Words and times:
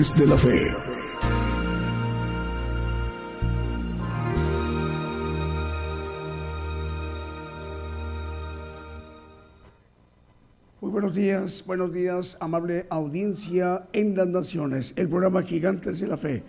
De 0.00 0.26
la 0.26 0.38
Fe. 0.38 0.74
Muy 10.80 10.90
buenos 10.90 11.14
días, 11.14 11.62
buenos 11.66 11.92
días, 11.92 12.38
amable 12.40 12.86
audiencia 12.88 13.88
en 13.92 14.16
las 14.16 14.26
naciones, 14.28 14.94
el 14.96 15.06
programa 15.10 15.42
Gigantes 15.42 16.00
de 16.00 16.08
la 16.08 16.16
Fe. 16.16 16.44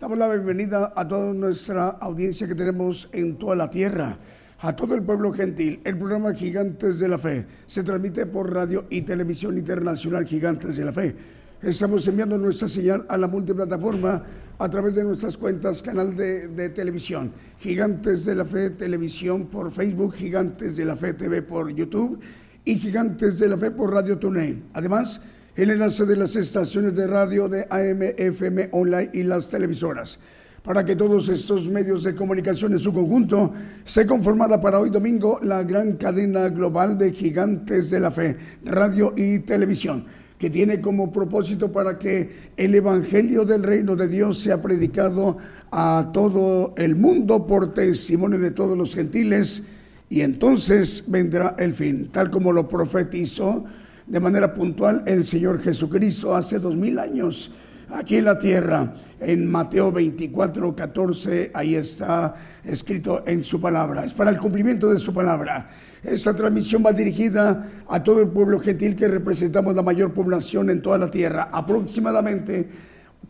Damos 0.00 0.16
la 0.16 0.30
bienvenida 0.30 0.94
a 0.96 1.06
toda 1.06 1.34
nuestra 1.34 1.88
audiencia 1.88 2.48
que 2.48 2.54
tenemos 2.54 3.10
en 3.12 3.36
toda 3.36 3.56
la 3.56 3.68
tierra 3.68 4.18
a 4.60 4.74
todo 4.74 4.94
el 4.94 5.02
pueblo 5.02 5.34
gentil. 5.34 5.80
El 5.84 5.98
programa 5.98 6.32
Gigantes 6.32 6.98
de 6.98 7.08
la 7.08 7.18
Fe 7.18 7.44
se 7.66 7.82
transmite 7.82 8.24
por 8.24 8.50
radio 8.50 8.86
y 8.88 9.02
televisión 9.02 9.58
internacional 9.58 10.24
Gigantes 10.24 10.76
de 10.76 10.84
la 10.86 10.94
Fe. 10.94 11.14
Estamos 11.62 12.06
enviando 12.06 12.36
nuestra 12.36 12.68
señal 12.68 13.06
a 13.08 13.16
la 13.16 13.28
multiplataforma 13.28 14.22
a 14.58 14.68
través 14.68 14.94
de 14.94 15.04
nuestras 15.04 15.38
cuentas, 15.38 15.80
canal 15.80 16.14
de, 16.14 16.68
televisión, 16.68 17.32
Gigantes 17.58 18.26
de 18.26 18.34
la 18.34 18.44
Fe 18.44 18.70
Televisión 18.70 19.46
por 19.46 19.72
Facebook, 19.72 20.14
Gigantes 20.14 20.76
de 20.76 20.84
la 20.84 20.96
Fe 20.96 21.14
TV 21.14 21.40
por 21.40 21.74
YouTube 21.74 22.20
y 22.62 22.78
Gigantes 22.78 23.38
de 23.38 23.48
la 23.48 23.56
Fe 23.56 23.70
por 23.70 23.90
Radio 23.90 24.18
TuneIn. 24.18 24.64
Además, 24.74 25.22
el 25.54 25.70
enlace 25.70 26.04
de 26.04 26.16
las 26.16 26.36
estaciones 26.36 26.94
de 26.94 27.06
radio 27.06 27.48
de 27.48 27.66
AM, 27.70 28.02
FM, 28.02 28.68
online 28.72 29.10
y 29.14 29.22
las 29.22 29.48
televisoras. 29.48 30.18
Para 30.62 30.84
que 30.84 30.94
todos 30.94 31.30
estos 31.30 31.70
medios 31.70 32.02
de 32.02 32.14
comunicación 32.14 32.72
en 32.72 32.80
su 32.80 32.92
conjunto 32.92 33.54
se 33.86 34.06
conformada 34.06 34.60
para 34.60 34.78
hoy 34.78 34.90
domingo 34.90 35.40
la 35.42 35.62
gran 35.62 35.92
cadena 35.92 36.50
global 36.50 36.98
de 36.98 37.12
gigantes 37.12 37.88
de 37.88 38.00
la 38.00 38.10
fe, 38.10 38.36
radio 38.62 39.14
y 39.16 39.38
televisión 39.38 40.04
que 40.38 40.50
tiene 40.50 40.80
como 40.80 41.12
propósito 41.12 41.72
para 41.72 41.98
que 41.98 42.50
el 42.56 42.74
Evangelio 42.74 43.44
del 43.44 43.62
Reino 43.62 43.96
de 43.96 44.08
Dios 44.08 44.40
sea 44.40 44.60
predicado 44.60 45.38
a 45.70 46.10
todo 46.12 46.74
el 46.76 46.96
mundo 46.96 47.46
por 47.46 47.72
testimonio 47.72 48.38
de 48.38 48.50
todos 48.50 48.76
los 48.76 48.94
gentiles 48.94 49.62
y 50.08 50.20
entonces 50.20 51.04
vendrá 51.06 51.56
el 51.58 51.74
fin, 51.74 52.08
tal 52.12 52.30
como 52.30 52.52
lo 52.52 52.68
profetizó 52.68 53.64
de 54.06 54.20
manera 54.20 54.54
puntual 54.54 55.02
el 55.06 55.24
Señor 55.24 55.60
Jesucristo 55.60 56.34
hace 56.36 56.58
dos 56.58 56.76
mil 56.76 56.98
años 56.98 57.52
aquí 57.90 58.16
en 58.16 58.24
la 58.24 58.38
tierra. 58.38 58.94
En 59.18 59.46
Mateo 59.50 59.90
24, 59.90 60.76
14, 60.76 61.50
ahí 61.54 61.74
está 61.74 62.34
escrito 62.64 63.24
en 63.26 63.42
su 63.42 63.60
palabra. 63.60 64.04
Es 64.04 64.12
para 64.12 64.30
el 64.30 64.38
cumplimiento 64.38 64.90
de 64.92 64.98
su 64.98 65.14
palabra. 65.14 65.70
Esa 66.02 66.34
transmisión 66.34 66.84
va 66.84 66.92
dirigida 66.92 67.68
a 67.88 68.02
todo 68.02 68.20
el 68.20 68.28
pueblo 68.28 68.60
gentil 68.60 68.94
que 68.96 69.08
representamos 69.08 69.74
la 69.74 69.82
mayor 69.82 70.12
población 70.12 70.70
en 70.70 70.82
toda 70.82 70.98
la 70.98 71.10
tierra, 71.10 71.50
aproximadamente 71.52 72.68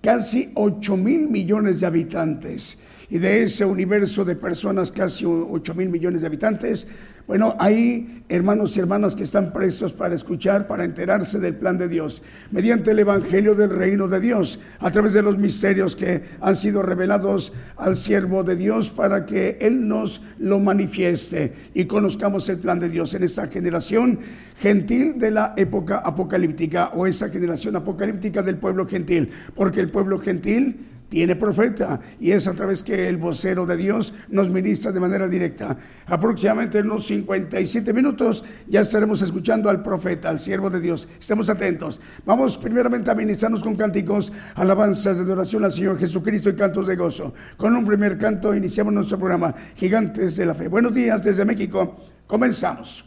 casi 0.02 0.52
8 0.54 0.96
mil 0.96 1.28
millones 1.28 1.80
de 1.80 1.86
habitantes. 1.86 2.78
Y 3.08 3.18
de 3.18 3.44
ese 3.44 3.64
universo 3.64 4.24
de 4.24 4.34
personas, 4.34 4.90
casi 4.90 5.24
8 5.24 5.74
mil 5.74 5.88
millones 5.88 6.22
de 6.22 6.26
habitantes, 6.26 6.86
bueno, 7.26 7.56
hay 7.58 8.22
hermanos 8.28 8.76
y 8.76 8.80
hermanas 8.80 9.16
que 9.16 9.24
están 9.24 9.52
prestos 9.52 9.92
para 9.92 10.14
escuchar, 10.14 10.68
para 10.68 10.84
enterarse 10.84 11.40
del 11.40 11.56
plan 11.56 11.76
de 11.76 11.88
Dios, 11.88 12.22
mediante 12.52 12.92
el 12.92 13.00
Evangelio 13.00 13.54
del 13.54 13.70
Reino 13.70 14.06
de 14.06 14.20
Dios, 14.20 14.60
a 14.78 14.90
través 14.92 15.12
de 15.12 15.22
los 15.22 15.36
misterios 15.36 15.96
que 15.96 16.22
han 16.40 16.54
sido 16.54 16.82
revelados 16.82 17.52
al 17.76 17.96
siervo 17.96 18.44
de 18.44 18.54
Dios 18.54 18.90
para 18.90 19.26
que 19.26 19.58
Él 19.60 19.88
nos 19.88 20.22
lo 20.38 20.60
manifieste 20.60 21.52
y 21.74 21.86
conozcamos 21.86 22.48
el 22.48 22.58
plan 22.58 22.78
de 22.78 22.90
Dios 22.90 23.12
en 23.14 23.24
esa 23.24 23.48
generación 23.48 24.20
gentil 24.58 25.18
de 25.18 25.32
la 25.32 25.54
época 25.56 25.98
apocalíptica 25.98 26.90
o 26.94 27.06
esa 27.06 27.28
generación 27.28 27.74
apocalíptica 27.74 28.42
del 28.42 28.58
pueblo 28.58 28.86
gentil, 28.86 29.30
porque 29.54 29.80
el 29.80 29.90
pueblo 29.90 30.20
gentil 30.20 30.95
tiene 31.08 31.36
profeta 31.36 32.00
y 32.18 32.32
es 32.32 32.46
a 32.46 32.54
través 32.54 32.82
que 32.82 33.08
el 33.08 33.16
vocero 33.16 33.66
de 33.66 33.76
Dios 33.76 34.12
nos 34.28 34.50
ministra 34.50 34.92
de 34.92 35.00
manera 35.00 35.28
directa. 35.28 35.76
Aproximadamente 36.06 36.78
en 36.78 36.86
unos 36.86 37.06
57 37.06 37.92
minutos 37.92 38.44
ya 38.68 38.80
estaremos 38.80 39.22
escuchando 39.22 39.70
al 39.70 39.82
profeta, 39.82 40.28
al 40.28 40.40
siervo 40.40 40.70
de 40.70 40.80
Dios. 40.80 41.08
Estemos 41.18 41.48
atentos. 41.48 42.00
Vamos 42.24 42.58
primeramente 42.58 43.10
a 43.10 43.14
ministrarnos 43.14 43.62
con 43.62 43.76
cánticos, 43.76 44.32
alabanzas 44.54 45.16
de 45.16 45.22
adoración 45.22 45.64
al 45.64 45.72
Señor 45.72 45.98
Jesucristo 45.98 46.50
y 46.50 46.56
cantos 46.56 46.86
de 46.86 46.96
gozo. 46.96 47.34
Con 47.56 47.76
un 47.76 47.86
primer 47.86 48.18
canto 48.18 48.54
iniciamos 48.54 48.92
nuestro 48.92 49.18
programa 49.18 49.54
Gigantes 49.76 50.36
de 50.36 50.46
la 50.46 50.54
Fe. 50.54 50.68
Buenos 50.68 50.94
días 50.94 51.22
desde 51.22 51.44
México. 51.44 51.96
Comenzamos. 52.26 53.04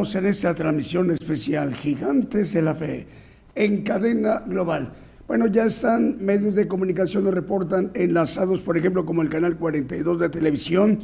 Continuamos 0.00 0.14
en 0.14 0.30
esta 0.30 0.54
transmisión 0.54 1.10
especial 1.10 1.74
Gigantes 1.74 2.54
de 2.54 2.62
la 2.62 2.74
Fe 2.74 3.06
en 3.54 3.82
cadena 3.82 4.42
global. 4.46 4.94
Bueno, 5.28 5.46
ya 5.48 5.66
están 5.66 6.16
medios 6.24 6.54
de 6.54 6.66
comunicación 6.66 7.24
nos 7.24 7.34
reportan 7.34 7.90
enlazados, 7.92 8.62
por 8.62 8.78
ejemplo, 8.78 9.04
como 9.04 9.20
el 9.20 9.28
canal 9.28 9.58
42 9.58 10.18
de 10.18 10.30
televisión 10.30 11.00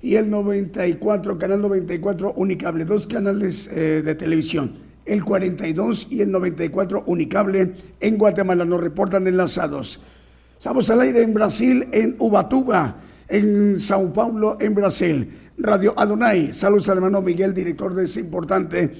y 0.00 0.14
el 0.14 0.30
94, 0.30 1.36
canal 1.36 1.62
94 1.62 2.34
Unicable, 2.36 2.84
dos 2.84 3.08
canales 3.08 3.68
eh, 3.72 4.02
de 4.04 4.14
televisión, 4.14 4.74
el 5.04 5.24
42 5.24 6.06
y 6.08 6.20
el 6.20 6.30
94 6.30 7.02
Unicable 7.08 7.72
en 7.98 8.18
Guatemala 8.18 8.64
nos 8.64 8.80
reportan 8.80 9.26
enlazados. 9.26 10.00
Estamos 10.56 10.88
al 10.90 11.00
aire 11.00 11.22
en 11.22 11.34
Brasil, 11.34 11.88
en 11.90 12.14
Ubatuba, 12.20 12.98
en 13.26 13.80
Sao 13.80 14.12
Paulo, 14.12 14.58
en 14.60 14.74
Brasil. 14.76 15.28
Radio 15.58 15.92
Adonai. 15.96 16.52
Saludos 16.52 16.88
al 16.88 16.98
hermano 16.98 17.20
Miguel, 17.20 17.52
director 17.52 17.92
de 17.92 18.04
ese 18.04 18.20
importante 18.20 18.92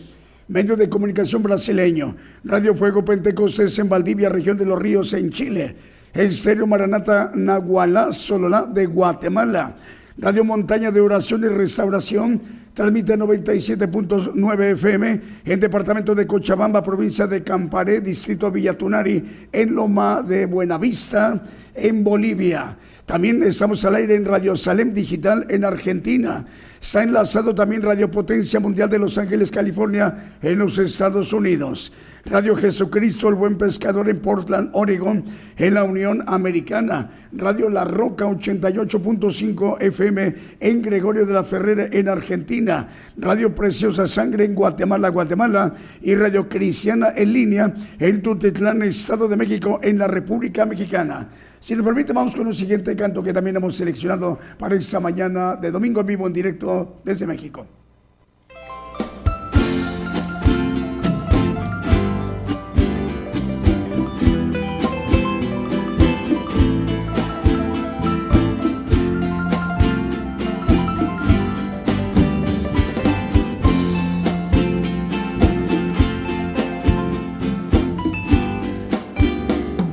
medio 0.48 0.76
de 0.76 0.88
comunicación 0.88 1.42
brasileño. 1.42 2.16
Radio 2.42 2.74
Fuego 2.74 3.04
Pentecostés 3.04 3.78
en 3.78 3.88
Valdivia, 3.88 4.28
región 4.28 4.58
de 4.58 4.66
los 4.66 4.78
ríos, 4.78 5.12
en 5.12 5.30
Chile. 5.30 5.76
En 6.12 6.32
Serio 6.32 6.66
Maranata 6.66 7.30
Nahualá, 7.34 8.12
Sololá, 8.12 8.66
de 8.66 8.86
Guatemala. 8.86 9.76
Radio 10.16 10.44
Montaña 10.44 10.90
de 10.90 11.00
Oración 11.00 11.44
y 11.44 11.48
Restauración 11.48 12.40
transmite 12.74 13.16
97.9 13.16 14.72
FM 14.72 15.20
en 15.44 15.60
departamento 15.60 16.12
de 16.14 16.26
Cochabamba, 16.26 16.82
provincia 16.82 17.28
de 17.28 17.44
Camparé, 17.44 18.00
distrito 18.00 18.50
Villatunari, 18.50 19.48
en 19.52 19.74
Loma 19.74 20.22
de 20.22 20.46
Buenavista, 20.46 21.40
en 21.74 22.02
Bolivia. 22.02 22.76
También 23.08 23.42
estamos 23.42 23.82
al 23.86 23.94
aire 23.94 24.16
en 24.16 24.26
Radio 24.26 24.54
Salem 24.54 24.92
Digital 24.92 25.46
en 25.48 25.64
Argentina. 25.64 26.44
Está 26.78 27.02
enlazado 27.02 27.54
también 27.54 27.80
Radio 27.80 28.10
Potencia 28.10 28.60
Mundial 28.60 28.90
de 28.90 28.98
Los 28.98 29.16
Ángeles, 29.16 29.50
California, 29.50 30.34
en 30.42 30.58
los 30.58 30.76
Estados 30.76 31.32
Unidos. 31.32 31.90
Radio 32.26 32.54
Jesucristo, 32.54 33.30
el 33.30 33.34
Buen 33.34 33.56
Pescador 33.56 34.10
en 34.10 34.20
Portland, 34.20 34.68
Oregon, 34.74 35.24
en 35.56 35.72
la 35.72 35.84
Unión 35.84 36.22
Americana. 36.26 37.10
Radio 37.32 37.70
La 37.70 37.86
Roca 37.86 38.26
88.5 38.26 39.80
FM 39.80 40.34
en 40.60 40.82
Gregorio 40.82 41.24
de 41.24 41.32
la 41.32 41.44
Ferrera, 41.44 41.88
en 41.90 42.10
Argentina. 42.10 42.88
Radio 43.16 43.54
Preciosa 43.54 44.06
Sangre 44.06 44.44
en 44.44 44.54
Guatemala, 44.54 45.08
Guatemala. 45.08 45.72
Y 46.02 46.14
Radio 46.14 46.46
Cristiana 46.46 47.14
en 47.16 47.32
línea 47.32 47.74
en 47.98 48.20
Tutitlán, 48.20 48.82
Estado 48.82 49.28
de 49.28 49.36
México, 49.36 49.80
en 49.82 49.96
la 49.96 50.08
República 50.08 50.66
Mexicana. 50.66 51.28
Si 51.60 51.74
nos 51.74 51.84
permite, 51.84 52.12
vamos 52.12 52.36
con 52.36 52.46
un 52.46 52.54
siguiente 52.54 52.94
canto 52.94 53.22
que 53.22 53.32
también 53.32 53.56
hemos 53.56 53.76
seleccionado 53.76 54.38
para 54.58 54.76
esta 54.76 55.00
mañana 55.00 55.56
de 55.56 55.70
domingo 55.70 56.00
en 56.00 56.06
vivo 56.06 56.26
en 56.26 56.32
directo 56.32 57.00
desde 57.04 57.26
México. 57.26 57.77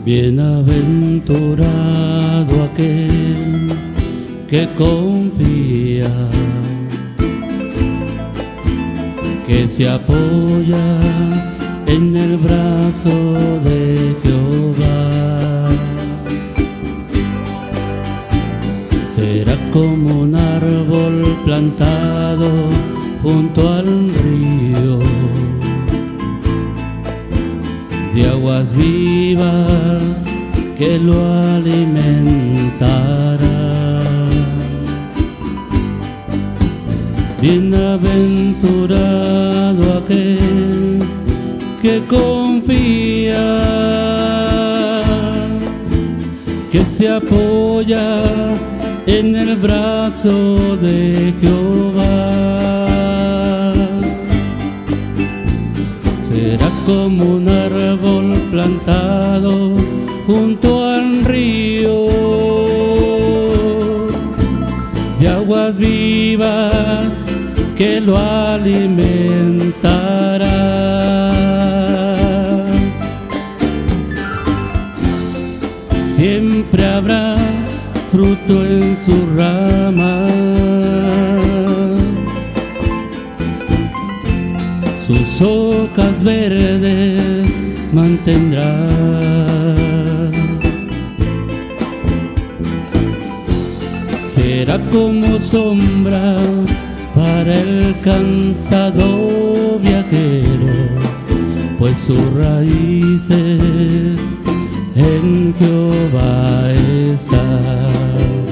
Bienaventurado 0.06 2.64
aquel 2.64 3.70
que 4.48 4.70
confía, 4.78 6.12
que 9.48 9.68
se 9.68 9.90
apoya 9.90 11.00
en 11.88 12.16
el 12.16 12.38
brazo 12.38 13.34
de 13.64 14.16
Jehová. 14.22 15.70
Será 19.16 19.58
como 19.74 20.22
un 20.22 20.36
árbol 20.36 21.36
plantado 21.44 22.70
junto 23.24 23.74
al 23.74 24.14
río 24.14 24.65
de 28.16 28.30
aguas 28.30 28.74
vivas 28.74 30.02
que 30.78 30.98
lo 30.98 31.22
alimentará. 31.56 33.38
Bienaventurado 37.42 39.98
aquel 40.00 41.00
que 41.82 42.02
confía, 42.08 43.44
que 46.72 46.86
se 46.86 47.10
apoya 47.10 48.24
en 49.08 49.36
el 49.36 49.58
brazo 49.58 50.78
de 50.78 51.34
Jehová. 51.42 51.95
Como 56.86 57.38
un 57.38 57.50
árbol 57.50 58.34
plantado 58.52 59.76
junto 60.28 60.86
al 60.86 61.26
río 61.26 62.06
de 65.20 65.28
aguas 65.28 65.78
vivas 65.78 67.06
que 67.76 68.00
lo 68.00 68.18
alimentará. 68.18 68.86
Siempre 76.16 76.86
habrá 76.86 77.36
fruto 78.12 78.64
en 78.64 78.98
sus 79.04 79.36
ramas. 79.36 80.65
Sus 85.06 85.40
hojas 85.40 86.24
verdes 86.24 87.48
mantendrá. 87.94 88.76
Será 94.26 94.80
como 94.90 95.40
sombra 95.40 96.42
para 97.14 97.56
el 97.56 97.96
cansado 98.02 99.78
viajero, 99.78 100.74
pues 101.78 101.96
sus 102.00 102.34
raíces 102.34 104.20
en 104.96 105.54
Jehová 105.60 106.72
están. 107.14 108.45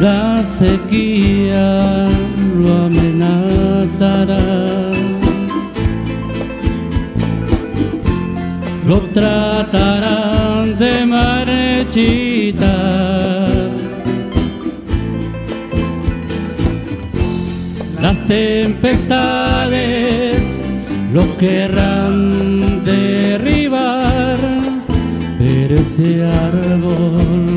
La 0.00 0.42
sequía 0.44 2.08
lo 2.56 2.86
amenazará. 2.86 4.38
Lo 8.86 9.00
tratarán 9.12 10.78
de 10.78 11.04
marchitar. 11.04 12.68
Las 18.00 18.24
tempestades 18.26 20.40
lo 21.12 21.36
querrán 21.38 22.84
derribar, 22.84 24.38
pero 25.38 25.74
ese 25.74 26.24
árbol 26.24 27.47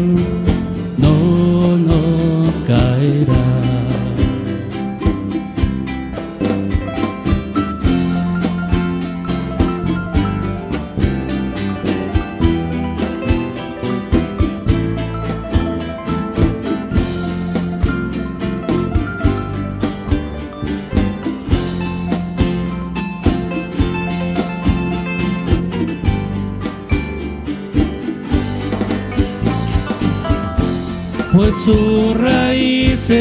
pues 31.51 31.63
sus 31.65 32.17
raíces, 32.17 33.17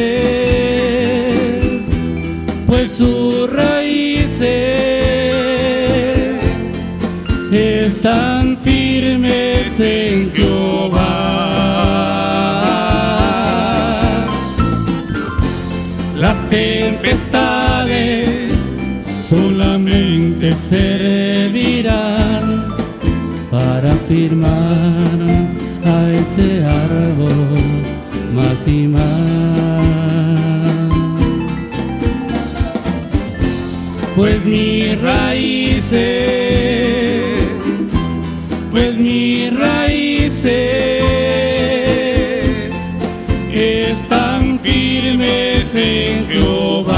pues 2.64 2.92
sus 2.92 3.52
raíces 3.52 4.46
están 7.50 8.56
firmes 8.58 9.80
en 9.80 10.30
Jehová. 10.32 11.00
Las 16.16 16.48
tempestades 16.48 18.52
solamente 19.28 20.54
servirán 20.68 22.68
para 23.50 23.92
firmar 24.06 25.19
Pues 34.20 34.44
mis 34.44 35.00
raíces, 35.00 35.96
pues 38.70 38.96
mis 38.96 39.58
raíces 39.58 40.44
están 43.52 44.60
firmes 44.60 45.74
en 45.74 46.28
Jehová. 46.28 46.96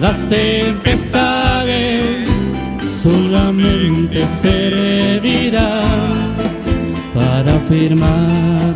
Las 0.00 0.16
tempestades 0.28 2.28
solamente 3.02 4.24
servirán 4.40 5.95
para 7.66 7.78
firmar 7.78 8.74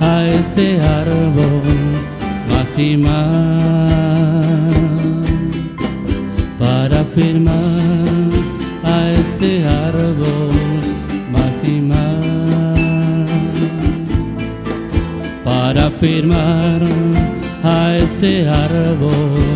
a 0.00 0.26
este 0.26 0.80
árbol 0.80 1.62
más. 2.98 3.16
Para 6.58 7.04
firmar 7.04 7.54
a 8.84 9.10
este 9.12 9.66
árbol 9.66 10.50
más. 11.32 12.08
Para 15.44 15.90
firmar 15.90 16.82
a 17.62 17.96
este 17.96 18.48
árbol 18.48 19.47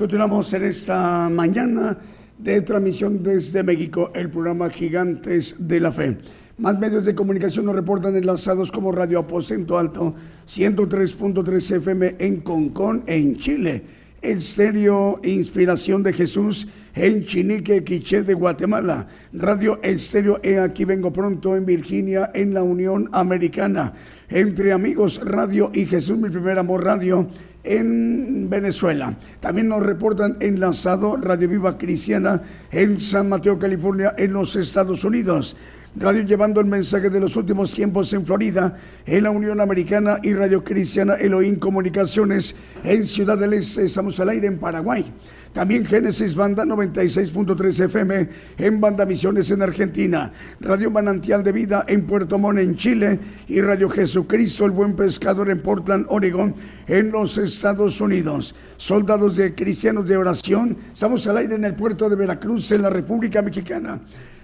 continuamos 0.00 0.50
en 0.54 0.64
esta 0.64 1.28
mañana 1.28 1.94
de 2.38 2.62
transmisión 2.62 3.22
desde 3.22 3.62
México, 3.62 4.10
el 4.14 4.30
programa 4.30 4.70
Gigantes 4.70 5.56
de 5.58 5.78
la 5.78 5.92
Fe. 5.92 6.16
Más 6.56 6.78
medios 6.78 7.04
de 7.04 7.14
comunicación 7.14 7.66
nos 7.66 7.74
reportan 7.74 8.16
enlazados 8.16 8.72
como 8.72 8.92
Radio 8.92 9.18
Aposento 9.18 9.76
Alto, 9.76 10.14
103.3 10.48 11.76
FM 11.76 12.16
en 12.18 12.40
Concón, 12.40 13.04
en 13.06 13.36
Chile. 13.36 13.84
Estéreo 14.22 15.20
Inspiración 15.22 16.02
de 16.02 16.14
Jesús 16.14 16.66
en 16.94 17.24
Chinique, 17.26 17.84
Quiché 17.84 18.22
de 18.22 18.32
Guatemala. 18.32 19.06
Radio 19.34 19.80
Estéreo 19.82 20.40
E 20.42 20.58
Aquí 20.58 20.86
Vengo 20.86 21.12
Pronto 21.12 21.56
en 21.56 21.66
Virginia, 21.66 22.30
en 22.32 22.54
la 22.54 22.62
Unión 22.62 23.10
Americana. 23.12 23.92
Entre 24.30 24.72
Amigos 24.72 25.20
Radio 25.22 25.70
y 25.74 25.84
Jesús 25.84 26.16
Mi 26.16 26.30
Primer 26.30 26.58
Amor 26.58 26.84
Radio 26.84 27.28
en 27.64 28.48
Venezuela. 28.48 29.16
También 29.40 29.68
nos 29.68 29.82
reportan 29.82 30.36
enlazado 30.40 31.16
Radio 31.16 31.48
Viva 31.48 31.78
Cristiana 31.78 32.42
en 32.70 33.00
San 33.00 33.28
Mateo, 33.28 33.58
California, 33.58 34.14
en 34.16 34.32
los 34.32 34.56
Estados 34.56 35.04
Unidos. 35.04 35.56
Radio 35.96 36.22
llevando 36.22 36.60
el 36.60 36.66
mensaje 36.66 37.10
de 37.10 37.18
los 37.18 37.34
últimos 37.34 37.72
tiempos 37.74 38.12
en 38.12 38.24
Florida, 38.24 38.76
en 39.06 39.24
la 39.24 39.30
Unión 39.30 39.60
Americana 39.60 40.20
y 40.22 40.32
Radio 40.32 40.62
Cristiana 40.62 41.14
Elohim 41.14 41.56
Comunicaciones 41.56 42.54
en 42.84 43.04
Ciudad 43.04 43.36
del 43.36 43.54
Este. 43.54 43.86
Estamos 43.86 44.20
al 44.20 44.28
aire 44.28 44.46
en 44.46 44.58
Paraguay. 44.58 45.04
También 45.52 45.84
Génesis 45.84 46.36
Banda 46.36 46.64
96.3 46.64 47.84
FM 47.86 48.28
en 48.58 48.80
Banda 48.80 49.04
Misiones 49.04 49.50
en 49.50 49.62
Argentina. 49.62 50.32
Radio 50.60 50.92
Manantial 50.92 51.42
de 51.42 51.50
Vida 51.50 51.84
en 51.88 52.06
Puerto 52.06 52.38
Montt 52.38 52.60
en 52.60 52.76
Chile. 52.76 53.18
Y 53.48 53.60
Radio 53.60 53.90
Jesucristo, 53.90 54.64
el 54.64 54.70
Buen 54.70 54.94
Pescador 54.94 55.50
en 55.50 55.60
Portland, 55.60 56.06
Oregon, 56.08 56.54
en 56.86 57.10
los 57.10 57.36
Estados 57.36 58.00
Unidos. 58.00 58.54
Soldados 58.76 59.36
de 59.36 59.54
Cristianos 59.54 60.06
de 60.06 60.16
Oración. 60.16 60.76
Estamos 60.92 61.26
al 61.26 61.38
aire 61.38 61.56
en 61.56 61.64
el 61.64 61.74
puerto 61.74 62.08
de 62.08 62.14
Veracruz, 62.14 62.70
en 62.70 62.82
la 62.82 62.90
República 62.90 63.42
Mexicana. 63.42 64.00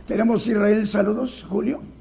Tenemos 0.09 0.47
Israel, 0.49 0.87
saludos, 0.87 1.47
Julio. 1.49 1.96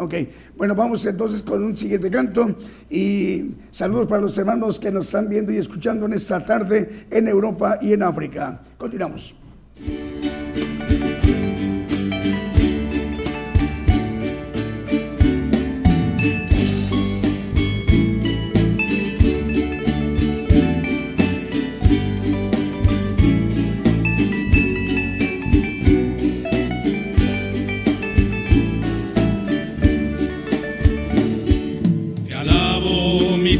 Ok, 0.00 0.14
bueno, 0.56 0.74
vamos 0.74 1.04
entonces 1.06 1.42
con 1.42 1.62
un 1.62 1.76
siguiente 1.76 2.10
canto 2.10 2.56
y 2.88 3.54
saludos 3.70 4.06
para 4.06 4.22
los 4.22 4.36
hermanos 4.38 4.78
que 4.78 4.92
nos 4.92 5.06
están 5.06 5.28
viendo 5.28 5.52
y 5.52 5.56
escuchando 5.56 6.06
en 6.06 6.12
esta 6.12 6.44
tarde 6.44 7.06
en 7.10 7.28
Europa 7.28 7.78
y 7.82 7.92
en 7.92 8.02
África. 8.02 8.60
Continuamos. 8.76 9.34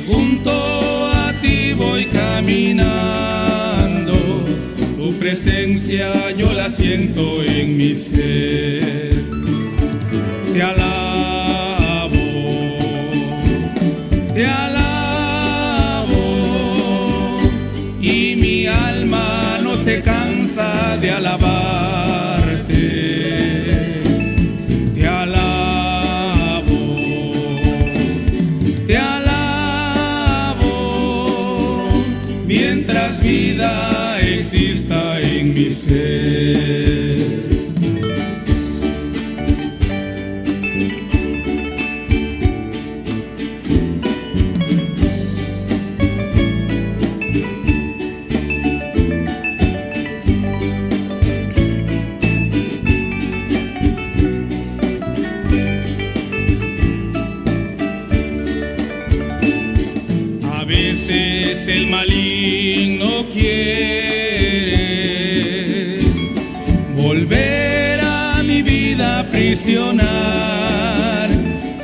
junto 0.00 0.50
a 0.50 1.32
ti 1.40 1.72
voy 1.72 2.06
caminando, 2.06 2.84
tu 4.96 5.12
presencia 5.18 6.30
yo 6.32 6.52
la 6.52 6.68
siento 6.68 7.42
en 7.42 7.76
mi 7.76 7.94
ser. 7.94 9.24
Te 10.52 10.62
alabo, 10.62 12.18
te 14.34 14.46
alabo, 14.46 16.18
y 18.00 18.36
mi 18.36 18.66
alma 18.66 19.58
no 19.62 19.76
se 19.76 20.02
cansa 20.02 20.96
de 21.00 21.10
alabarte. 21.10 21.65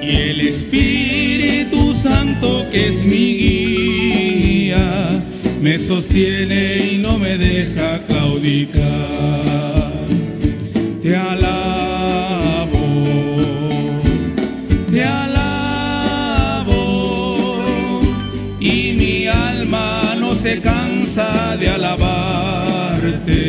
Y 0.02 0.16
el 0.16 0.40
Espíritu 0.42 1.94
Santo 1.94 2.66
que 2.70 2.88
es 2.88 3.02
mi 3.02 3.35
guía 3.38 5.22
me 5.61 5.78
sostiene 5.78 6.92
y 6.92 6.98
no 6.98 7.18
me 7.18 7.38
deja 7.38 8.04
claudicar. 8.06 8.82
Te 11.00 11.16
alabo, 11.16 12.76
te 14.90 15.02
alabo 15.04 16.42
y 18.61 18.92
mi 18.92 19.28
alma 19.28 20.14
no 20.20 20.35
se 20.35 20.61
cansa 20.61 21.56
de 21.56 21.70
alabarte. 21.70 23.42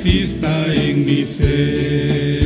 Exista 0.00 0.72
en 0.72 1.04
mi 1.04 1.26
ser. 1.26 2.40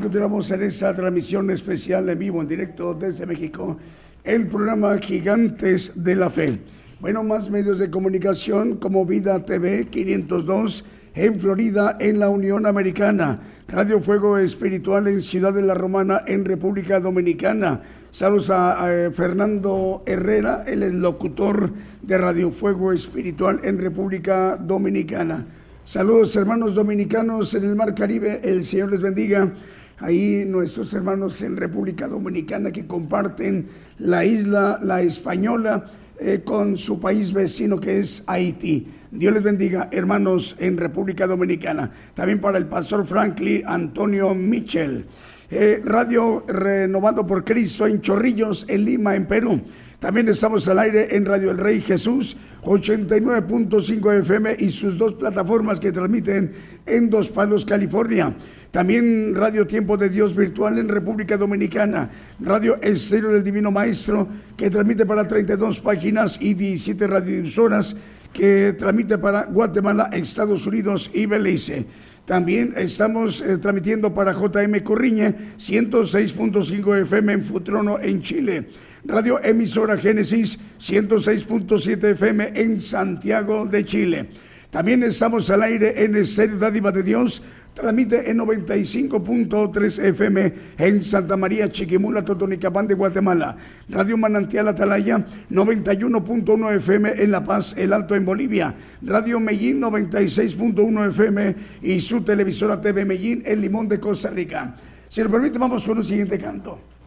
Continuamos 0.00 0.48
en 0.52 0.62
esa 0.62 0.94
transmisión 0.94 1.50
especial 1.50 2.08
en 2.08 2.18
vivo, 2.18 2.40
en 2.40 2.46
directo 2.46 2.94
desde 2.94 3.26
México, 3.26 3.78
el 4.22 4.46
programa 4.46 4.96
Gigantes 4.98 6.04
de 6.04 6.14
la 6.14 6.30
Fe. 6.30 6.60
Bueno, 7.00 7.24
más 7.24 7.50
medios 7.50 7.80
de 7.80 7.90
comunicación 7.90 8.76
como 8.76 9.04
Vida 9.04 9.44
TV 9.44 9.88
502 9.88 10.84
en 11.14 11.40
Florida, 11.40 11.96
en 11.98 12.20
la 12.20 12.28
Unión 12.28 12.64
Americana, 12.64 13.40
Radio 13.66 14.00
Fuego 14.00 14.38
Espiritual 14.38 15.08
en 15.08 15.22
Ciudad 15.22 15.52
de 15.52 15.62
la 15.62 15.74
Romana, 15.74 16.22
en 16.28 16.44
República 16.44 17.00
Dominicana. 17.00 17.82
Saludos 18.12 18.50
a, 18.50 18.92
eh, 18.92 19.12
Fernando 19.12 20.02
Herrera, 20.04 20.64
el 20.66 21.00
locutor 21.00 21.70
de 22.02 22.18
Radio 22.18 22.50
Fuego 22.50 22.92
Espiritual 22.92 23.60
en 23.62 23.78
República 23.78 24.56
Dominicana. 24.56 25.46
Saludos 25.84 26.34
hermanos 26.34 26.74
dominicanos 26.74 27.54
en 27.54 27.62
el 27.62 27.76
Mar 27.76 27.94
Caribe, 27.94 28.40
el 28.42 28.64
Señor 28.64 28.90
les 28.90 29.00
bendiga. 29.00 29.52
Ahí 29.98 30.44
nuestros 30.44 30.92
hermanos 30.92 31.40
en 31.42 31.56
República 31.56 32.08
Dominicana 32.08 32.72
que 32.72 32.84
comparten 32.84 33.68
la 33.98 34.24
isla, 34.24 34.80
la 34.82 35.02
española, 35.02 35.84
eh, 36.18 36.40
con 36.44 36.76
su 36.78 36.98
país 37.00 37.32
vecino 37.32 37.78
que 37.78 38.00
es 38.00 38.24
Haití. 38.26 38.88
Dios 39.12 39.32
les 39.32 39.42
bendiga, 39.42 39.88
hermanos 39.92 40.56
en 40.58 40.76
República 40.76 41.28
Dominicana. 41.28 41.92
También 42.14 42.40
para 42.40 42.58
el 42.58 42.66
pastor 42.66 43.06
Franklin 43.06 43.62
Antonio 43.66 44.34
Mitchell. 44.34 45.06
Eh, 45.52 45.82
Radio 45.84 46.44
Renovado 46.46 47.26
por 47.26 47.44
Cristo 47.44 47.84
en 47.84 48.00
Chorrillos, 48.00 48.64
en 48.68 48.84
Lima, 48.84 49.16
en 49.16 49.26
Perú. 49.26 49.60
También 49.98 50.28
estamos 50.28 50.68
al 50.68 50.78
aire 50.78 51.16
en 51.16 51.26
Radio 51.26 51.50
El 51.50 51.58
Rey 51.58 51.80
Jesús 51.80 52.36
89.5 52.62 54.20
FM 54.20 54.56
y 54.60 54.70
sus 54.70 54.96
dos 54.96 55.14
plataformas 55.14 55.80
que 55.80 55.90
transmiten 55.90 56.52
en 56.86 57.10
Dos 57.10 57.30
Palos, 57.30 57.64
California. 57.64 58.32
También 58.70 59.34
Radio 59.34 59.66
Tiempo 59.66 59.96
de 59.96 60.08
Dios 60.08 60.36
Virtual 60.36 60.78
en 60.78 60.88
República 60.88 61.36
Dominicana. 61.36 62.10
Radio 62.38 62.78
Estéreo 62.80 63.30
del 63.30 63.42
Divino 63.42 63.72
Maestro 63.72 64.28
que 64.56 64.70
transmite 64.70 65.04
para 65.04 65.26
32 65.26 65.80
páginas 65.80 66.38
y 66.40 66.54
17 66.54 67.08
radiodifusoras 67.08 67.96
que 68.32 68.74
transmite 68.74 69.18
para 69.18 69.46
Guatemala, 69.46 70.10
Estados 70.12 70.64
Unidos 70.64 71.10
y 71.12 71.26
Belice. 71.26 71.86
También 72.30 72.74
estamos 72.76 73.40
eh, 73.40 73.58
transmitiendo 73.58 74.14
para 74.14 74.32
JM 74.32 74.84
Corriñe 74.84 75.34
106.5 75.58 77.02
FM 77.02 77.32
en 77.32 77.42
Futrono 77.42 77.98
en 77.98 78.22
Chile. 78.22 78.68
Radio 79.04 79.42
Emisora 79.42 79.98
Génesis 79.98 80.56
106.7 80.78 82.12
FM 82.12 82.52
en 82.54 82.78
Santiago 82.78 83.66
de 83.66 83.84
Chile. 83.84 84.28
También 84.70 85.02
estamos 85.02 85.50
al 85.50 85.64
aire 85.64 86.04
en 86.04 86.14
Estéreo 86.14 86.58
Dádiva 86.58 86.92
de 86.92 87.02
Dios, 87.02 87.42
transmite 87.74 88.30
en 88.30 88.38
95.3 88.38 90.04
FM 90.04 90.52
en 90.78 91.02
Santa 91.02 91.36
María, 91.36 91.70
Chiquimula, 91.70 92.24
Totonicapán 92.24 92.86
de 92.86 92.94
Guatemala. 92.94 93.56
Radio 93.88 94.16
Manantial 94.16 94.68
Atalaya, 94.68 95.24
91.1 95.50 96.76
FM 96.76 97.22
en 97.22 97.30
La 97.30 97.44
Paz, 97.44 97.74
El 97.76 97.92
Alto 97.92 98.14
en 98.14 98.24
Bolivia. 98.24 98.74
Radio 99.02 99.40
Mellín, 99.40 99.80
96.1 99.80 101.08
FM 101.10 101.56
y 101.82 102.00
su 102.00 102.22
televisora 102.22 102.80
TV 102.80 103.04
Mellín, 103.04 103.42
en 103.46 103.60
Limón 103.60 103.88
de 103.88 104.00
Costa 104.00 104.30
Rica. 104.30 104.76
Si 105.08 105.22
lo 105.22 105.30
permite, 105.30 105.58
vamos 105.58 105.86
con 105.86 105.98
un 105.98 106.04
siguiente 106.04 106.38
canto. 106.38 106.99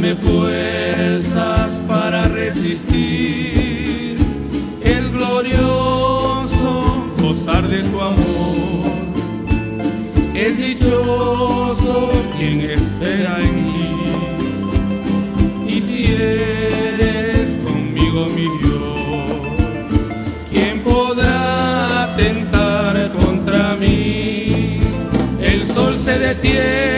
Dame 0.00 0.14
fuerzas 0.14 1.72
para 1.88 2.28
resistir 2.28 4.16
el 4.80 5.10
glorioso 5.10 7.04
gozar 7.20 7.66
de 7.66 7.82
tu 7.82 8.00
amor. 8.00 8.92
es 10.34 10.56
dichoso 10.56 12.12
quien 12.38 12.60
espera 12.60 13.40
en 13.40 13.64
mí. 13.64 13.96
Y 15.66 15.80
si 15.80 16.14
eres 16.14 17.56
conmigo 17.64 18.26
mi 18.26 18.46
Dios, 18.62 19.34
¿quién 20.48 20.78
podrá 20.84 22.14
tentar 22.16 23.10
contra 23.20 23.74
mí? 23.74 24.78
El 25.40 25.66
sol 25.66 25.96
se 25.96 26.20
detiene, 26.20 26.97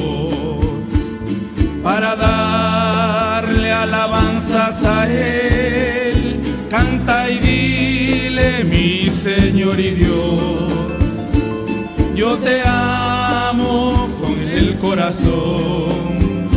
para 1.83 2.15
darle 2.15 3.71
alabanzas 3.71 4.83
a 4.83 5.11
Él. 5.11 6.41
Canta 6.69 7.29
y 7.29 7.39
dile, 7.39 8.63
mi 8.63 9.09
Señor 9.09 9.79
y 9.79 9.91
Dios, 9.91 10.39
yo 12.15 12.37
te 12.37 12.61
amo 12.65 14.07
con 14.21 14.39
el 14.39 14.77
corazón. 14.79 16.49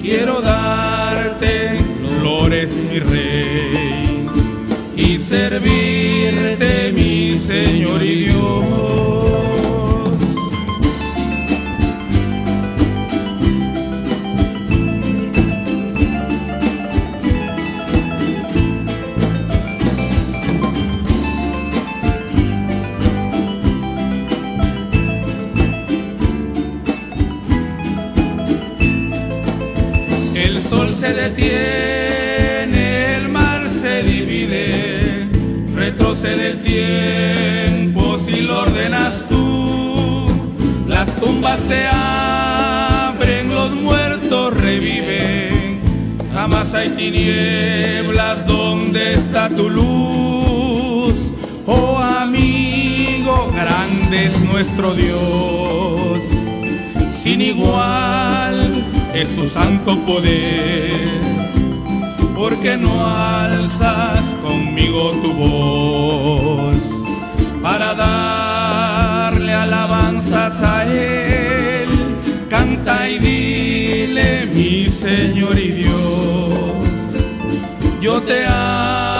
Quiero 0.00 0.40
darte 0.40 1.78
flores, 2.20 2.70
mi 2.74 3.00
Rey, 3.00 4.26
y 4.96 5.18
servirte, 5.18 6.92
mi 6.92 7.36
Señor 7.36 8.02
y 8.02 8.26
Dios. 8.26 9.13
Tumbas 41.44 41.60
se 41.68 41.86
abren, 41.86 43.54
los 43.54 43.70
muertos 43.72 44.54
reviven. 44.54 45.80
Jamás 46.32 46.72
hay 46.72 46.90
tinieblas 46.90 48.46
donde 48.46 49.14
está 49.14 49.50
tu 49.50 49.68
luz. 49.68 51.34
Oh 51.66 51.98
amigo, 51.98 53.52
grande 53.54 54.26
es 54.26 54.40
nuestro 54.40 54.94
Dios 54.94 56.20
sin 57.10 57.40
igual 57.42 58.86
es 59.14 59.28
su 59.30 59.46
santo 59.46 59.98
poder. 60.06 61.08
Porque 62.34 62.76
no 62.76 63.06
alzas 63.06 64.34
conmigo 64.42 65.12
tu 65.22 65.32
voz 65.32 66.76
para 67.62 67.94
darle 67.94 69.52
alabanzas 69.52 70.62
a 70.62 70.84
Él. 70.84 71.23
Mi 74.54 74.88
Señor 74.88 75.58
y 75.58 75.70
Dios, 75.72 75.92
yo 78.00 78.22
te 78.22 78.46
amo 78.46 79.13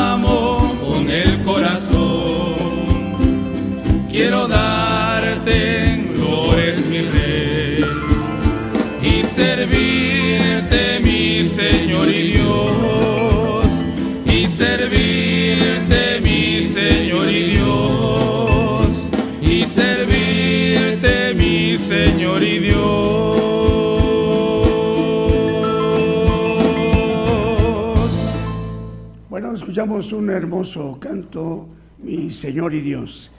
escuchamos 29.74 30.12
un 30.12 30.30
hermoso 30.30 30.98
canto, 31.00 31.66
mi 31.98 32.30
Señor 32.30 32.72
y 32.74 32.80
Dios. 32.80 33.32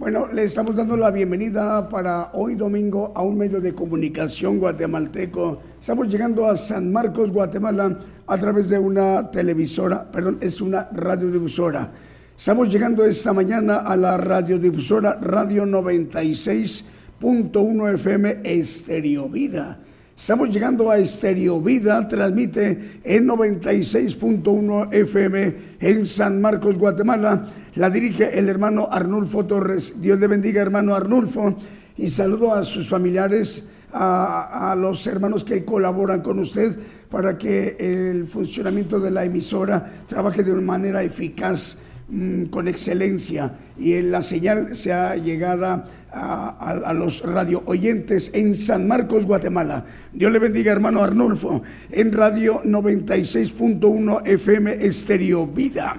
Bueno, 0.00 0.26
le 0.32 0.42
estamos 0.42 0.74
dando 0.74 0.96
la 0.96 1.12
bienvenida 1.12 1.88
para 1.88 2.32
hoy 2.32 2.56
domingo 2.56 3.12
a 3.14 3.22
un 3.22 3.38
medio 3.38 3.60
de 3.60 3.72
comunicación 3.72 4.58
guatemalteco. 4.58 5.62
Estamos 5.80 6.08
llegando 6.08 6.48
a 6.48 6.56
San 6.56 6.92
Marcos, 6.92 7.30
Guatemala, 7.30 8.00
a 8.26 8.36
través 8.36 8.68
de 8.68 8.80
una 8.80 9.30
televisora, 9.30 10.10
perdón, 10.10 10.38
es 10.40 10.60
una 10.60 10.88
radiodifusora. 10.90 11.92
Estamos 12.36 12.68
llegando 12.68 13.04
esta 13.04 13.32
mañana 13.32 13.76
a 13.76 13.96
la 13.96 14.16
radiodifusora 14.16 15.20
Radio 15.22 15.66
96.1 15.66 17.94
FM 17.94 18.40
Estereo 18.42 19.28
Vida. 19.28 19.78
Estamos 20.20 20.50
llegando 20.50 20.90
a 20.90 20.98
Estereo 20.98 21.62
Vida, 21.62 22.06
transmite 22.06 23.00
en 23.04 23.26
96.1 23.26 24.92
FM 24.92 25.54
en 25.80 26.06
San 26.06 26.42
Marcos, 26.42 26.76
Guatemala. 26.76 27.46
La 27.76 27.88
dirige 27.88 28.38
el 28.38 28.50
hermano 28.50 28.86
Arnulfo 28.92 29.46
Torres. 29.46 29.94
Dios 29.98 30.20
le 30.20 30.26
bendiga, 30.26 30.60
hermano 30.60 30.94
Arnulfo. 30.94 31.56
Y 31.96 32.10
saludo 32.10 32.52
a 32.52 32.64
sus 32.64 32.86
familiares, 32.86 33.64
a, 33.94 34.76
los 34.76 35.06
hermanos 35.06 35.42
que 35.42 35.64
colaboran 35.64 36.20
con 36.20 36.38
usted 36.38 36.78
para 37.08 37.38
que 37.38 37.78
el 37.80 38.26
funcionamiento 38.26 39.00
de 39.00 39.12
la 39.12 39.24
emisora 39.24 40.04
trabaje 40.06 40.42
de 40.42 40.52
una 40.52 40.60
manera 40.60 41.02
eficaz 41.02 41.78
mm, 42.10 42.44
con 42.44 42.68
excelencia 42.68 43.54
y 43.78 44.02
la 44.02 44.20
señal 44.20 44.76
sea 44.76 45.16
llegada 45.16 45.88
a, 46.12 46.92
los 46.94 47.22
radio 47.22 47.62
oyentes 47.66 48.30
en 48.34 48.56
San 48.56 48.86
Marcos, 48.88 49.26
Guatemala. 49.26 49.84
Dios 50.12 50.32
le 50.32 50.38
bendiga, 50.38 50.72
hermano 50.72 51.02
Arnulfo, 51.02 51.62
en 51.90 52.12
Radio 52.12 52.62
96.1 52.64 54.22
FM 54.26 54.84
Estéreo 54.84 55.46
Vida. 55.46 55.96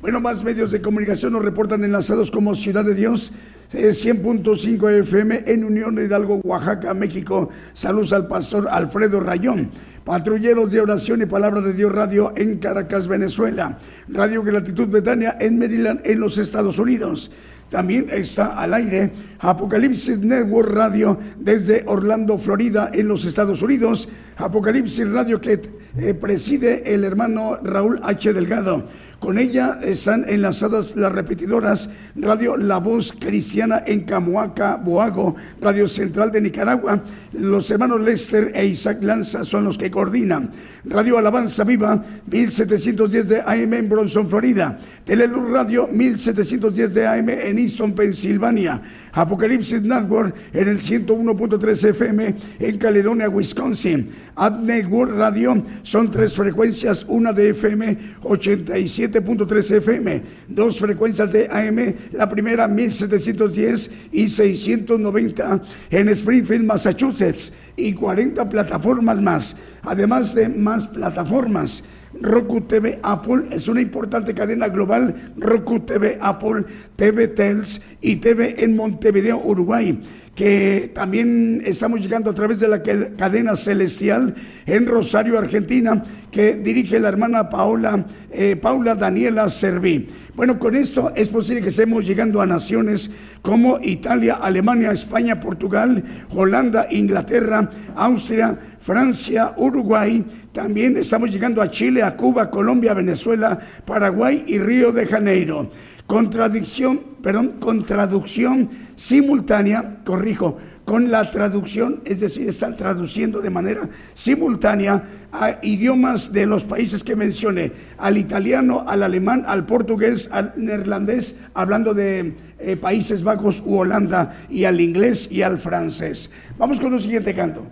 Bueno, 0.00 0.20
más 0.20 0.44
medios 0.44 0.70
de 0.70 0.80
comunicación 0.80 1.32
nos 1.32 1.44
reportan 1.44 1.82
enlazados 1.82 2.30
como 2.30 2.54
Ciudad 2.54 2.84
de 2.84 2.94
Dios, 2.94 3.32
eh, 3.72 3.90
100.5 3.90 4.88
FM 5.00 5.42
en 5.46 5.64
Unión 5.64 5.98
Hidalgo, 5.98 6.40
Oaxaca, 6.44 6.94
México. 6.94 7.48
Saludos 7.72 8.12
al 8.12 8.28
pastor 8.28 8.68
Alfredo 8.70 9.18
Rayón. 9.20 9.70
Patrulleros 10.04 10.70
de 10.70 10.80
Oración 10.80 11.20
y 11.20 11.26
Palabra 11.26 11.60
de 11.60 11.74
Dios 11.74 11.92
Radio 11.92 12.32
en 12.36 12.58
Caracas, 12.58 13.08
Venezuela. 13.08 13.78
Radio 14.08 14.42
Gratitud 14.42 14.88
Betania 14.88 15.36
en 15.40 15.58
Maryland, 15.58 16.00
en 16.04 16.20
los 16.20 16.38
Estados 16.38 16.78
Unidos. 16.78 17.32
También 17.68 18.08
está 18.10 18.58
al 18.58 18.72
aire 18.72 19.12
Apocalipsis 19.40 20.18
Network 20.20 20.70
Radio 20.70 21.18
desde 21.38 21.84
Orlando, 21.86 22.38
Florida, 22.38 22.90
en 22.92 23.08
los 23.08 23.26
Estados 23.26 23.60
Unidos. 23.60 24.08
Apocalipsis 24.36 25.06
Radio 25.08 25.40
que 25.40 25.60
eh, 25.98 26.14
preside 26.14 26.94
el 26.94 27.04
hermano 27.04 27.58
Raúl 27.62 28.00
H. 28.02 28.32
Delgado. 28.32 28.88
Con 29.18 29.36
ella 29.36 29.80
están 29.82 30.24
enlazadas 30.28 30.94
las 30.94 31.10
repetidoras 31.10 31.88
Radio 32.14 32.56
La 32.56 32.78
Voz 32.78 33.12
Cristiana 33.12 33.82
en 33.84 34.02
Camoaca, 34.02 34.76
Boago, 34.76 35.34
Radio 35.60 35.88
Central 35.88 36.30
de 36.30 36.40
Nicaragua. 36.40 37.02
Los 37.32 37.68
hermanos 37.72 38.00
Lester 38.00 38.52
e 38.54 38.66
Isaac 38.66 39.02
Lanza 39.02 39.42
son 39.42 39.64
los 39.64 39.76
que 39.76 39.90
coordinan. 39.90 40.52
Radio 40.84 41.18
Alabanza 41.18 41.64
Viva 41.64 42.00
1710 42.30 43.28
de 43.28 43.40
AM 43.40 43.74
en 43.74 43.88
Bronson, 43.88 44.28
Florida. 44.28 44.78
Teleluz 45.04 45.50
Radio 45.50 45.88
1710 45.88 46.94
de 46.94 47.06
AM 47.08 47.28
en 47.28 47.58
Easton, 47.58 47.94
Pensilvania. 47.94 48.80
Apocalipsis 49.12 49.82
Network 49.82 50.34
en 50.52 50.68
el 50.68 50.78
101.3 50.78 51.88
FM 51.90 52.34
en 52.58 52.78
Caledonia, 52.78 53.28
Wisconsin. 53.28 54.10
Ad 54.36 54.60
Network 54.60 55.12
Radio 55.16 55.62
son 55.82 56.10
tres 56.10 56.34
frecuencias, 56.34 57.04
una 57.08 57.32
de 57.32 57.50
FM 57.50 57.98
87 58.22 59.18
97.3 59.22 59.76
FM, 59.76 60.22
dos 60.48 60.78
frecuencias 60.78 61.30
de 61.32 61.48
AM, 61.50 61.94
la 62.12 62.28
primera 62.28 62.68
1710 62.68 63.90
y 64.12 64.28
690 64.28 65.62
en 65.90 66.08
Springfield, 66.08 66.64
Massachusetts, 66.64 67.52
y 67.76 67.92
40 67.92 68.48
plataformas 68.48 69.20
más, 69.20 69.56
además 69.82 70.34
de 70.34 70.48
más 70.48 70.86
plataformas. 70.88 71.84
Roku 72.20 72.62
TV 72.62 72.98
Apple 73.02 73.48
es 73.50 73.68
una 73.68 73.80
importante 73.80 74.34
cadena 74.34 74.68
global. 74.68 75.32
Roku 75.36 75.80
TV 75.80 76.18
Apple, 76.20 76.64
TV 76.96 77.28
Tels 77.28 77.80
y 78.00 78.16
TV 78.16 78.64
en 78.64 78.76
Montevideo, 78.76 79.38
Uruguay 79.38 80.00
que 80.38 80.92
también 80.94 81.60
estamos 81.66 82.00
llegando 82.00 82.30
a 82.30 82.32
través 82.32 82.60
de 82.60 82.68
la 82.68 82.80
cadena 82.80 83.56
celestial 83.56 84.36
en 84.66 84.86
Rosario, 84.86 85.36
Argentina, 85.36 86.04
que 86.30 86.54
dirige 86.54 87.00
la 87.00 87.08
hermana 87.08 87.48
Paola, 87.48 88.06
eh, 88.30 88.54
Paula 88.54 88.94
Daniela 88.94 89.50
Serví. 89.50 90.08
Bueno, 90.36 90.60
con 90.60 90.76
esto 90.76 91.12
es 91.16 91.28
posible 91.28 91.60
que 91.60 91.70
estemos 91.70 92.06
llegando 92.06 92.40
a 92.40 92.46
naciones 92.46 93.10
como 93.42 93.80
Italia, 93.82 94.34
Alemania, 94.34 94.92
España, 94.92 95.40
Portugal, 95.40 96.04
Holanda, 96.30 96.86
Inglaterra, 96.88 97.68
Austria, 97.96 98.56
Francia, 98.78 99.54
Uruguay. 99.56 100.24
También 100.52 100.96
estamos 100.98 101.32
llegando 101.32 101.60
a 101.60 101.68
Chile, 101.68 102.04
a 102.04 102.16
Cuba, 102.16 102.48
Colombia, 102.48 102.94
Venezuela, 102.94 103.58
Paraguay 103.84 104.44
y 104.46 104.60
Río 104.60 104.92
de 104.92 105.04
Janeiro. 105.04 105.68
Contradicción, 106.08 107.02
perdón, 107.22 107.56
con 107.60 107.84
traducción 107.84 108.70
simultánea, 108.96 110.00
corrijo, 110.06 110.56
con 110.86 111.10
la 111.10 111.30
traducción, 111.30 112.00
es 112.06 112.20
decir, 112.20 112.48
están 112.48 112.78
traduciendo 112.78 113.42
de 113.42 113.50
manera 113.50 113.90
simultánea 114.14 115.04
a 115.30 115.58
idiomas 115.60 116.32
de 116.32 116.46
los 116.46 116.64
países 116.64 117.04
que 117.04 117.14
mencioné, 117.14 117.72
al 117.98 118.16
italiano, 118.16 118.84
al 118.88 119.02
alemán, 119.02 119.44
al 119.46 119.66
portugués, 119.66 120.30
al 120.32 120.54
neerlandés, 120.56 121.36
hablando 121.52 121.92
de 121.92 122.36
eh, 122.58 122.76
Países 122.78 123.22
Bajos 123.22 123.62
u 123.66 123.76
Holanda, 123.76 124.34
y 124.48 124.64
al 124.64 124.80
inglés 124.80 125.28
y 125.30 125.42
al 125.42 125.58
francés. 125.58 126.30
Vamos 126.56 126.80
con 126.80 126.94
un 126.94 127.00
siguiente 127.00 127.34
canto. 127.34 127.66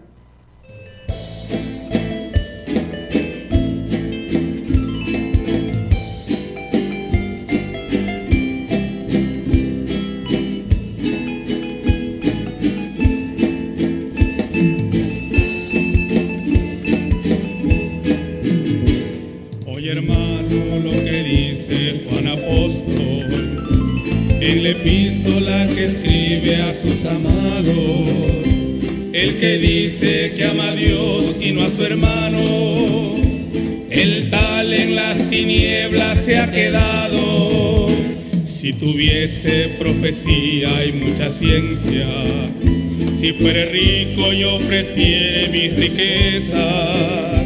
Epístola 24.70 25.68
que 25.68 25.84
escribe 25.84 26.56
a 26.56 26.74
sus 26.74 27.04
amados, 27.04 28.10
el 29.12 29.38
que 29.38 29.58
dice 29.58 30.32
que 30.36 30.44
ama 30.44 30.70
a 30.70 30.74
Dios 30.74 31.36
y 31.40 31.52
no 31.52 31.62
a 31.62 31.68
su 31.68 31.84
hermano, 31.84 33.16
el 33.90 34.28
tal 34.30 34.72
en 34.72 34.96
las 34.96 35.18
tinieblas 35.30 36.18
se 36.18 36.38
ha 36.38 36.50
quedado. 36.50 37.88
Si 38.44 38.72
tuviese 38.72 39.70
profecía 39.78 40.84
y 40.84 40.92
mucha 40.92 41.30
ciencia, 41.30 42.08
si 43.20 43.32
fuere 43.34 43.66
rico 43.66 44.32
y 44.32 44.42
ofreciere 44.42 45.48
mis 45.48 45.76
riquezas, 45.76 47.45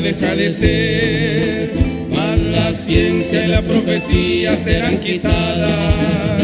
deja 0.00 0.34
de 0.34 0.52
ser, 0.52 1.70
mas 2.10 2.40
la 2.40 2.72
ciencia 2.72 3.44
y 3.44 3.48
la 3.48 3.62
profecía 3.62 4.56
serán 4.56 4.98
quitadas. 4.98 6.42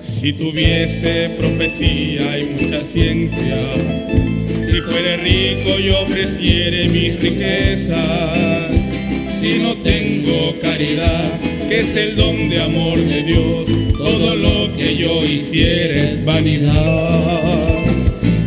Si 0.00 0.32
tuviese 0.32 1.30
profecía 1.38 2.38
y 2.38 2.44
mucha 2.44 2.80
ciencia, 2.82 3.74
si 4.70 4.80
fuere 4.80 5.16
rico 5.18 5.78
y 5.78 5.90
ofreciere 5.90 6.88
mis 6.88 7.20
riquezas, 7.20 8.70
si 9.40 9.58
no 9.60 9.74
tengo 9.76 10.58
caridad, 10.60 11.30
que 11.68 11.80
es 11.80 11.96
el 11.96 12.16
don 12.16 12.48
de 12.48 12.60
amor 12.60 12.98
de 12.98 13.22
Dios, 13.22 13.66
todo 13.96 14.34
lo 14.34 14.76
que 14.76 14.96
yo 14.96 15.24
hiciera 15.24 16.10
es 16.10 16.24
vanidad. 16.24 17.85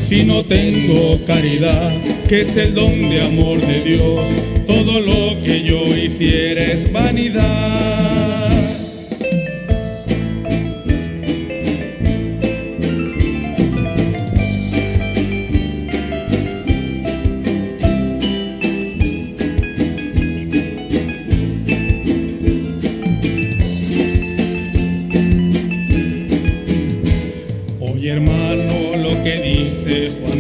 Si 0.10 0.24
no 0.24 0.44
tengo 0.44 1.24
caridad, 1.28 1.92
que 2.28 2.42
es 2.42 2.58
el 2.58 2.74
don 2.74 3.12
de 3.12 3.22
amor 3.22 3.62
de 3.62 3.80
Dios, 3.82 4.26
todo 4.66 5.00
lo 5.02 5.40
que 5.44 5.62
yo 5.62 5.96
hiciera 5.96 6.64
es 6.64 6.92
vanidad. 6.92 8.19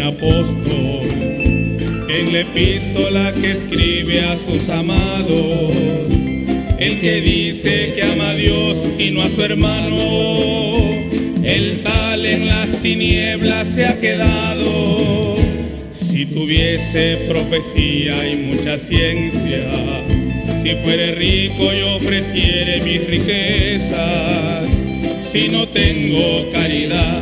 Apóstol 0.09 1.07
en 2.09 2.33
la 2.33 2.39
epístola 2.39 3.31
que 3.39 3.51
escribe 3.51 4.21
a 4.21 4.35
sus 4.37 4.67
amados, 4.67 5.71
el 6.79 6.99
que 6.99 7.21
dice 7.21 7.93
que 7.93 8.01
ama 8.01 8.31
a 8.31 8.33
Dios 8.33 8.79
y 8.97 9.11
no 9.11 9.21
a 9.21 9.29
su 9.29 9.43
hermano, 9.43 10.79
el 11.43 11.83
tal 11.83 12.25
en 12.25 12.47
las 12.47 12.71
tinieblas 12.81 13.67
se 13.67 13.85
ha 13.85 13.99
quedado. 13.99 15.35
Si 15.91 16.25
tuviese 16.25 17.19
profecía 17.27 18.27
y 18.27 18.35
mucha 18.35 18.79
ciencia, 18.79 19.69
si 20.63 20.73
fuere 20.77 21.13
rico 21.13 21.71
y 21.71 21.81
ofreciere 21.83 22.81
mis 22.81 23.05
riquezas, 23.05 24.67
si 25.31 25.49
no 25.49 25.67
tengo 25.67 26.49
caridad, 26.51 27.21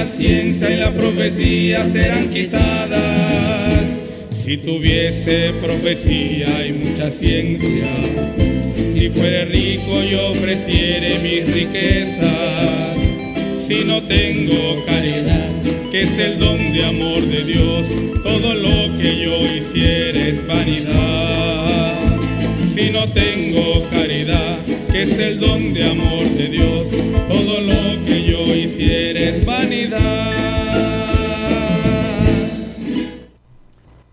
la 0.00 0.06
ciencia 0.06 0.70
y 0.70 0.76
la 0.78 0.92
profecía 0.92 1.84
serán 1.84 2.30
quitadas. 2.30 3.84
Si 4.32 4.56
tuviese 4.56 5.52
profecía 5.60 6.66
y 6.66 6.72
mucha 6.72 7.10
ciencia, 7.10 7.90
si 8.94 9.10
fuere 9.10 9.44
rico 9.44 10.02
y 10.02 10.14
ofreciere 10.14 11.18
mis 11.18 11.52
riquezas, 11.52 12.96
si 13.68 13.84
no 13.84 14.02
tengo 14.04 14.82
caridad, 14.86 15.50
que 15.90 16.02
es 16.04 16.18
el 16.18 16.38
don 16.38 16.72
de 16.72 16.82
amor 16.82 17.22
de 17.22 17.44
Dios, 17.44 17.86
todo 18.22 18.54
lo 18.54 18.98
que 18.98 19.18
yo 19.22 19.44
hiciera 19.54 20.28
es 20.28 20.46
vanidad. 20.46 21.98
Si 22.74 22.88
no 22.88 23.06
tengo 23.12 23.84
caridad, 23.90 24.56
que 24.90 25.02
es 25.02 25.18
el 25.18 25.38
don 25.38 25.74
de 25.74 25.84
amor 25.84 26.26
de 26.30 26.48
Dios, 26.48 26.86
todo 27.28 27.60
lo 27.60 28.04
que 28.06 28.24
yo 28.24 28.46
hiciera 28.54 29.19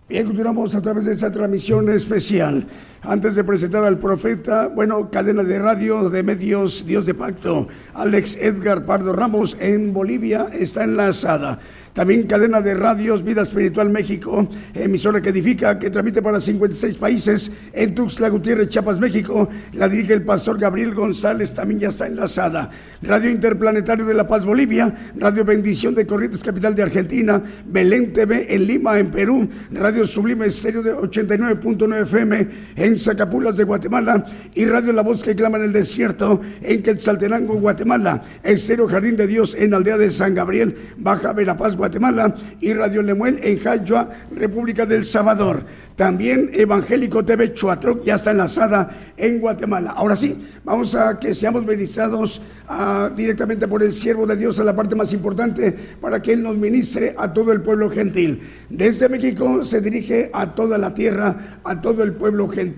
Bien, 0.08 0.24
continuamos 0.24 0.74
a 0.74 0.80
través 0.80 1.04
de 1.04 1.12
esta 1.12 1.30
transmisión 1.30 1.90
especial. 1.90 2.66
Antes 3.02 3.36
de 3.36 3.44
presentar 3.44 3.84
al 3.84 3.98
profeta, 3.98 4.66
bueno, 4.66 5.08
cadena 5.08 5.44
de 5.44 5.60
radio 5.60 6.10
de 6.10 6.24
medios 6.24 6.84
Dios 6.84 7.06
de 7.06 7.14
Pacto, 7.14 7.68
Alex 7.94 8.36
Edgar 8.36 8.84
Pardo 8.84 9.12
Ramos 9.12 9.56
en 9.60 9.92
Bolivia 9.92 10.48
está 10.52 10.82
enlazada. 10.82 11.60
También 11.98 12.28
cadena 12.28 12.60
de 12.60 12.74
radios 12.74 13.24
Vida 13.24 13.42
Espiritual 13.42 13.90
México, 13.90 14.48
emisora 14.72 15.20
que 15.20 15.30
edifica, 15.30 15.80
que 15.80 15.90
transmite 15.90 16.22
para 16.22 16.38
56 16.38 16.94
países 16.96 17.50
en 17.72 17.92
Tuxtla 17.92 18.28
Gutiérrez, 18.28 18.68
Chiapas, 18.68 19.00
México. 19.00 19.48
La 19.72 19.88
dirige 19.88 20.12
el 20.12 20.22
pastor 20.22 20.60
Gabriel 20.60 20.94
González, 20.94 21.52
también 21.52 21.80
ya 21.80 21.88
está 21.88 22.06
enlazada. 22.06 22.70
Radio 23.02 23.30
Interplanetario 23.30 24.06
de 24.06 24.14
La 24.14 24.28
Paz, 24.28 24.44
Bolivia. 24.44 24.94
Radio 25.16 25.44
Bendición 25.44 25.96
de 25.96 26.06
Corrientes, 26.06 26.44
capital 26.44 26.76
de 26.76 26.84
Argentina. 26.84 27.42
Belén 27.66 28.12
TV 28.12 28.46
en 28.54 28.66
Lima, 28.68 28.96
en 28.96 29.10
Perú. 29.10 29.48
Radio 29.72 30.06
Sublime 30.06 30.46
Estéreo 30.46 30.84
de 30.84 30.94
89.9 30.94 32.02
FM 32.02 32.48
en 32.88 32.98
Zacapulas 32.98 33.56
de 33.56 33.64
Guatemala. 33.64 34.24
Y 34.54 34.64
Radio 34.64 34.92
La 34.92 35.02
Voz 35.02 35.22
que 35.22 35.36
clama 35.36 35.58
en 35.58 35.64
el 35.64 35.72
desierto 35.72 36.40
en 36.62 36.82
Quetzaltenango, 36.82 37.54
Guatemala. 37.54 38.22
Estéreo 38.42 38.88
Jardín 38.88 39.16
de 39.16 39.26
Dios 39.26 39.54
en 39.54 39.74
Aldea 39.74 39.98
de 39.98 40.10
San 40.10 40.34
Gabriel, 40.34 40.76
Baja 40.96 41.32
Verapaz, 41.32 41.76
Guatemala. 41.76 42.34
Y 42.60 42.72
Radio 42.72 43.02
Lemuel 43.02 43.40
en 43.42 43.58
Jayua, 43.58 44.10
República 44.34 44.86
del 44.86 45.04
Salvador. 45.04 45.64
También 45.94 46.50
Evangélico 46.54 47.24
TV 47.24 47.52
Chuatroc 47.54 48.04
ya 48.04 48.14
está 48.14 48.30
enlazada 48.30 48.88
en 49.16 49.40
Guatemala. 49.40 49.90
Ahora 49.90 50.14
sí, 50.14 50.36
vamos 50.64 50.94
a 50.94 51.18
que 51.18 51.34
seamos 51.34 51.66
bendicionados 51.66 52.40
ah, 52.68 53.10
directamente 53.14 53.66
por 53.66 53.82
el 53.82 53.92
siervo 53.92 54.24
de 54.24 54.36
Dios 54.36 54.60
a 54.60 54.64
la 54.64 54.76
parte 54.76 54.94
más 54.94 55.12
importante 55.12 55.76
para 56.00 56.22
que 56.22 56.32
Él 56.32 56.42
nos 56.44 56.56
ministre 56.56 57.16
a 57.18 57.32
todo 57.32 57.50
el 57.52 57.62
pueblo 57.62 57.90
gentil. 57.90 58.40
Desde 58.70 59.08
México 59.08 59.64
se 59.64 59.80
dirige 59.80 60.30
a 60.32 60.54
toda 60.54 60.78
la 60.78 60.94
tierra, 60.94 61.58
a 61.64 61.80
todo 61.80 62.04
el 62.04 62.12
pueblo 62.12 62.48
gentil 62.48 62.77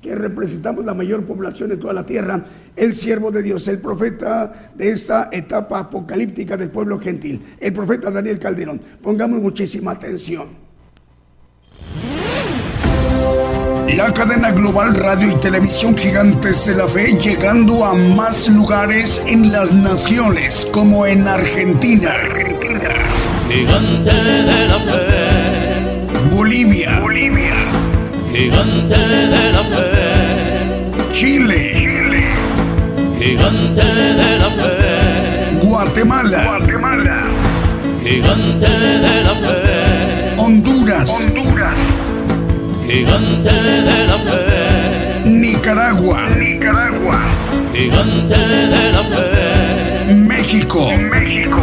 que 0.00 0.14
representamos 0.14 0.84
la 0.84 0.94
mayor 0.94 1.24
población 1.24 1.70
de 1.70 1.76
toda 1.76 1.92
la 1.92 2.06
tierra, 2.06 2.44
el 2.76 2.94
siervo 2.94 3.30
de 3.30 3.42
Dios, 3.42 3.66
el 3.68 3.78
profeta 3.78 4.70
de 4.74 4.90
esta 4.90 5.28
etapa 5.32 5.78
apocalíptica 5.78 6.56
del 6.56 6.70
pueblo 6.70 7.00
gentil, 7.00 7.40
el 7.58 7.72
profeta 7.72 8.10
Daniel 8.10 8.38
Calderón. 8.38 8.80
Pongamos 9.02 9.40
muchísima 9.40 9.92
atención. 9.92 10.64
La 13.96 14.12
cadena 14.12 14.50
global 14.52 14.94
radio 14.94 15.30
y 15.30 15.34
televisión 15.40 15.96
gigantes 15.96 16.66
de 16.66 16.74
la 16.74 16.86
fe 16.86 17.16
llegando 17.16 17.84
a 17.84 17.94
más 17.94 18.48
lugares 18.48 19.22
en 19.26 19.52
las 19.52 19.72
naciones 19.72 20.66
como 20.72 21.06
en 21.06 21.26
Argentina. 21.26 22.14
Gigante 23.48 24.10
de 24.12 24.68
la 24.68 24.80
fe. 24.80 26.34
Bolivia. 26.34 27.00
Bolivia. 27.00 27.63
Gigante 28.34 28.98
de 28.98 29.52
la 29.52 29.62
fe. 29.62 31.12
Chile. 31.12 31.60
Gigante 33.20 33.84
de 33.84 34.38
la 34.42 34.50
fe. 34.50 35.60
Guatemala. 35.62 36.42
Guatemala. 36.42 37.18
Gigante 38.02 38.66
de 38.66 39.22
la 39.22 39.34
fe. 39.36 40.34
Honduras. 40.36 41.10
Honduras. 41.10 41.76
Gigante 42.88 43.52
de 43.88 44.06
la 44.08 44.18
fe. 44.18 45.30
Nicaragua. 45.30 46.28
Nicaragua. 46.36 47.20
Gigante 47.72 48.36
de 48.74 48.92
la 48.96 49.04
fe. 49.12 50.12
México. 50.12 50.90
México. 50.90 51.62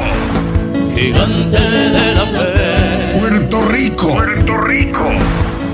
Gigante 0.96 1.60
de 1.60 2.16
la 2.16 2.26
fe. 2.28 2.51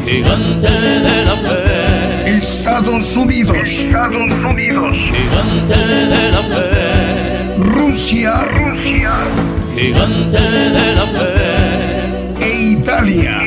Gigante 0.08 0.70
de 0.70 1.26
la 1.26 1.36
fe. 1.36 2.38
Estados 2.38 3.18
Unidos. 3.18 3.58
Estados 3.58 4.32
Unidos. 4.50 4.96
Gigante 4.96 5.76
de 5.76 6.32
la 6.32 6.44
fe. 6.44 7.56
Rusia. 7.60 8.46
Rusia. 8.46 9.12
Gigante 9.76 10.40
de 10.40 10.96
la 10.96 11.08
fe. 11.08 12.46
E 12.46 12.72
Italia. 12.72 13.47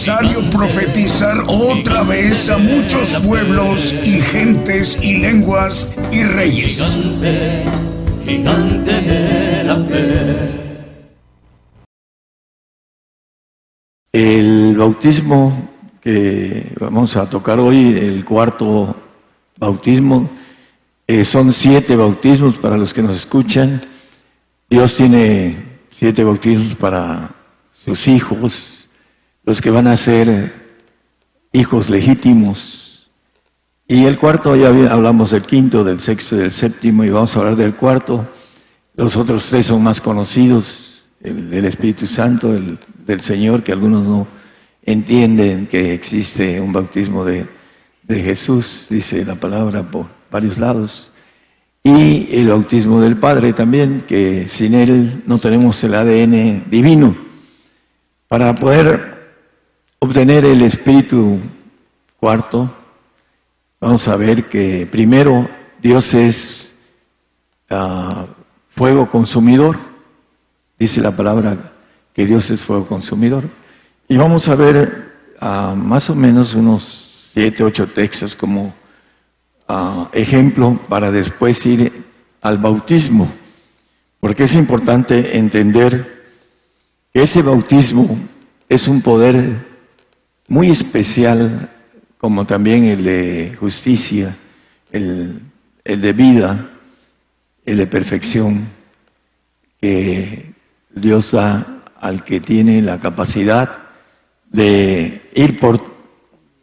Necesario 0.00 0.40
profetizar 0.50 1.44
otra 1.46 2.02
vez 2.02 2.48
a 2.48 2.56
muchos 2.56 3.18
pueblos 3.20 3.94
y 4.02 4.22
gentes 4.22 4.98
y 5.02 5.18
lenguas 5.18 5.92
y 6.10 6.24
reyes. 6.24 6.82
Gigante, 6.82 7.64
gigante 8.24 8.92
de 8.92 9.64
la 9.64 9.76
fe. 9.84 10.96
El 14.10 14.74
bautismo 14.78 15.68
que 16.00 16.72
vamos 16.80 17.14
a 17.18 17.28
tocar 17.28 17.60
hoy, 17.60 17.98
el 17.98 18.24
cuarto 18.24 18.96
bautismo, 19.58 20.30
eh, 21.06 21.26
son 21.26 21.52
siete 21.52 21.94
bautismos 21.94 22.56
para 22.56 22.78
los 22.78 22.94
que 22.94 23.02
nos 23.02 23.16
escuchan. 23.16 23.82
Dios 24.70 24.96
tiene 24.96 25.62
siete 25.90 26.24
bautismos 26.24 26.74
para 26.76 27.32
sus 27.74 28.08
hijos, 28.08 28.79
los 29.44 29.60
que 29.60 29.70
van 29.70 29.86
a 29.86 29.96
ser 29.96 30.52
hijos 31.52 31.90
legítimos. 31.90 33.10
Y 33.88 34.04
el 34.04 34.18
cuarto, 34.18 34.54
ya 34.54 34.68
hablamos 34.68 35.32
del 35.32 35.42
quinto, 35.42 35.82
del 35.82 36.00
sexto 36.00 36.36
del 36.36 36.50
séptimo, 36.50 37.04
y 37.04 37.10
vamos 37.10 37.34
a 37.34 37.40
hablar 37.40 37.56
del 37.56 37.74
cuarto. 37.74 38.26
Los 38.94 39.16
otros 39.16 39.46
tres 39.48 39.66
son 39.66 39.82
más 39.82 40.00
conocidos, 40.00 41.04
el 41.22 41.50
del 41.50 41.64
Espíritu 41.64 42.06
Santo, 42.06 42.54
el 42.54 42.78
del 43.04 43.20
Señor, 43.20 43.62
que 43.62 43.72
algunos 43.72 44.06
no 44.06 44.26
entienden 44.84 45.66
que 45.66 45.92
existe 45.92 46.60
un 46.60 46.72
bautismo 46.72 47.24
de, 47.24 47.46
de 48.02 48.22
Jesús, 48.22 48.86
dice 48.88 49.24
la 49.24 49.34
palabra 49.34 49.82
por 49.82 50.06
varios 50.30 50.58
lados, 50.58 51.10
y 51.82 52.28
el 52.36 52.48
bautismo 52.48 53.00
del 53.00 53.16
Padre 53.16 53.52
también, 53.52 54.04
que 54.06 54.46
sin 54.48 54.74
él 54.74 55.22
no 55.26 55.38
tenemos 55.38 55.82
el 55.82 55.94
ADN 55.94 56.70
divino. 56.70 57.16
Para 58.28 58.54
poder 58.54 59.19
obtener 60.02 60.46
el 60.46 60.62
Espíritu 60.62 61.38
cuarto, 62.18 62.70
vamos 63.78 64.08
a 64.08 64.16
ver 64.16 64.48
que 64.48 64.88
primero 64.90 65.46
Dios 65.80 66.14
es 66.14 66.74
ah, 67.68 68.26
fuego 68.70 69.10
consumidor, 69.10 69.78
dice 70.78 71.02
la 71.02 71.14
palabra 71.14 71.74
que 72.14 72.24
Dios 72.24 72.50
es 72.50 72.62
fuego 72.62 72.86
consumidor. 72.86 73.44
Y 74.08 74.16
vamos 74.16 74.48
a 74.48 74.54
ver 74.54 75.12
ah, 75.38 75.74
más 75.76 76.08
o 76.08 76.14
menos 76.14 76.54
unos 76.54 77.28
siete, 77.34 77.62
ocho 77.62 77.86
textos 77.86 78.34
como 78.34 78.72
ah, 79.68 80.08
ejemplo 80.12 80.80
para 80.88 81.10
después 81.10 81.64
ir 81.66 82.06
al 82.40 82.56
bautismo, 82.56 83.30
porque 84.18 84.44
es 84.44 84.54
importante 84.54 85.36
entender 85.36 86.24
que 87.12 87.22
ese 87.22 87.42
bautismo 87.42 88.18
es 88.66 88.88
un 88.88 89.02
poder 89.02 89.69
muy 90.50 90.68
especial, 90.68 91.70
como 92.18 92.44
también 92.44 92.84
el 92.84 93.04
de 93.04 93.56
justicia, 93.58 94.36
el, 94.90 95.40
el 95.84 96.00
de 96.00 96.12
vida, 96.12 96.70
el 97.64 97.76
de 97.76 97.86
perfección, 97.86 98.66
que 99.80 100.52
Dios 100.92 101.30
da 101.30 101.84
al 102.00 102.24
que 102.24 102.40
tiene 102.40 102.82
la 102.82 102.98
capacidad 102.98 103.78
de 104.50 105.22
ir 105.36 105.60
por 105.60 105.80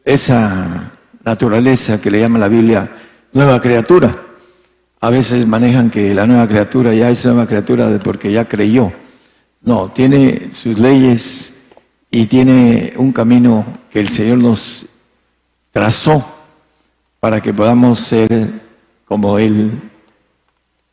esa 0.03 0.91
naturaleza 1.23 2.01
que 2.01 2.11
le 2.11 2.19
llama 2.19 2.39
la 2.39 2.49
Biblia 2.49 2.91
nueva 3.31 3.61
criatura. 3.61 4.17
A 4.99 5.09
veces 5.09 5.47
manejan 5.47 5.89
que 5.89 6.13
la 6.13 6.27
nueva 6.27 6.45
criatura 6.45 6.93
ya 6.93 7.09
es 7.09 7.23
nueva 7.23 7.47
criatura 7.47 7.97
porque 8.03 8.33
ya 8.33 8.49
creyó. 8.49 8.91
No, 9.61 9.93
tiene 9.93 10.49
sus 10.53 10.77
leyes 10.77 11.53
y 12.17 12.25
tiene 12.25 12.93
un 12.95 13.11
camino 13.11 13.63
que 13.91 13.99
el 13.99 14.09
Señor 14.09 14.39
nos 14.39 14.87
trazó 15.71 16.25
para 17.19 17.39
que 17.39 17.53
podamos 17.53 17.99
ser 17.99 18.49
como 19.05 19.37
Él, 19.37 19.69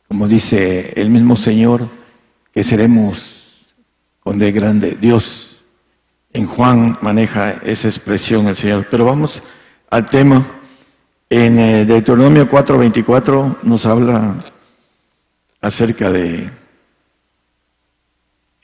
como 0.07 0.27
dice 0.27 0.93
el 0.95 1.09
mismo 1.09 1.35
Señor, 1.35 1.89
que 2.53 2.63
seremos 2.63 3.65
con 4.19 4.37
de 4.37 4.51
grande 4.51 4.95
Dios. 5.01 5.63
En 6.31 6.45
Juan 6.45 6.99
maneja 7.01 7.53
esa 7.63 7.87
expresión 7.87 8.45
el 8.47 8.55
Señor. 8.55 8.85
Pero 8.91 9.05
vamos 9.05 9.41
al 9.89 10.05
tema. 10.05 10.45
En 11.27 11.57
eh, 11.57 11.85
Deuteronomio 11.85 12.47
4:24 12.47 13.63
nos 13.63 13.87
habla 13.87 14.45
acerca 15.59 16.11
de 16.11 16.51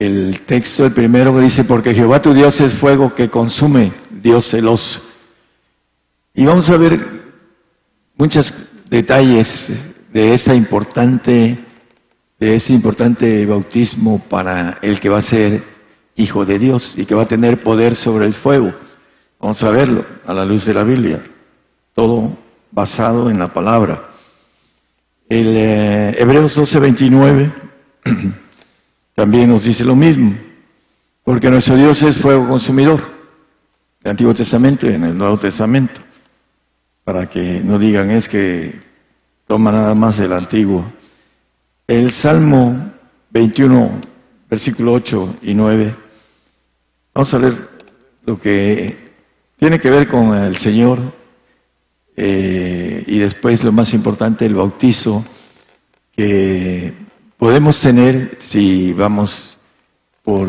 el 0.01 0.39
texto, 0.47 0.83
el 0.83 0.93
primero 0.93 1.31
que 1.35 1.41
dice, 1.41 1.63
porque 1.63 1.93
Jehová 1.93 2.19
tu 2.23 2.33
Dios 2.33 2.59
es 2.59 2.73
fuego 2.73 3.13
que 3.13 3.29
consume, 3.29 3.93
Dios 4.09 4.49
celoso. 4.49 4.99
Y 6.33 6.43
vamos 6.43 6.67
a 6.71 6.77
ver 6.77 7.21
muchas 8.17 8.51
detalles 8.89 9.93
de 10.11 10.33
esta 10.33 10.55
importante, 10.55 11.55
de 12.39 12.55
ese 12.55 12.73
importante 12.73 13.45
bautismo 13.45 14.17
para 14.27 14.79
el 14.81 14.99
que 14.99 15.09
va 15.09 15.19
a 15.19 15.21
ser 15.21 15.63
hijo 16.15 16.45
de 16.45 16.57
Dios 16.57 16.95
y 16.97 17.05
que 17.05 17.13
va 17.13 17.23
a 17.23 17.27
tener 17.27 17.61
poder 17.61 17.95
sobre 17.95 18.25
el 18.25 18.33
fuego. 18.33 18.73
Vamos 19.39 19.61
a 19.63 19.69
verlo 19.69 20.03
a 20.25 20.33
la 20.33 20.45
luz 20.45 20.65
de 20.65 20.73
la 20.73 20.83
Biblia. 20.83 21.21
Todo 21.93 22.35
basado 22.71 23.29
en 23.29 23.37
la 23.37 23.53
palabra. 23.53 24.09
El 25.29 25.55
eh, 25.55 26.15
Hebreos 26.17 26.57
12:29 26.57 27.51
también 29.21 29.49
nos 29.49 29.65
dice 29.65 29.85
lo 29.85 29.95
mismo, 29.95 30.33
porque 31.23 31.51
nuestro 31.51 31.75
Dios 31.75 32.01
es 32.01 32.17
fuego 32.17 32.47
consumidor, 32.47 32.99
en 33.99 34.05
el 34.05 34.09
Antiguo 34.09 34.33
Testamento 34.33 34.89
y 34.89 34.95
en 34.95 35.03
el 35.03 35.15
Nuevo 35.15 35.37
Testamento, 35.37 36.01
para 37.03 37.29
que 37.29 37.61
no 37.63 37.77
digan 37.77 38.09
es 38.09 38.27
que 38.27 38.81
toma 39.45 39.71
nada 39.71 39.93
más 39.93 40.17
del 40.17 40.33
Antiguo. 40.33 40.91
El 41.85 42.09
Salmo 42.09 42.93
21, 43.29 44.01
versículo 44.49 44.93
8 44.93 45.35
y 45.43 45.53
9, 45.53 45.95
vamos 47.13 47.33
a 47.35 47.37
leer 47.37 47.69
lo 48.25 48.39
que 48.41 49.11
tiene 49.55 49.77
que 49.77 49.91
ver 49.91 50.07
con 50.07 50.33
el 50.33 50.57
Señor 50.57 50.97
eh, 52.17 53.03
y 53.05 53.19
después 53.19 53.63
lo 53.63 53.71
más 53.71 53.93
importante, 53.93 54.47
el 54.47 54.55
bautizo 54.55 55.23
que 56.11 57.00
podemos 57.41 57.81
tener 57.81 58.37
si 58.37 58.93
vamos 58.93 59.57
por 60.21 60.47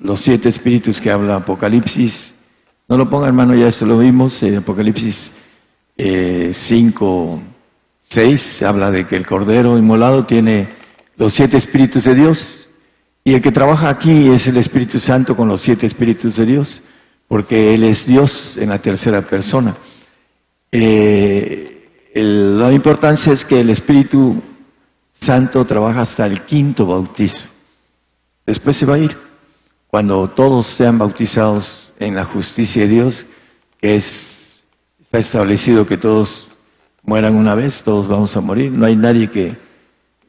los 0.00 0.20
siete 0.20 0.50
espíritus 0.50 1.00
que 1.00 1.10
habla 1.10 1.36
Apocalipsis. 1.36 2.34
No 2.88 2.98
lo 2.98 3.08
ponga 3.08 3.26
hermano, 3.26 3.54
ya 3.54 3.68
esto 3.68 3.86
lo 3.86 3.96
vimos, 3.96 4.42
en 4.42 4.56
Apocalipsis 4.56 5.32
5, 5.96 5.96
eh, 5.96 6.52
6, 8.02 8.62
habla 8.64 8.90
de 8.90 9.06
que 9.06 9.16
el 9.16 9.26
Cordero 9.26 9.78
inmolado 9.78 10.26
tiene 10.26 10.68
los 11.16 11.32
siete 11.32 11.56
espíritus 11.56 12.04
de 12.04 12.14
Dios 12.14 12.68
y 13.24 13.32
el 13.32 13.40
que 13.40 13.50
trabaja 13.50 13.88
aquí 13.88 14.28
es 14.28 14.46
el 14.46 14.58
Espíritu 14.58 15.00
Santo 15.00 15.38
con 15.38 15.48
los 15.48 15.62
siete 15.62 15.86
espíritus 15.86 16.36
de 16.36 16.44
Dios, 16.44 16.82
porque 17.28 17.72
Él 17.72 17.82
es 17.82 18.06
Dios 18.06 18.58
en 18.58 18.68
la 18.68 18.82
tercera 18.82 19.22
persona. 19.22 19.74
Eh, 20.70 22.12
la 22.12 22.70
importancia 22.74 23.32
es 23.32 23.42
que 23.46 23.60
el 23.60 23.70
Espíritu 23.70 24.42
Santo 25.20 25.64
trabaja 25.64 26.02
hasta 26.02 26.26
el 26.26 26.42
quinto 26.42 26.86
bautizo. 26.86 27.46
Después 28.44 28.76
se 28.76 28.86
va 28.86 28.94
a 28.94 28.98
ir. 28.98 29.16
Cuando 29.88 30.28
todos 30.28 30.66
sean 30.66 30.98
bautizados 30.98 31.92
en 31.98 32.14
la 32.14 32.24
justicia 32.24 32.82
de 32.82 32.88
Dios, 32.88 33.26
que 33.80 33.96
es, 33.96 34.62
está 35.00 35.18
establecido 35.18 35.86
que 35.86 35.96
todos 35.96 36.46
mueran 37.02 37.34
una 37.34 37.54
vez, 37.54 37.82
todos 37.82 38.08
vamos 38.08 38.36
a 38.36 38.40
morir. 38.40 38.70
No 38.72 38.86
hay 38.86 38.96
nadie 38.96 39.30
que, 39.30 39.56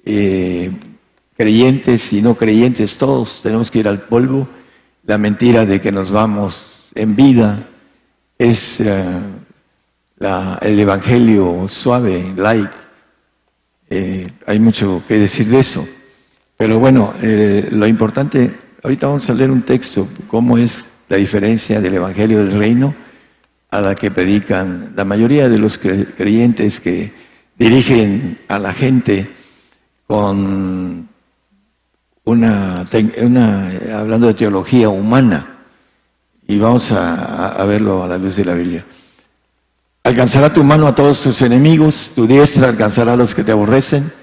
eh, 0.06 0.72
creyentes 1.36 2.12
y 2.14 2.22
no 2.22 2.36
creyentes, 2.36 2.98
todos 2.98 3.42
tenemos 3.44 3.70
que 3.70 3.80
ir 3.80 3.88
al 3.88 4.02
polvo. 4.02 4.48
La 5.06 5.18
mentira 5.18 5.66
de 5.66 5.80
que 5.80 5.92
nos 5.92 6.12
vamos 6.12 6.90
en 6.96 7.16
vida 7.16 7.68
es 8.38 8.80
eh, 8.80 9.04
el 10.62 10.80
evangelio 10.80 11.68
suave, 11.70 12.34
light. 12.36 12.87
Eh, 13.90 14.30
hay 14.46 14.60
mucho 14.60 15.04
que 15.08 15.18
decir 15.18 15.48
de 15.48 15.60
eso. 15.60 15.88
Pero 16.58 16.80
bueno, 16.80 17.14
eh, 17.22 17.68
lo 17.72 17.88
importante, 17.88 18.52
ahorita 18.84 19.08
vamos 19.08 19.30
a 19.30 19.34
leer 19.34 19.52
un 19.52 19.62
texto, 19.62 20.08
cómo 20.28 20.58
es 20.58 20.86
la 21.08 21.18
diferencia 21.18 21.80
del 21.80 21.96
evangelio 21.96 22.40
del 22.40 22.58
reino 22.58 22.96
a 23.70 23.82
la 23.82 23.96
que 23.96 24.12
predican 24.12 24.94
la 24.96 25.06
mayoría 25.06 25.50
de 25.50 25.58
los 25.58 25.78
creyentes 25.78 26.80
que 26.80 27.12
dirigen 27.58 28.40
a 28.48 28.60
la 28.60 28.74
gente 28.74 29.28
con 30.08 31.08
una, 32.24 32.86
una 33.22 33.72
hablando 33.94 34.28
de 34.28 34.34
teología 34.34 34.90
humana. 34.90 35.54
Y 36.48 36.58
vamos 36.58 36.92
a 36.94 37.64
verlo 37.66 38.04
a 38.04 38.08
la 38.08 38.18
luz 38.18 38.38
de 38.38 38.46
la 38.46 38.54
Biblia. 38.54 38.86
Alcanzará 40.08 40.54
tu 40.54 40.64
mano 40.64 40.88
a 40.88 40.96
todos 40.96 41.22
tus 41.22 41.42
enemigos, 41.42 42.14
tu 42.16 42.28
diestra 42.28 42.70
alcanzará 42.70 43.12
a 43.12 43.18
los 43.18 43.36
que 43.36 43.44
te 43.44 43.52
aborrecen. 43.52 44.14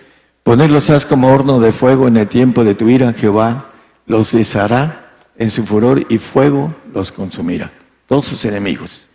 Ponerlos 0.43 0.89
has 0.89 1.05
como 1.05 1.28
horno 1.28 1.61
de 1.61 1.72
fuego 1.72 2.09
en 2.09 2.16
el 2.16 2.26
tiempo 2.26 2.64
de 2.64 2.74
tu 2.74 2.89
ira, 2.89 3.12
Jehová 3.12 3.70
los 4.07 4.32
deshará 4.32 5.12
en 5.37 5.51
su 5.51 5.66
furor 5.66 6.07
y 6.09 6.16
fuego 6.16 6.74
los 6.95 7.12
consumirá. 7.12 7.70
Todos 8.07 8.24
sus 8.24 8.47
enemigos. 8.47 9.09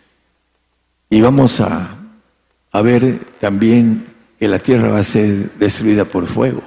Y 1.10 1.20
vamos 1.20 1.60
a, 1.60 1.96
a 2.70 2.82
ver 2.82 3.18
también 3.40 4.06
que 4.38 4.46
la 4.46 4.60
tierra 4.60 4.90
va 4.90 5.00
a 5.00 5.04
ser 5.04 5.50
destruida 5.54 6.04
por 6.04 6.28
fuego. 6.28 6.62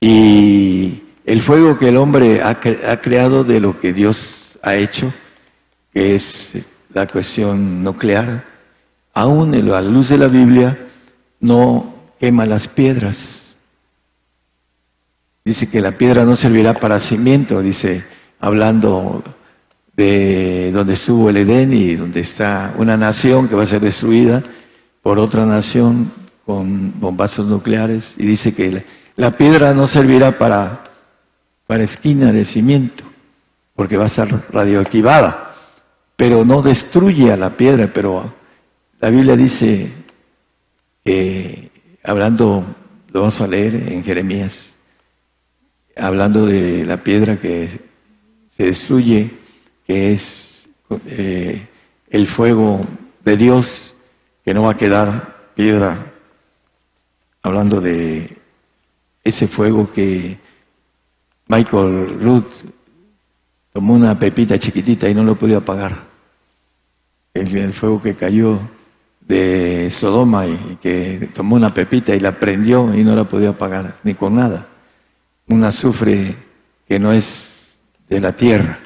Y 0.00 1.04
el 1.24 1.42
fuego 1.42 1.78
que 1.78 1.90
el 1.90 1.96
hombre 1.96 2.42
ha, 2.42 2.58
ha 2.88 3.00
creado 3.00 3.44
de 3.44 3.60
lo 3.60 3.78
que 3.78 3.92
Dios 3.92 4.58
ha 4.62 4.74
hecho, 4.74 5.14
que 5.92 6.16
es 6.16 6.54
la 6.92 7.06
cuestión 7.06 7.82
nuclear, 7.82 8.44
aún 9.14 9.54
en 9.54 9.70
la 9.70 9.80
luz 9.80 10.08
de 10.08 10.18
la 10.18 10.28
Biblia, 10.28 10.78
no 11.40 11.94
quema 12.18 12.46
las 12.46 12.68
piedras. 12.68 13.54
Dice 15.44 15.68
que 15.68 15.80
la 15.80 15.92
piedra 15.92 16.24
no 16.24 16.36
servirá 16.36 16.74
para 16.74 17.00
cimiento, 17.00 17.60
dice, 17.62 18.04
hablando 18.40 19.22
de 19.96 20.70
donde 20.72 20.94
estuvo 20.94 21.30
el 21.30 21.38
Edén 21.38 21.72
y 21.72 21.96
donde 21.96 22.20
está 22.20 22.74
una 22.78 22.96
nación 22.96 23.48
que 23.48 23.56
va 23.56 23.64
a 23.64 23.66
ser 23.66 23.80
destruida 23.80 24.42
por 25.02 25.18
otra 25.18 25.46
nación 25.46 26.12
con 26.44 26.98
bombazos 26.98 27.46
nucleares, 27.46 28.14
y 28.16 28.24
dice 28.24 28.54
que 28.54 28.84
la, 29.16 29.36
piedra 29.36 29.74
no 29.74 29.86
servirá 29.86 30.38
para, 30.38 30.84
para 31.66 31.84
esquina 31.84 32.32
de 32.32 32.46
cimiento, 32.46 33.04
porque 33.74 33.98
va 33.98 34.06
a 34.06 34.08
ser 34.08 34.34
radioactivada 34.50 35.47
pero 36.18 36.44
no 36.44 36.62
destruye 36.62 37.30
a 37.32 37.36
la 37.36 37.56
piedra, 37.56 37.88
pero 37.94 38.34
la 38.98 39.08
Biblia 39.08 39.36
dice 39.36 39.88
que, 41.04 41.70
hablando, 42.02 42.64
lo 43.12 43.20
vamos 43.20 43.40
a 43.40 43.46
leer 43.46 43.76
en 43.76 44.02
Jeremías, 44.02 44.74
hablando 45.96 46.44
de 46.44 46.84
la 46.84 46.96
piedra 47.04 47.36
que 47.36 47.68
se 48.50 48.64
destruye, 48.64 49.30
que 49.86 50.12
es 50.12 50.68
eh, 51.06 51.68
el 52.10 52.26
fuego 52.26 52.80
de 53.24 53.36
Dios, 53.36 53.94
que 54.44 54.52
no 54.52 54.64
va 54.64 54.72
a 54.72 54.76
quedar 54.76 55.52
piedra, 55.54 56.04
hablando 57.42 57.80
de 57.80 58.36
ese 59.22 59.46
fuego 59.46 59.92
que 59.92 60.36
Michael 61.46 62.08
Ruth 62.20 62.52
tomó 63.72 63.94
una 63.94 64.18
pepita 64.18 64.58
chiquitita 64.58 65.08
y 65.08 65.14
no 65.14 65.22
lo 65.22 65.36
podía 65.36 65.58
apagar 65.58 66.07
el, 67.40 67.72
fuego 67.72 68.02
que 68.02 68.14
cayó 68.14 68.60
de 69.20 69.88
Sodoma 69.90 70.46
y, 70.46 70.78
que 70.80 71.28
tomó 71.34 71.56
una 71.56 71.72
pepita 71.72 72.14
y 72.14 72.20
la 72.20 72.38
prendió 72.38 72.94
y 72.94 73.04
no 73.04 73.14
la 73.14 73.24
podía 73.24 73.50
apagar 73.50 73.96
ni 74.04 74.14
con 74.14 74.36
nada. 74.36 74.66
Un 75.46 75.64
azufre 75.64 76.36
que 76.86 76.98
no 76.98 77.12
es 77.12 77.78
de 78.08 78.20
la 78.20 78.32
tierra. 78.32 78.78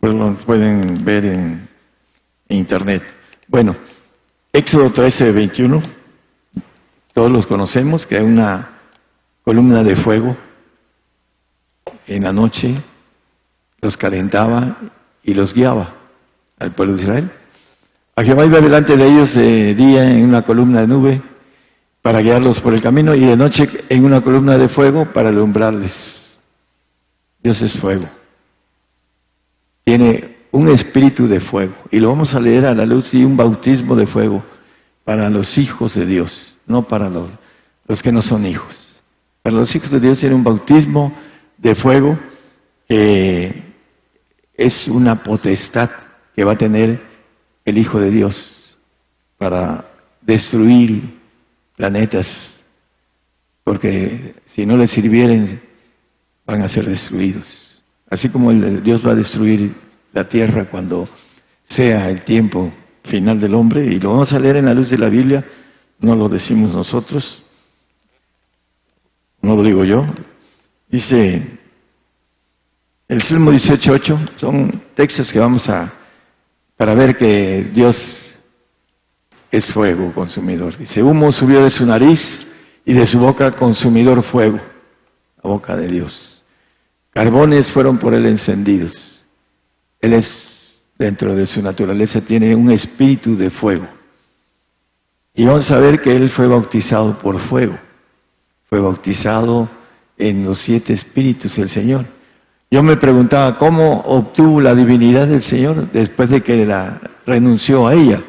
Pues 0.00 0.14
lo 0.14 0.34
pueden 0.36 1.04
ver 1.04 1.24
en, 1.26 1.68
internet. 2.48 3.02
Bueno, 3.48 3.74
Éxodo 4.52 4.90
13, 4.90 5.32
21, 5.32 5.82
todos 7.12 7.32
los 7.32 7.46
conocemos, 7.46 8.06
que 8.06 8.18
hay 8.18 8.24
una 8.24 8.70
columna 9.42 9.82
de 9.82 9.96
fuego 9.96 10.36
en 12.06 12.22
la 12.22 12.32
noche, 12.32 12.74
los 13.80 13.96
calentaba 13.96 14.76
y 15.22 15.34
los 15.34 15.54
guiaba 15.54 15.94
al 16.58 16.72
pueblo 16.72 16.96
de 16.96 17.02
Israel. 17.02 17.30
A 18.16 18.22
Jehová 18.22 18.44
iba 18.44 18.60
delante 18.60 18.96
de 18.96 19.08
ellos 19.08 19.34
de 19.34 19.74
día 19.74 20.08
en 20.08 20.24
una 20.24 20.42
columna 20.42 20.82
de 20.82 20.86
nube 20.86 21.22
para 22.00 22.20
guiarlos 22.20 22.60
por 22.60 22.72
el 22.72 22.80
camino 22.80 23.14
y 23.14 23.20
de 23.20 23.36
noche 23.36 23.68
en 23.88 24.04
una 24.04 24.20
columna 24.20 24.56
de 24.56 24.68
fuego 24.68 25.06
para 25.06 25.30
alumbrarles. 25.30 26.38
Dios 27.42 27.60
es 27.62 27.72
fuego. 27.72 28.08
Tiene 29.82 30.36
un 30.52 30.68
espíritu 30.68 31.26
de 31.26 31.40
fuego. 31.40 31.74
Y 31.90 31.98
lo 31.98 32.08
vamos 32.10 32.34
a 32.34 32.40
leer 32.40 32.66
a 32.66 32.74
la 32.74 32.86
luz 32.86 33.12
y 33.14 33.24
un 33.24 33.36
bautismo 33.36 33.96
de 33.96 34.06
fuego 34.06 34.44
para 35.02 35.28
los 35.28 35.58
hijos 35.58 35.94
de 35.94 36.06
Dios, 36.06 36.56
no 36.66 36.86
para 36.86 37.10
los, 37.10 37.30
los 37.88 38.00
que 38.00 38.12
no 38.12 38.22
son 38.22 38.46
hijos. 38.46 38.96
Para 39.42 39.56
los 39.56 39.74
hijos 39.74 39.90
de 39.90 39.98
Dios 39.98 40.20
tiene 40.20 40.36
un 40.36 40.44
bautismo 40.44 41.12
de 41.58 41.74
fuego 41.74 42.16
que 42.88 43.62
es 44.56 44.86
una 44.86 45.20
potestad 45.20 45.90
que 46.36 46.44
va 46.44 46.52
a 46.52 46.58
tener 46.58 47.13
el 47.64 47.78
Hijo 47.78 48.00
de 48.00 48.10
Dios 48.10 48.76
para 49.38 49.86
destruir 50.20 51.02
planetas, 51.76 52.60
porque 53.62 54.34
si 54.46 54.66
no 54.66 54.76
les 54.76 54.90
sirvieren 54.90 55.60
van 56.46 56.62
a 56.62 56.68
ser 56.68 56.86
destruidos. 56.86 57.82
Así 58.08 58.28
como 58.28 58.50
el, 58.50 58.82
Dios 58.82 59.06
va 59.06 59.12
a 59.12 59.16
destruir 59.16 59.74
la 60.12 60.26
tierra 60.28 60.66
cuando 60.66 61.08
sea 61.64 62.10
el 62.10 62.22
tiempo 62.22 62.70
final 63.02 63.40
del 63.40 63.54
hombre, 63.54 63.84
y 63.86 63.98
lo 63.98 64.10
vamos 64.10 64.32
a 64.32 64.38
leer 64.38 64.56
en 64.56 64.66
la 64.66 64.74
luz 64.74 64.90
de 64.90 64.98
la 64.98 65.08
Biblia, 65.08 65.44
no 65.98 66.14
lo 66.14 66.28
decimos 66.28 66.74
nosotros, 66.74 67.42
no 69.40 69.56
lo 69.56 69.62
digo 69.62 69.84
yo. 69.84 70.06
Dice 70.88 71.42
el 73.08 73.22
Salmo 73.22 73.52
18.8, 73.52 74.36
son 74.36 74.82
textos 74.94 75.32
que 75.32 75.38
vamos 75.38 75.68
a, 75.68 75.92
para 76.76 76.94
ver 76.94 77.16
que 77.16 77.70
Dios 77.72 78.36
es 79.50 79.66
fuego 79.66 80.12
consumidor. 80.12 80.76
Dice, 80.76 81.02
humo 81.02 81.30
subió 81.32 81.62
de 81.62 81.70
su 81.70 81.86
nariz 81.86 82.46
y 82.84 82.92
de 82.92 83.06
su 83.06 83.18
boca 83.18 83.52
consumidor 83.52 84.22
fuego, 84.22 84.58
la 85.42 85.50
boca 85.50 85.76
de 85.76 85.88
Dios. 85.88 86.42
Carbones 87.10 87.68
fueron 87.68 87.98
por 87.98 88.14
él 88.14 88.26
encendidos. 88.26 89.24
Él 90.00 90.14
es, 90.14 90.84
dentro 90.98 91.34
de 91.36 91.46
su 91.46 91.62
naturaleza, 91.62 92.20
tiene 92.20 92.54
un 92.54 92.70
espíritu 92.72 93.36
de 93.36 93.50
fuego. 93.50 93.86
Y 95.32 95.44
vamos 95.44 95.70
a 95.70 95.78
ver 95.78 96.02
que 96.02 96.14
él 96.14 96.30
fue 96.30 96.46
bautizado 96.46 97.18
por 97.18 97.38
fuego. 97.38 97.78
Fue 98.68 98.80
bautizado 98.80 99.68
en 100.18 100.44
los 100.44 100.58
siete 100.58 100.92
espíritus 100.92 101.56
del 101.56 101.68
Señor. 101.68 102.06
Yo 102.74 102.82
me 102.82 102.96
preguntaba 102.96 103.56
cómo 103.56 104.00
obtuvo 104.00 104.60
la 104.60 104.74
divinidad 104.74 105.28
del 105.28 105.44
Señor 105.44 105.92
después 105.92 106.28
de 106.28 106.42
que 106.42 106.66
la 106.66 107.00
renunció 107.24 107.86
a 107.86 107.94
ella 107.94 108.20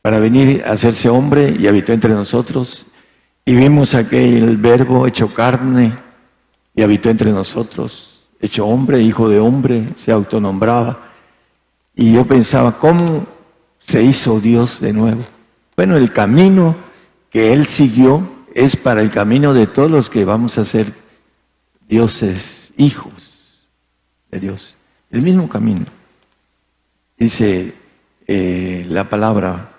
para 0.00 0.20
venir 0.20 0.62
a 0.64 0.74
hacerse 0.74 1.08
hombre 1.08 1.52
y 1.58 1.66
habitó 1.66 1.92
entre 1.92 2.10
nosotros. 2.10 2.86
Y 3.44 3.56
vimos 3.56 3.94
aquel 3.94 4.58
verbo 4.58 5.08
hecho 5.08 5.34
carne 5.34 5.92
y 6.72 6.82
habitó 6.82 7.10
entre 7.10 7.32
nosotros, 7.32 8.20
hecho 8.40 8.64
hombre, 8.64 9.02
hijo 9.02 9.28
de 9.28 9.40
hombre, 9.40 9.88
se 9.96 10.12
autonombraba. 10.12 11.08
Y 11.96 12.12
yo 12.12 12.24
pensaba, 12.28 12.78
¿cómo 12.78 13.26
se 13.80 14.04
hizo 14.04 14.38
Dios 14.38 14.80
de 14.80 14.92
nuevo? 14.92 15.24
Bueno, 15.76 15.96
el 15.96 16.12
camino 16.12 16.76
que 17.28 17.52
Él 17.52 17.66
siguió 17.66 18.22
es 18.54 18.76
para 18.76 19.02
el 19.02 19.10
camino 19.10 19.52
de 19.52 19.66
todos 19.66 19.90
los 19.90 20.10
que 20.10 20.24
vamos 20.24 20.58
a 20.58 20.64
ser 20.64 20.92
dioses, 21.88 22.72
hijos 22.76 23.33
Dios. 24.40 24.76
El 25.10 25.22
mismo 25.22 25.48
camino. 25.48 25.86
Dice 27.16 27.72
eh, 28.26 28.84
la 28.88 29.08
palabra 29.08 29.70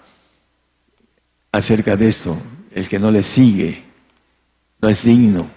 acerca 1.51 1.95
de 1.95 2.07
esto, 2.07 2.37
el 2.71 2.87
que 2.87 2.99
no 2.99 3.11
le 3.11 3.23
sigue 3.23 3.83
no 4.81 4.89
es 4.89 5.03
digno 5.03 5.47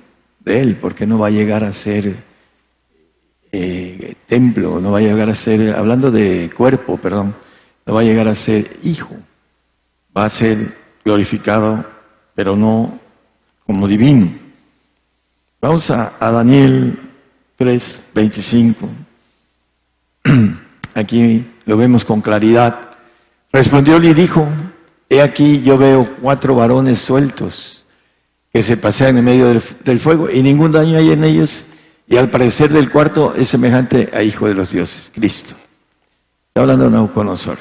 de 0.40 0.60
él, 0.60 0.76
porque 0.76 1.06
no 1.06 1.18
va 1.18 1.28
a 1.28 1.30
llegar 1.30 1.64
a 1.64 1.72
ser 1.72 2.16
eh, 3.52 4.14
templo, 4.26 4.80
no 4.80 4.92
va 4.92 4.98
a 4.98 5.02
llegar 5.02 5.28
a 5.28 5.34
ser, 5.34 5.74
hablando 5.74 6.10
de 6.10 6.50
cuerpo, 6.56 6.96
perdón, 6.96 7.34
no 7.86 7.94
va 7.94 8.00
a 8.00 8.04
llegar 8.04 8.28
a 8.28 8.34
ser 8.34 8.78
hijo, 8.82 9.16
va 10.16 10.24
a 10.24 10.30
ser 10.30 10.76
glorificado, 11.04 11.84
pero 12.34 12.56
no 12.56 12.98
como 13.66 13.86
divino. 13.86 14.32
Vamos 15.60 15.90
a 15.90 16.12
Daniel 16.20 17.07
3, 17.58 18.02
25. 18.14 18.88
Aquí 20.94 21.44
lo 21.66 21.76
vemos 21.76 22.04
con 22.04 22.20
claridad. 22.20 22.96
Respondió 23.52 23.96
y 23.96 24.14
dijo, 24.14 24.46
he 25.08 25.20
aquí 25.20 25.62
yo 25.62 25.76
veo 25.76 26.08
cuatro 26.20 26.54
varones 26.54 27.00
sueltos 27.00 27.84
que 28.52 28.62
se 28.62 28.76
pasean 28.76 29.18
en 29.18 29.24
medio 29.24 29.60
del, 29.84 30.00
fuego 30.00 30.30
y 30.30 30.42
ningún 30.42 30.70
daño 30.70 30.98
hay 30.98 31.10
en 31.10 31.24
ellos 31.24 31.64
y 32.06 32.16
al 32.16 32.30
parecer 32.30 32.72
del 32.72 32.90
cuarto 32.90 33.34
es 33.34 33.48
semejante 33.48 34.10
a 34.12 34.22
hijo 34.22 34.46
de 34.46 34.54
los 34.54 34.70
dioses, 34.70 35.10
Cristo. 35.12 35.54
Está 36.48 36.60
hablando 36.60 36.84
de 36.84 36.90
Nabucodonosor, 36.90 37.58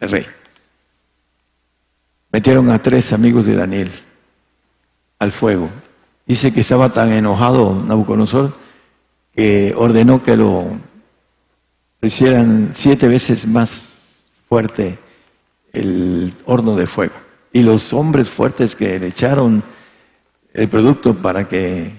el 0.00 0.08
rey. 0.10 0.26
Metieron 2.32 2.70
a 2.70 2.82
tres 2.82 3.12
amigos 3.12 3.46
de 3.46 3.56
Daniel 3.56 3.90
al 5.18 5.32
fuego. 5.32 5.70
Dice 6.26 6.52
que 6.52 6.60
estaba 6.60 6.92
tan 6.92 7.12
enojado 7.12 7.82
Nabucodonosor 7.86 8.67
que 9.38 9.72
ordenó 9.76 10.20
que 10.20 10.36
lo 10.36 10.64
hicieran 12.02 12.72
siete 12.74 13.06
veces 13.06 13.46
más 13.46 14.24
fuerte 14.48 14.98
el 15.72 16.34
horno 16.44 16.74
de 16.74 16.88
fuego. 16.88 17.14
Y 17.52 17.62
los 17.62 17.92
hombres 17.92 18.28
fuertes 18.28 18.74
que 18.74 18.98
le 18.98 19.06
echaron 19.06 19.62
el 20.52 20.66
producto 20.66 21.14
para 21.14 21.46
que 21.46 21.92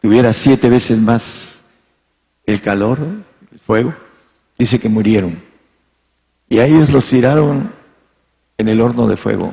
tuviera 0.00 0.32
siete 0.32 0.68
veces 0.68 0.96
más 0.96 1.60
el 2.44 2.60
calor, 2.60 3.00
el 3.50 3.58
fuego, 3.58 3.92
dice 4.56 4.78
que 4.78 4.88
murieron. 4.88 5.42
Y 6.48 6.60
a 6.60 6.66
ellos 6.66 6.90
los 6.90 7.06
tiraron 7.06 7.72
en 8.58 8.68
el 8.68 8.80
horno 8.80 9.08
de 9.08 9.16
fuego. 9.16 9.52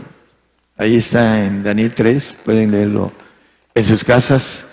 Ahí 0.77 0.97
está 0.97 1.43
en 1.43 1.63
Daniel 1.63 1.95
3, 1.95 2.41
pueden 2.45 2.69
leerlo 2.69 3.11
en 3.73 3.83
sus 3.83 4.03
casas. 4.03 4.67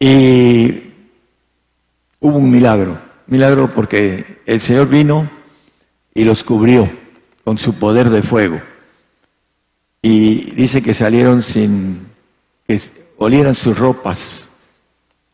Y 0.00 0.93
hubo 2.24 2.38
un 2.38 2.50
milagro, 2.50 2.96
milagro 3.26 3.70
porque 3.70 4.40
el 4.46 4.58
Señor 4.62 4.88
vino 4.88 5.28
y 6.14 6.24
los 6.24 6.42
cubrió 6.42 6.88
con 7.44 7.58
su 7.58 7.74
poder 7.74 8.08
de 8.08 8.22
fuego. 8.22 8.62
Y 10.00 10.52
dice 10.52 10.82
que 10.82 10.94
salieron 10.94 11.42
sin 11.42 12.06
que 12.66 12.80
olieran 13.18 13.54
sus 13.54 13.78
ropas 13.78 14.48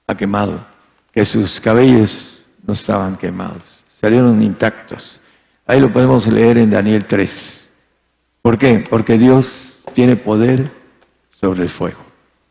a 0.09 0.17
quemado, 0.17 0.67
que 1.13 1.25
sus 1.25 1.61
cabellos 1.61 2.45
no 2.67 2.75
estaban 2.75 3.17
quemados, 3.17 3.85
salieron 4.01 4.43
intactos. 4.43 5.21
Ahí 5.67 5.79
lo 5.79 5.93
podemos 5.93 6.27
leer 6.27 6.59
en 6.59 6.71
Daniel 6.71 7.05
3. 7.05 7.71
¿Por 8.43 8.59
qué? 8.59 8.85
Porque 8.91 9.17
Dios 9.17 9.85
tiene 9.95 10.17
poder 10.17 10.73
sobre 11.31 11.63
el 11.63 11.69
fuego. 11.69 12.01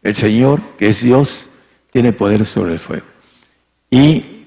El 0.02 0.16
Señor, 0.16 0.62
que 0.78 0.88
es 0.88 1.04
Dios, 1.04 1.50
tiene 1.92 2.14
poder 2.14 2.46
sobre 2.46 2.72
el 2.72 2.80
fuego. 2.80 3.06
Y 3.90 4.46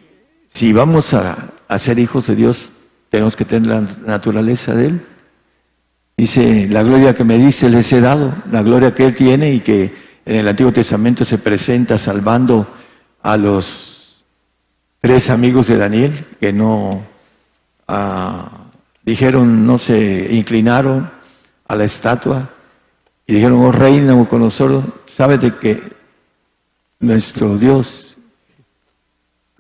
si 0.48 0.72
vamos 0.72 1.14
a, 1.14 1.50
ser 1.78 1.98
hijos 1.98 2.26
de 2.26 2.36
Dios, 2.36 2.72
tenemos 3.08 3.34
que 3.34 3.44
tener 3.44 3.68
la 3.68 3.80
naturaleza 4.06 4.74
de 4.74 4.86
Él. 4.86 5.06
Dice, 6.16 6.68
la 6.68 6.82
gloria 6.82 7.14
que 7.14 7.24
me 7.24 7.38
dice 7.38 7.70
les 7.70 7.92
he 7.92 8.00
dado, 8.00 8.34
la 8.50 8.62
gloria 8.62 8.94
que 8.94 9.06
Él 9.06 9.14
tiene 9.14 9.52
y 9.52 9.60
que 9.60 9.94
en 10.24 10.36
el 10.36 10.46
Antiguo 10.46 10.72
Testamento 10.72 11.24
se 11.24 11.38
presenta 11.38 11.98
salvando 11.98 12.66
a 13.22 13.36
los 13.36 14.24
tres 15.00 15.30
amigos 15.30 15.66
de 15.66 15.78
Daniel 15.78 16.24
que 16.38 16.52
no 16.52 17.02
ah, 17.88 18.48
dijeron, 19.04 19.66
no 19.66 19.78
se 19.78 20.28
inclinaron 20.30 21.10
a 21.66 21.74
la 21.74 21.84
estatua 21.84 22.50
y 23.26 23.34
dijeron, 23.34 23.64
oh 23.64 23.72
rey 23.72 24.00
Nabucodonosor, 24.00 24.82
sabes 25.06 25.40
de 25.40 25.56
que 25.56 25.82
nuestro 27.00 27.56
Dios, 27.58 28.11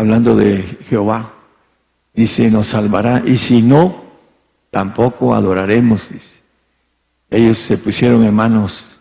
hablando 0.02 0.34
de 0.34 0.62
Jehová, 0.88 1.32
dice, 2.12 2.50
nos 2.50 2.68
salvará 2.68 3.22
y 3.24 3.38
si 3.38 3.62
no, 3.62 4.02
tampoco 4.70 5.32
adoraremos. 5.32 6.08
Ellos 7.30 7.58
se 7.58 7.78
pusieron 7.78 8.24
en 8.24 8.34
manos 8.34 9.00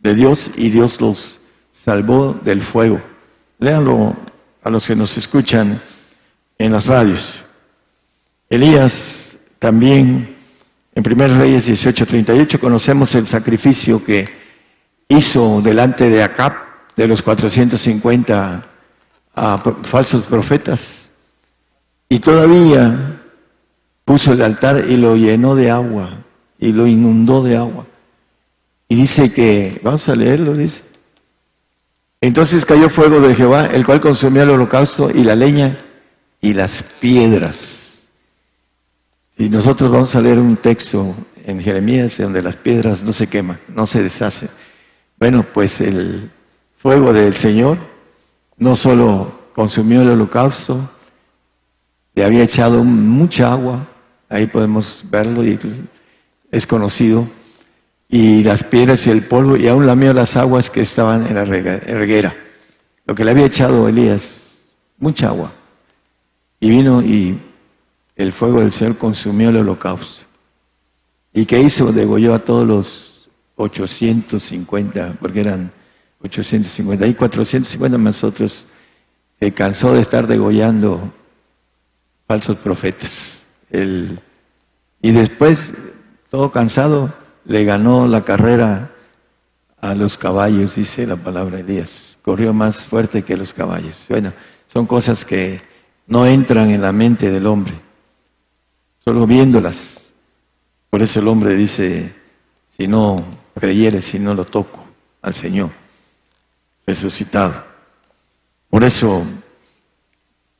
de 0.00 0.14
Dios 0.14 0.50
y 0.56 0.70
Dios 0.70 1.00
los 1.00 1.38
salvó 1.72 2.34
del 2.44 2.62
fuego. 2.62 3.00
Léanlo 3.60 4.16
a 4.64 4.70
los 4.70 4.86
que 4.88 4.96
nos 4.96 5.16
escuchan 5.16 5.80
en 6.58 6.72
las 6.72 6.88
radios. 6.88 7.44
Elías 8.48 9.38
también, 9.60 10.36
en 10.96 11.02
1 11.06 11.38
Reyes 11.38 11.68
18:38, 11.68 12.58
conocemos 12.58 13.14
el 13.14 13.26
sacrificio 13.26 14.04
que 14.04 14.28
hizo 15.06 15.62
delante 15.62 16.10
de 16.10 16.24
Acab, 16.24 16.54
de 16.96 17.06
los 17.06 17.22
450 17.22 18.69
falsos 19.34 20.24
profetas, 20.24 21.10
y 22.08 22.18
todavía 22.18 23.22
puso 24.04 24.32
el 24.32 24.42
altar 24.42 24.86
y 24.88 24.96
lo 24.96 25.16
llenó 25.16 25.54
de 25.54 25.70
agua 25.70 26.10
y 26.58 26.72
lo 26.72 26.86
inundó 26.86 27.42
de 27.42 27.56
agua. 27.56 27.86
Y 28.88 28.96
dice 28.96 29.32
que, 29.32 29.80
vamos 29.84 30.08
a 30.08 30.16
leerlo, 30.16 30.54
dice. 30.54 30.82
Entonces 32.20 32.66
cayó 32.66 32.90
fuego 32.90 33.20
de 33.20 33.34
Jehová, 33.34 33.66
el 33.66 33.86
cual 33.86 34.00
consumía 34.00 34.42
el 34.42 34.50
holocausto 34.50 35.10
y 35.10 35.22
la 35.22 35.36
leña 35.36 35.78
y 36.40 36.52
las 36.52 36.82
piedras. 37.00 38.02
Y 39.38 39.48
nosotros 39.48 39.90
vamos 39.90 40.14
a 40.16 40.20
leer 40.20 40.38
un 40.38 40.56
texto 40.56 41.14
en 41.46 41.62
Jeremías 41.62 42.18
donde 42.18 42.42
las 42.42 42.56
piedras 42.56 43.02
no 43.02 43.12
se 43.12 43.28
queman, 43.28 43.58
no 43.68 43.86
se 43.86 44.02
deshacen. 44.02 44.50
Bueno, 45.18 45.46
pues 45.54 45.80
el 45.80 46.30
fuego 46.76 47.12
del 47.12 47.34
Señor 47.36 47.78
no 48.60 48.76
solo 48.76 49.32
consumió 49.54 50.02
el 50.02 50.10
holocausto, 50.10 50.88
le 52.14 52.24
había 52.24 52.44
echado 52.44 52.84
mucha 52.84 53.52
agua, 53.52 53.88
ahí 54.28 54.46
podemos 54.46 55.02
verlo 55.10 55.42
y 55.42 55.58
es 56.52 56.66
conocido, 56.66 57.26
y 58.08 58.42
las 58.44 58.62
piedras 58.62 59.06
y 59.06 59.10
el 59.10 59.26
polvo, 59.26 59.56
y 59.56 59.66
aún 59.66 59.86
lamió 59.86 60.12
las 60.12 60.36
aguas 60.36 60.68
que 60.68 60.82
estaban 60.82 61.26
en 61.26 61.36
la 61.36 61.44
reguera. 61.46 62.36
Lo 63.06 63.14
que 63.14 63.24
le 63.24 63.30
había 63.30 63.46
echado 63.46 63.88
Elías, 63.88 64.58
mucha 64.98 65.28
agua. 65.28 65.52
Y 66.60 66.68
vino 66.68 67.00
y 67.00 67.38
el 68.14 68.32
fuego 68.32 68.60
del 68.60 68.72
Señor 68.72 68.98
consumió 68.98 69.48
el 69.48 69.56
holocausto. 69.56 70.24
¿Y 71.32 71.46
qué 71.46 71.60
hizo? 71.60 71.92
Degolló 71.92 72.34
a 72.34 72.40
todos 72.40 72.66
los 72.66 73.30
850, 73.56 75.14
porque 75.18 75.40
eran 75.40 75.72
850 76.22 77.06
y 77.06 77.14
450 77.14 77.98
más 77.98 78.22
otros, 78.24 78.66
se 79.38 79.52
cansó 79.52 79.94
de 79.94 80.02
estar 80.02 80.26
degollando 80.26 81.12
falsos 82.26 82.58
profetas. 82.58 83.42
y 83.72 85.10
después, 85.12 85.72
todo 86.30 86.50
cansado, 86.50 87.12
le 87.46 87.64
ganó 87.64 88.06
la 88.06 88.24
carrera 88.24 88.90
a 89.80 89.94
los 89.94 90.18
caballos, 90.18 90.74
dice 90.74 91.06
la 91.06 91.16
palabra 91.16 91.56
de 91.56 91.62
Elías. 91.62 92.18
Corrió 92.22 92.52
más 92.52 92.84
fuerte 92.84 93.22
que 93.22 93.36
los 93.36 93.54
caballos. 93.54 94.04
Bueno, 94.08 94.34
son 94.66 94.86
cosas 94.86 95.24
que 95.24 95.62
no 96.06 96.26
entran 96.26 96.70
en 96.70 96.82
la 96.82 96.92
mente 96.92 97.30
del 97.30 97.46
hombre, 97.46 97.80
solo 99.02 99.26
viéndolas. 99.26 100.12
Por 100.90 101.02
eso 101.02 101.20
el 101.20 101.28
hombre 101.28 101.54
dice, 101.54 102.14
si 102.76 102.86
no 102.86 103.24
creyere, 103.58 104.02
si 104.02 104.18
no 104.18 104.34
lo 104.34 104.44
toco 104.44 104.84
al 105.22 105.34
Señor 105.34 105.79
resucitado. 106.90 107.64
Por 108.68 108.84
eso, 108.84 109.24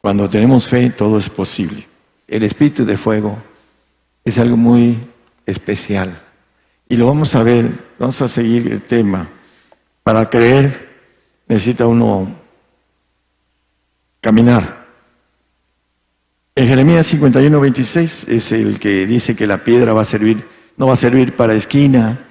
cuando 0.00 0.28
tenemos 0.28 0.68
fe, 0.68 0.90
todo 0.90 1.18
es 1.18 1.28
posible. 1.28 1.86
El 2.26 2.44
espíritu 2.44 2.84
de 2.84 2.96
fuego 2.96 3.36
es 4.24 4.38
algo 4.38 4.56
muy 4.56 4.98
especial. 5.44 6.20
Y 6.88 6.96
lo 6.96 7.06
vamos 7.06 7.34
a 7.34 7.42
ver, 7.42 7.68
vamos 7.98 8.20
a 8.22 8.28
seguir 8.28 8.70
el 8.72 8.82
tema. 8.82 9.28
Para 10.02 10.28
creer 10.28 10.88
necesita 11.48 11.86
uno 11.86 12.32
caminar. 14.20 14.86
En 16.54 16.66
Jeremías 16.66 17.06
51, 17.06 17.60
26 17.60 18.28
es 18.28 18.52
el 18.52 18.78
que 18.78 19.06
dice 19.06 19.34
que 19.34 19.46
la 19.46 19.64
piedra 19.64 19.92
va 19.92 20.02
a 20.02 20.04
servir, 20.04 20.44
no 20.76 20.86
va 20.86 20.92
a 20.94 20.96
servir 20.96 21.34
para 21.34 21.54
esquina, 21.54 22.26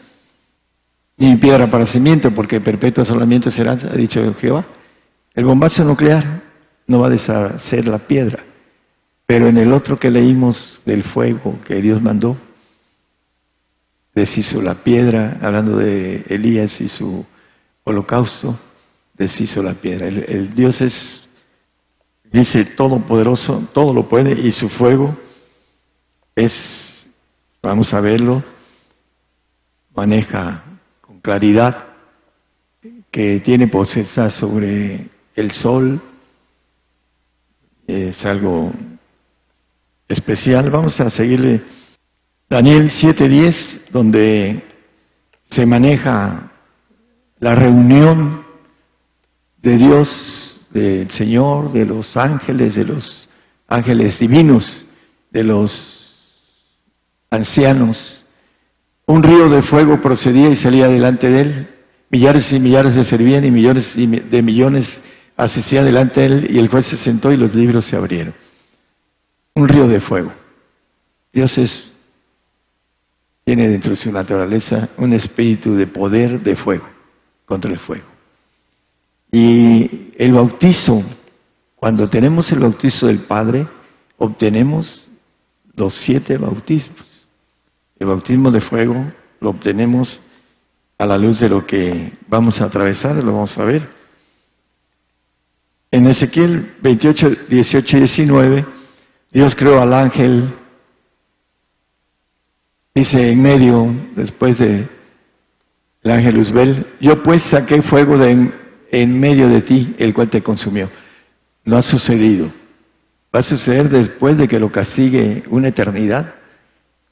ni 1.20 1.36
piedra 1.36 1.70
para 1.70 1.86
cimiento, 1.86 2.32
porque 2.32 2.62
perpetuo 2.62 3.04
solamente 3.04 3.52
será, 3.52 3.74
ha 3.74 3.96
dicho 3.96 4.34
Jehová. 4.40 4.66
El 5.34 5.46
bombazo 5.46 5.84
nuclear 5.84 6.42
no 6.88 7.02
va 7.02 7.08
a 7.08 7.10
deshacer 7.10 7.88
la 7.88 8.00
piedra, 8.00 8.40
pero 9.26 9.48
en 9.48 9.58
el 9.58 9.74
otro 9.74 10.00
que 10.00 10.10
leímos 10.10 10.82
del 10.86 11.04
fuego 11.04 11.60
que 11.66 11.82
Dios 11.82 12.02
mandó, 12.02 12.38
deshizo 14.16 14.62
la 14.62 14.76
piedra, 14.76 15.38
hablando 15.42 15.78
de 15.78 16.24
Elías 16.30 16.80
y 16.80 16.88
su 16.88 17.26
holocausto, 17.84 18.58
deshizo 19.14 19.62
la 19.62 19.74
piedra. 19.74 20.08
El, 20.08 20.54
Dios 20.54 20.80
es, 20.80 21.28
dice, 22.32 22.64
todopoderoso, 22.64 23.68
todo 23.74 23.94
lo 23.94 24.08
puede, 24.08 24.40
y 24.40 24.52
su 24.52 24.70
fuego 24.70 25.18
es, 26.34 27.08
vamos 27.62 27.94
a 27.94 28.00
verlo, 28.00 28.42
maneja 29.94 30.64
claridad, 31.22 31.86
que 33.12 33.40
tiene 33.40 33.68
posesa 33.68 34.30
sobre 34.30 35.10
el 35.36 35.52
sol, 35.52 36.02
es 37.88 38.26
algo 38.26 38.72
especial. 40.08 40.70
Vamos 40.70 41.00
a 41.00 41.10
seguirle 41.10 41.62
Daniel 42.50 42.90
7:10, 42.90 43.82
donde 43.92 44.64
se 45.50 45.66
maneja 45.66 46.52
la 47.40 47.56
reunión 47.56 48.46
de 49.62 49.78
Dios, 49.78 50.68
del 50.72 51.10
Señor, 51.10 51.74
de 51.74 51.86
los 51.86 52.16
ángeles, 52.16 52.76
de 52.76 52.86
los 52.86 53.28
ángeles 53.68 54.20
divinos, 54.20 54.86
de 55.32 55.44
los 55.44 56.36
ancianos. 57.30 58.19
Un 59.10 59.24
río 59.24 59.50
de 59.50 59.64
fuego 59.64 60.00
procedía 60.00 60.52
y 60.52 60.56
salía 60.56 60.88
delante 60.88 61.32
de 61.32 61.42
él. 61.42 61.68
Millares 62.12 62.54
y 62.54 62.60
millares 62.60 62.96
le 62.96 63.04
servían 63.04 63.44
y 63.44 63.50
millones 63.50 63.96
de 63.96 64.42
millones 64.44 65.02
asistían 65.36 65.86
delante 65.86 66.20
de 66.20 66.26
él 66.28 66.48
y 66.52 66.60
el 66.60 66.68
juez 66.68 66.86
se 66.86 66.96
sentó 66.96 67.32
y 67.32 67.38
los 67.38 67.56
libros 67.56 67.86
se 67.86 67.96
abrieron. 67.96 68.36
Un 69.56 69.68
río 69.68 69.88
de 69.88 70.00
fuego. 70.00 70.32
Dios 71.34 71.58
es 71.58 71.90
tiene 73.44 73.68
dentro 73.68 73.90
de 73.90 73.96
su 73.96 74.12
naturaleza 74.12 74.90
un 74.98 75.12
espíritu 75.14 75.74
de 75.74 75.88
poder 75.88 76.44
de 76.44 76.56
fuego, 76.56 76.86
contra 77.46 77.72
el 77.72 77.80
fuego. 77.80 78.06
Y 79.32 80.12
el 80.20 80.34
bautizo, 80.34 81.02
cuando 81.76 82.08
tenemos 82.08 82.52
el 82.52 82.60
bautizo 82.60 83.08
del 83.08 83.18
Padre, 83.18 83.66
obtenemos 84.20 85.08
los 85.76 85.96
siete 85.96 86.38
bautismos. 86.38 87.09
El 88.00 88.08
bautismo 88.08 88.52
de 88.52 88.62
fuego 88.62 88.96
lo 89.42 89.50
obtenemos 89.50 90.22
a 90.98 91.06
la 91.06 91.18
luz 91.18 91.40
de 91.40 91.50
lo 91.50 91.66
que 91.66 92.14
vamos 92.28 92.62
a 92.62 92.66
atravesar, 92.66 93.16
lo 93.18 93.34
vamos 93.34 93.58
a 93.58 93.64
ver. 93.64 93.88
En 95.92 96.08
Ezequiel 96.08 96.76
28, 96.82 97.32
18 97.50 97.98
y 97.98 98.00
19, 98.00 98.66
Dios 99.32 99.56
creó 99.56 99.82
al 99.82 99.94
ángel 99.94 100.50
Dice 103.00 103.30
en 103.30 103.42
medio, 103.42 103.88
después 104.16 104.58
de 104.58 104.86
el 106.02 106.12
ángel 106.12 106.38
Uzbel, 106.38 106.86
yo 107.00 107.24
pues 107.24 107.44
saqué 107.44 107.82
fuego 107.82 108.18
de 108.18 108.52
en, 108.92 109.20
medio 109.20 109.48
de 109.48 109.62
ti, 109.62 109.96
el 110.00 110.14
cual 110.14 110.30
te 110.30 110.42
consumió. 110.42 110.90
No 111.64 111.78
ha 111.78 111.82
sucedido. 111.82 112.52
Va 113.34 113.40
a 113.40 113.44
suceder 113.44 113.90
después 113.90 114.38
de 114.38 114.48
que 114.48 114.60
lo 114.60 114.72
castigue 114.72 115.44
una 115.50 115.68
eternidad 115.68 116.36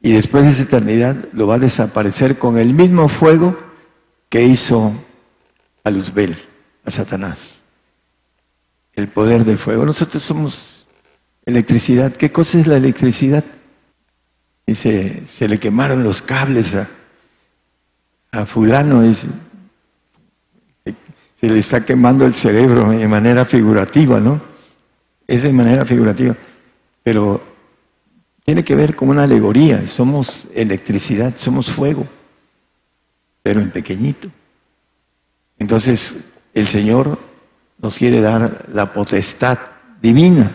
y 0.01 0.13
después 0.13 0.45
de 0.45 0.51
esa 0.51 0.63
eternidad 0.63 1.15
lo 1.33 1.47
va 1.47 1.55
a 1.55 1.59
desaparecer 1.59 2.37
con 2.37 2.57
el 2.57 2.73
mismo 2.73 3.09
fuego 3.09 3.57
que 4.29 4.43
hizo 4.43 4.93
a 5.83 5.89
Luzbel, 5.89 6.35
a 6.85 6.91
Satanás. 6.91 7.63
El 8.93 9.07
poder 9.07 9.45
del 9.45 9.57
fuego. 9.57 9.85
Nosotros 9.85 10.23
somos 10.23 10.85
electricidad. 11.45 12.13
¿Qué 12.15 12.31
cosa 12.31 12.59
es 12.59 12.67
la 12.67 12.77
electricidad? 12.77 13.43
Dice, 14.65 15.23
se 15.25 15.47
le 15.47 15.59
quemaron 15.59 16.03
los 16.03 16.21
cables 16.21 16.75
a, 18.31 18.45
fulano, 18.45 19.01
dice, 19.01 19.27
se 21.39 21.47
le 21.47 21.59
está 21.59 21.85
quemando 21.85 22.25
el 22.25 22.33
cerebro 22.33 22.89
de 22.89 23.07
manera 23.07 23.45
figurativa, 23.45 24.19
¿no? 24.19 24.41
Es 25.25 25.43
de 25.43 25.53
manera 25.53 25.85
figurativa, 25.85 26.35
pero 27.01 27.56
tiene 28.47 28.63
que 28.63 28.75
ver 28.75 28.95
con 28.95 29.09
una 29.09 29.23
alegoría, 29.23 29.85
somos 29.89 30.47
electricidad, 30.55 31.33
somos 31.35 31.69
fuego, 31.69 32.07
pero 33.43 33.59
en 33.59 33.71
pequeñito. 33.71 34.31
Entonces, 35.59 36.29
el 36.53 36.65
Señor 36.65 37.19
nos 37.77 37.97
quiere 37.97 38.21
dar 38.21 38.67
la 38.71 38.93
potestad 38.93 39.59
divina 40.01 40.49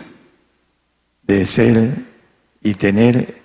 de 1.21 1.45
ser 1.45 1.93
y 2.63 2.73
tener 2.73 3.39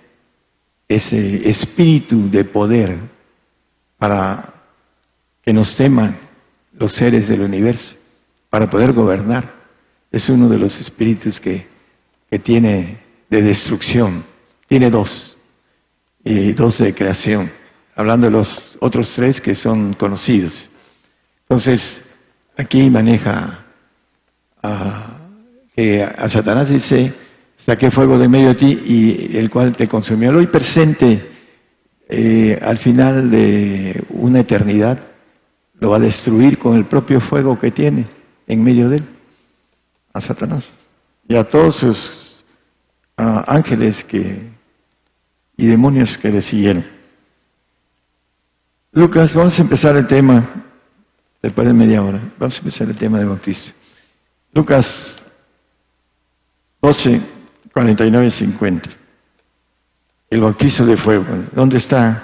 ese 0.87 1.47
espíritu 1.47 2.27
de 2.31 2.43
poder 2.43 2.97
para 3.99 4.51
que 5.43 5.53
nos 5.53 5.75
teman 5.75 6.17
los 6.73 6.93
seres 6.93 7.27
del 7.27 7.41
universo, 7.41 7.97
para 8.49 8.67
poder 8.67 8.93
gobernar. 8.93 9.47
Es 10.11 10.27
uno 10.27 10.49
de 10.49 10.57
los 10.57 10.79
espíritus 10.79 11.39
que, 11.39 11.67
que 12.31 12.39
tiene 12.39 12.97
de 13.29 13.43
destrucción. 13.43 14.27
Tiene 14.69 14.91
dos, 14.91 15.35
y 16.23 16.53
dos 16.53 16.77
de 16.77 16.93
creación, 16.93 17.51
hablando 17.95 18.27
de 18.27 18.31
los 18.31 18.77
otros 18.79 19.11
tres 19.15 19.41
que 19.41 19.55
son 19.55 19.93
conocidos. 19.93 20.69
Entonces, 21.41 22.05
aquí 22.55 22.87
maneja 22.87 23.65
a, 24.61 25.17
que 25.75 26.03
a 26.03 26.29
Satanás 26.29 26.69
dice, 26.69 27.11
saqué 27.57 27.89
fuego 27.89 28.19
de 28.19 28.27
medio 28.27 28.49
de 28.49 28.55
ti 28.55 28.83
y 28.85 29.37
el 29.37 29.49
cual 29.49 29.75
te 29.75 29.87
consumió. 29.87 30.29
Hoy 30.29 30.45
presente, 30.45 31.27
eh, 32.07 32.59
al 32.61 32.77
final 32.77 33.31
de 33.31 34.03
una 34.09 34.41
eternidad, 34.41 34.99
lo 35.79 35.89
va 35.89 35.97
a 35.97 36.01
destruir 36.01 36.59
con 36.59 36.77
el 36.77 36.85
propio 36.85 37.19
fuego 37.19 37.57
que 37.57 37.71
tiene 37.71 38.05
en 38.45 38.63
medio 38.63 38.87
de 38.87 38.97
él, 38.97 39.03
a 40.13 40.21
Satanás 40.21 40.75
y 41.27 41.35
a 41.35 41.43
todos 41.43 41.77
sus 41.77 42.45
ángeles 43.17 44.03
que, 44.03 44.48
y 45.59 45.65
demonios 45.65 46.17
que 46.17 46.31
le 46.31 46.41
siguieron. 46.41 46.85
Lucas, 48.93 49.35
vamos 49.35 49.59
a 49.59 49.61
empezar 49.61 49.97
el 49.97 50.07
tema, 50.07 50.47
después 51.41 51.67
de 51.67 51.73
media 51.73 52.01
hora, 52.01 52.19
vamos 52.39 52.55
a 52.55 52.59
empezar 52.59 52.89
el 52.89 52.95
tema 52.95 53.19
de 53.19 53.25
bautizo. 53.25 53.73
Lucas 54.53 55.21
12, 56.81 57.21
49 57.73 58.27
y 58.27 58.31
50. 58.31 58.89
El 60.29 60.39
bautizo 60.39 60.85
de 60.85 60.95
fuego. 60.95 61.25
¿Dónde 61.53 61.75
está 61.75 62.23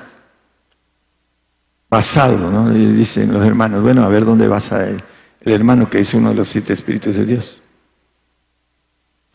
basado? 1.89 2.49
¿no? 2.49 2.69
dicen 2.69 3.33
los 3.33 3.45
hermanos, 3.45 3.81
bueno, 3.81 4.05
a 4.05 4.07
ver 4.07 4.23
dónde 4.23 4.47
basa 4.47 4.87
el, 4.87 5.03
el 5.41 5.53
hermano 5.53 5.89
que 5.89 5.99
es 5.99 6.13
uno 6.13 6.29
de 6.29 6.35
los 6.35 6.47
siete 6.47 6.71
espíritus 6.71 7.17
de 7.17 7.25
Dios. 7.25 7.59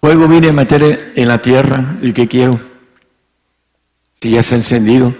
Fuego 0.00 0.26
viene 0.26 0.48
a 0.48 0.52
meter 0.54 1.12
en 1.14 1.28
la 1.28 1.42
tierra, 1.42 1.98
¿y 2.00 2.14
qué 2.14 2.26
quiero? 2.26 2.69
Si 4.20 4.30
ya 4.30 4.42
se 4.42 4.54
ha 4.54 4.58
encendido, 4.58 5.14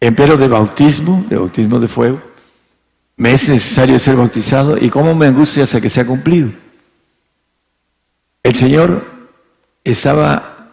empero 0.00 0.36
de 0.36 0.48
bautismo, 0.48 1.24
de 1.28 1.36
bautismo 1.36 1.78
de 1.78 1.88
fuego, 1.88 2.20
me 3.16 3.32
es 3.32 3.48
necesario 3.48 3.98
ser 3.98 4.16
bautizado 4.16 4.76
y 4.76 4.90
cómo 4.90 5.14
me 5.14 5.26
angustia 5.26 5.64
hasta 5.64 5.80
que 5.80 5.88
sea 5.88 6.06
cumplido. 6.06 6.50
El 8.42 8.54
Señor 8.54 9.04
estaba 9.84 10.72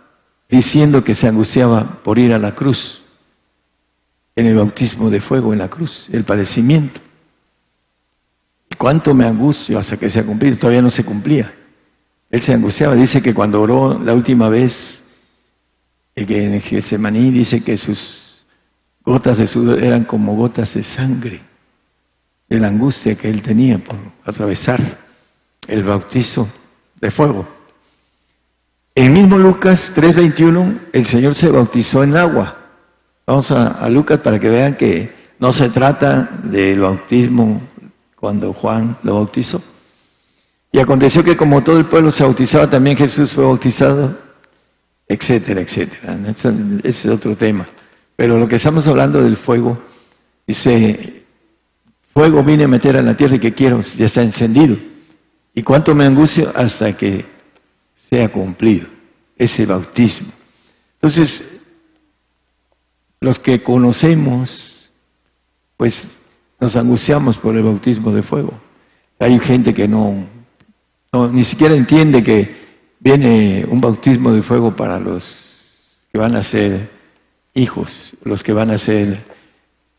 diciendo 0.50 1.04
que 1.04 1.16
se 1.16 1.28
angustiaba 1.28 2.00
por 2.04 2.20
ir 2.20 2.34
a 2.34 2.40
la 2.40 2.56
cruz, 2.56 3.02
en 4.36 4.48
el 4.48 4.56
bautismo 4.56 5.10
de 5.10 5.22
fuego 5.22 5.54
en 5.54 5.60
la 5.60 5.70
cruz, 5.70 6.08
el 6.12 6.24
padecimiento. 6.24 7.00
¿Cuánto 8.78 9.14
me 9.14 9.26
angustio 9.26 9.78
hasta 9.78 9.98
que 9.98 10.10
sea 10.10 10.26
cumplido? 10.26 10.58
Todavía 10.58 10.82
no 10.82 10.90
se 10.90 11.06
cumplía. 11.06 11.54
Él 12.32 12.42
se 12.42 12.54
angustiaba. 12.54 12.96
Dice 12.96 13.22
que 13.22 13.34
cuando 13.34 13.62
oró 13.62 14.00
la 14.04 14.14
última 14.14 14.50
vez, 14.50 15.03
que 16.16 16.46
en 16.46 16.62
Getsemaní, 16.62 17.32
dice 17.32 17.64
que 17.64 17.78
sus 17.78 18.46
gotas 19.04 19.38
de 19.38 19.48
sudor 19.48 19.84
eran 19.84 20.04
como 20.04 20.36
gotas 20.36 20.74
de 20.76 20.84
sangre, 20.84 21.42
de 22.48 22.60
la 22.60 22.68
angustia 22.68 23.16
que 23.16 23.30
él 23.30 23.42
tenía 23.42 23.80
por 23.80 23.98
atravesar 24.24 24.80
el 25.68 25.84
bautizo 25.84 26.48
de 27.02 27.10
fuego. 27.10 27.48
En 28.96 29.06
el 29.06 29.12
mismo 29.12 29.38
Lucas 29.38 29.92
3:21, 29.96 30.80
el 30.94 31.06
Señor 31.06 31.34
se 31.34 31.50
bautizó 31.50 32.04
en 32.04 32.16
agua. 32.16 32.58
Vamos 33.26 33.52
a, 33.52 33.70
a 33.70 33.90
Lucas 33.90 34.20
para 34.20 34.40
que 34.40 34.50
vean 34.50 34.76
que 34.76 35.12
no 35.40 35.52
se 35.52 35.70
trata 35.70 36.30
del 36.44 36.80
bautismo 36.80 37.62
cuando 38.16 38.54
Juan 38.54 38.98
lo 39.04 39.16
bautizó. 39.16 39.62
Y 40.72 40.80
aconteció 40.80 41.24
que 41.24 41.36
como 41.36 41.64
todo 41.64 41.78
el 41.78 41.86
pueblo 41.86 42.12
se 42.12 42.24
bautizaba, 42.24 42.70
también 42.70 42.98
Jesús 42.98 43.32
fue 43.32 43.44
bautizado, 43.44 44.18
etcétera, 45.08 45.62
etcétera. 45.62 46.20
Ese 46.30 46.80
es 46.84 47.06
otro 47.06 47.36
tema. 47.36 47.68
Pero 48.16 48.38
lo 48.38 48.48
que 48.48 48.56
estamos 48.56 48.88
hablando 48.88 49.22
del 49.22 49.38
fuego, 49.38 49.82
dice, 50.46 51.24
fuego 52.14 52.44
vine 52.44 52.66
a 52.66 52.68
meter 52.68 52.98
a 52.98 53.02
la 53.02 53.18
tierra 53.18 53.36
y 53.36 53.40
que 53.40 53.54
quiero, 53.54 53.82
ya 53.82 54.06
está 54.06 54.22
encendido. 54.22 54.78
¿Y 55.54 55.62
cuánto 55.64 55.94
me 55.94 56.06
angustia 56.06 56.52
hasta 56.56 56.96
que 56.96 57.26
sea 58.10 58.32
cumplido 58.32 58.88
ese 59.38 59.66
bautismo? 59.66 60.32
Entonces, 60.96 61.60
los 63.20 63.40
que 63.40 63.62
conocemos, 63.62 64.92
pues 65.78 66.08
nos 66.60 66.76
angustiamos 66.76 67.38
por 67.38 67.56
el 67.56 67.64
bautismo 67.64 68.12
de 68.12 68.24
fuego. 68.24 68.54
Hay 69.20 69.38
gente 69.40 69.74
que 69.74 69.88
no 69.88 70.28
ni 71.32 71.44
siquiera 71.44 71.76
entiende 71.76 72.24
que 72.24 72.63
viene 73.04 73.66
un 73.68 73.82
bautismo 73.82 74.32
de 74.32 74.42
fuego 74.42 74.76
para 74.76 75.00
los 75.00 76.00
que 76.12 76.18
van 76.18 76.36
a 76.36 76.44
ser 76.44 76.90
hijos, 77.54 78.14
los 78.24 78.44
que 78.44 78.54
van 78.54 78.72
a 78.72 78.78
ser, 78.78 79.24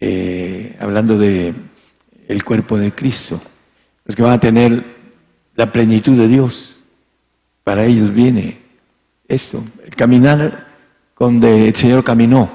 eh, 0.01 0.77
hablando 0.81 1.19
de 1.19 1.55
el 2.29 2.45
cuerpo 2.45 2.79
de 2.79 2.93
Cristo, 2.93 3.41
los 4.05 4.17
que 4.17 4.23
van 4.23 4.33
a 4.33 4.41
tener 4.41 4.85
la 5.55 5.71
plenitud 5.71 6.17
de 6.17 6.29
Dios. 6.29 6.83
Para 7.63 7.85
ellos 7.85 8.13
viene 8.13 8.59
esto, 9.29 9.63
el 9.85 9.95
caminar 9.95 10.69
donde 11.19 11.69
el 11.69 11.75
Señor 11.75 12.05
caminó. 12.05 12.51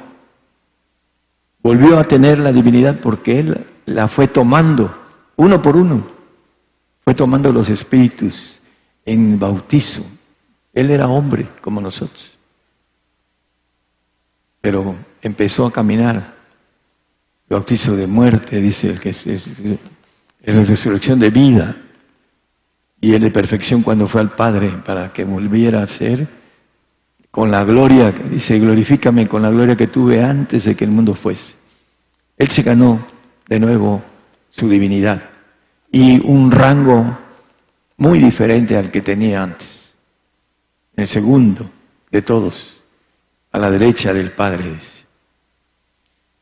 Volvió 1.61 1.99
a 1.99 2.03
tener 2.05 2.39
la 2.39 2.51
divinidad 2.51 2.99
porque 2.99 3.39
Él 3.39 3.65
la 3.85 4.07
fue 4.07 4.27
tomando 4.27 4.95
uno 5.35 5.61
por 5.61 5.77
uno 5.77 6.03
fue 7.09 7.15
tomando 7.15 7.51
los 7.51 7.69
espíritus 7.69 8.59
en 9.05 9.39
bautizo. 9.39 10.05
Él 10.79 10.91
era 10.91 11.09
hombre 11.09 11.45
como 11.59 11.81
nosotros, 11.81 12.37
pero 14.61 14.95
empezó 15.21 15.65
a 15.65 15.73
caminar. 15.73 16.35
Bautizo 17.49 17.97
de 17.97 18.07
muerte, 18.07 18.61
dice 18.61 18.91
el 18.91 18.99
que 19.01 19.09
es, 19.09 19.27
es, 19.27 19.45
la 20.41 20.63
resurrección 20.63 21.19
de 21.19 21.31
vida 21.31 21.75
y 23.01 23.13
el 23.13 23.23
de 23.23 23.29
perfección 23.29 23.83
cuando 23.83 24.07
fue 24.07 24.21
al 24.21 24.29
Padre 24.29 24.69
para 24.85 25.11
que 25.11 25.25
volviera 25.25 25.83
a 25.83 25.87
ser 25.87 26.25
con 27.29 27.51
la 27.51 27.65
gloria, 27.65 28.11
dice, 28.11 28.57
glorifícame 28.57 29.27
con 29.27 29.41
la 29.41 29.49
gloria 29.49 29.75
que 29.75 29.87
tuve 29.87 30.23
antes 30.23 30.63
de 30.63 30.75
que 30.75 30.85
el 30.85 30.91
mundo 30.91 31.13
fuese. 31.13 31.55
Él 32.37 32.49
se 32.49 32.61
ganó 32.61 33.05
de 33.49 33.59
nuevo 33.59 34.01
su 34.49 34.69
divinidad 34.69 35.29
y 35.91 36.25
un 36.25 36.49
rango 36.51 37.19
muy 37.97 38.19
diferente 38.19 38.77
al 38.77 38.89
que 38.91 39.01
tenía 39.01 39.43
antes. 39.43 39.78
El 40.99 41.07
segundo 41.07 41.71
de 42.11 42.21
todos, 42.21 42.81
a 43.53 43.57
la 43.57 43.71
derecha 43.71 44.13
del 44.13 44.31
Padre. 44.31 44.75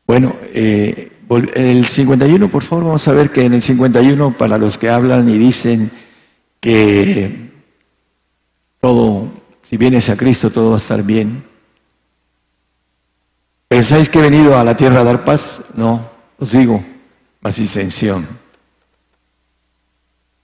Bueno, 0.04 0.34
eh, 0.42 1.12
el 1.54 1.86
51, 1.86 2.50
por 2.50 2.64
favor, 2.64 2.86
vamos 2.86 3.06
a 3.06 3.12
ver 3.12 3.30
que 3.30 3.44
en 3.44 3.54
el 3.54 3.62
51, 3.62 4.36
para 4.36 4.58
los 4.58 4.76
que 4.76 4.90
hablan 4.90 5.28
y 5.28 5.38
dicen 5.38 5.92
que 6.58 7.52
todo, 8.80 9.30
si 9.62 9.76
vienes 9.76 10.08
a 10.10 10.16
Cristo, 10.16 10.50
todo 10.50 10.70
va 10.70 10.76
a 10.76 10.78
estar 10.78 11.04
bien. 11.04 11.44
¿Pensáis 13.68 14.08
que 14.08 14.18
he 14.18 14.22
venido 14.22 14.58
a 14.58 14.64
la 14.64 14.76
tierra 14.76 15.02
a 15.02 15.04
dar 15.04 15.24
paz? 15.24 15.62
No, 15.76 16.10
os 16.36 16.50
digo, 16.50 16.84
más 17.42 17.54
disensión. 17.54 18.26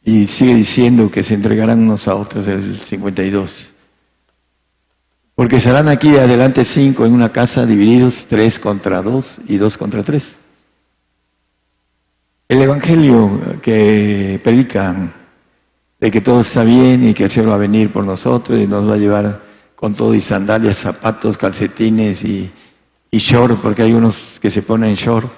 Y 0.05 0.29
sigue 0.29 0.55
diciendo 0.55 1.11
que 1.11 1.25
se 1.25 1.35
entregarán 1.35 1.81
unos 1.81 2.07
a 2.07 2.15
otros 2.15 2.47
el 2.47 2.77
52. 2.79 3.74
Porque 5.35 5.59
serán 5.59 5.89
aquí 5.89 6.17
adelante 6.17 6.65
cinco 6.65 7.05
en 7.05 7.13
una 7.13 7.33
casa 7.33 7.67
divididos 7.67 8.27
tres 8.29 8.59
contra 8.59 9.03
dos 9.03 9.39
y 9.49 9.57
dos 9.57 9.77
contra 9.77 10.03
tres. 10.03 10.39
El 12.49 12.63
Evangelio 12.63 13.61
que 13.61 14.41
predican 14.45 15.13
de 15.99 16.11
que 16.11 16.21
todo 16.21 16.41
está 16.41 16.63
bien 16.63 17.09
y 17.09 17.15
que 17.15 17.25
el 17.25 17.31
cielo 17.31 17.51
va 17.51 17.57
a 17.57 17.59
venir 17.59 17.91
por 17.91 18.05
nosotros 18.05 18.61
y 18.61 18.67
nos 18.67 18.89
va 18.89 18.95
a 18.95 18.99
llevar 18.99 19.43
con 19.75 19.95
todo 19.95 20.15
y 20.15 20.21
sandalias, 20.21 20.79
zapatos, 20.79 21.37
calcetines 21.37 22.23
y, 22.23 22.51
y 23.11 23.19
short, 23.19 23.61
porque 23.61 23.83
hay 23.83 23.93
unos 23.93 24.39
que 24.41 24.51
se 24.51 24.63
ponen 24.63 24.95
short, 24.95 25.29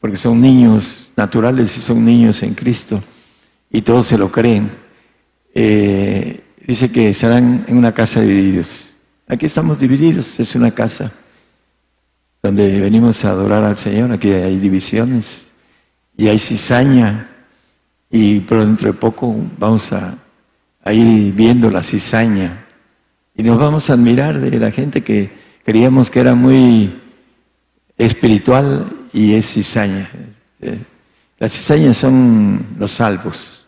porque 0.00 0.16
son 0.16 0.40
niños 0.40 1.12
naturales 1.16 1.76
y 1.76 1.80
son 1.80 2.04
niños 2.04 2.42
en 2.42 2.54
Cristo 2.54 3.02
y 3.70 3.82
todos 3.82 4.06
se 4.06 4.18
lo 4.18 4.30
creen. 4.30 4.70
Eh, 5.54 6.40
dice 6.66 6.90
que 6.92 7.14
serán 7.14 7.64
en 7.66 7.76
una 7.76 7.92
casa 7.92 8.20
divididos. 8.20 8.89
Aquí 9.30 9.46
estamos 9.46 9.78
divididos, 9.78 10.40
es 10.40 10.56
una 10.56 10.72
casa 10.72 11.12
donde 12.42 12.80
venimos 12.80 13.24
a 13.24 13.30
adorar 13.30 13.62
al 13.62 13.78
Señor, 13.78 14.10
aquí 14.10 14.32
hay 14.32 14.58
divisiones 14.58 15.46
y 16.16 16.26
hay 16.26 16.40
cizaña 16.40 17.30
y 18.10 18.40
por 18.40 18.58
dentro 18.58 18.88
de 18.88 18.98
poco 18.98 19.36
vamos 19.56 19.92
a, 19.92 20.16
a 20.82 20.92
ir 20.92 21.32
viendo 21.32 21.70
la 21.70 21.84
cizaña 21.84 22.66
y 23.36 23.44
nos 23.44 23.56
vamos 23.56 23.88
a 23.88 23.92
admirar 23.92 24.40
de 24.40 24.58
la 24.58 24.72
gente 24.72 25.04
que 25.04 25.30
creíamos 25.64 26.10
que 26.10 26.18
era 26.18 26.34
muy 26.34 27.00
espiritual 27.96 28.90
y 29.12 29.34
es 29.34 29.46
cizaña. 29.48 30.10
Eh, 30.60 30.80
las 31.38 31.52
cizañas 31.52 31.98
son 31.98 32.66
los 32.76 32.90
salvos. 32.90 33.59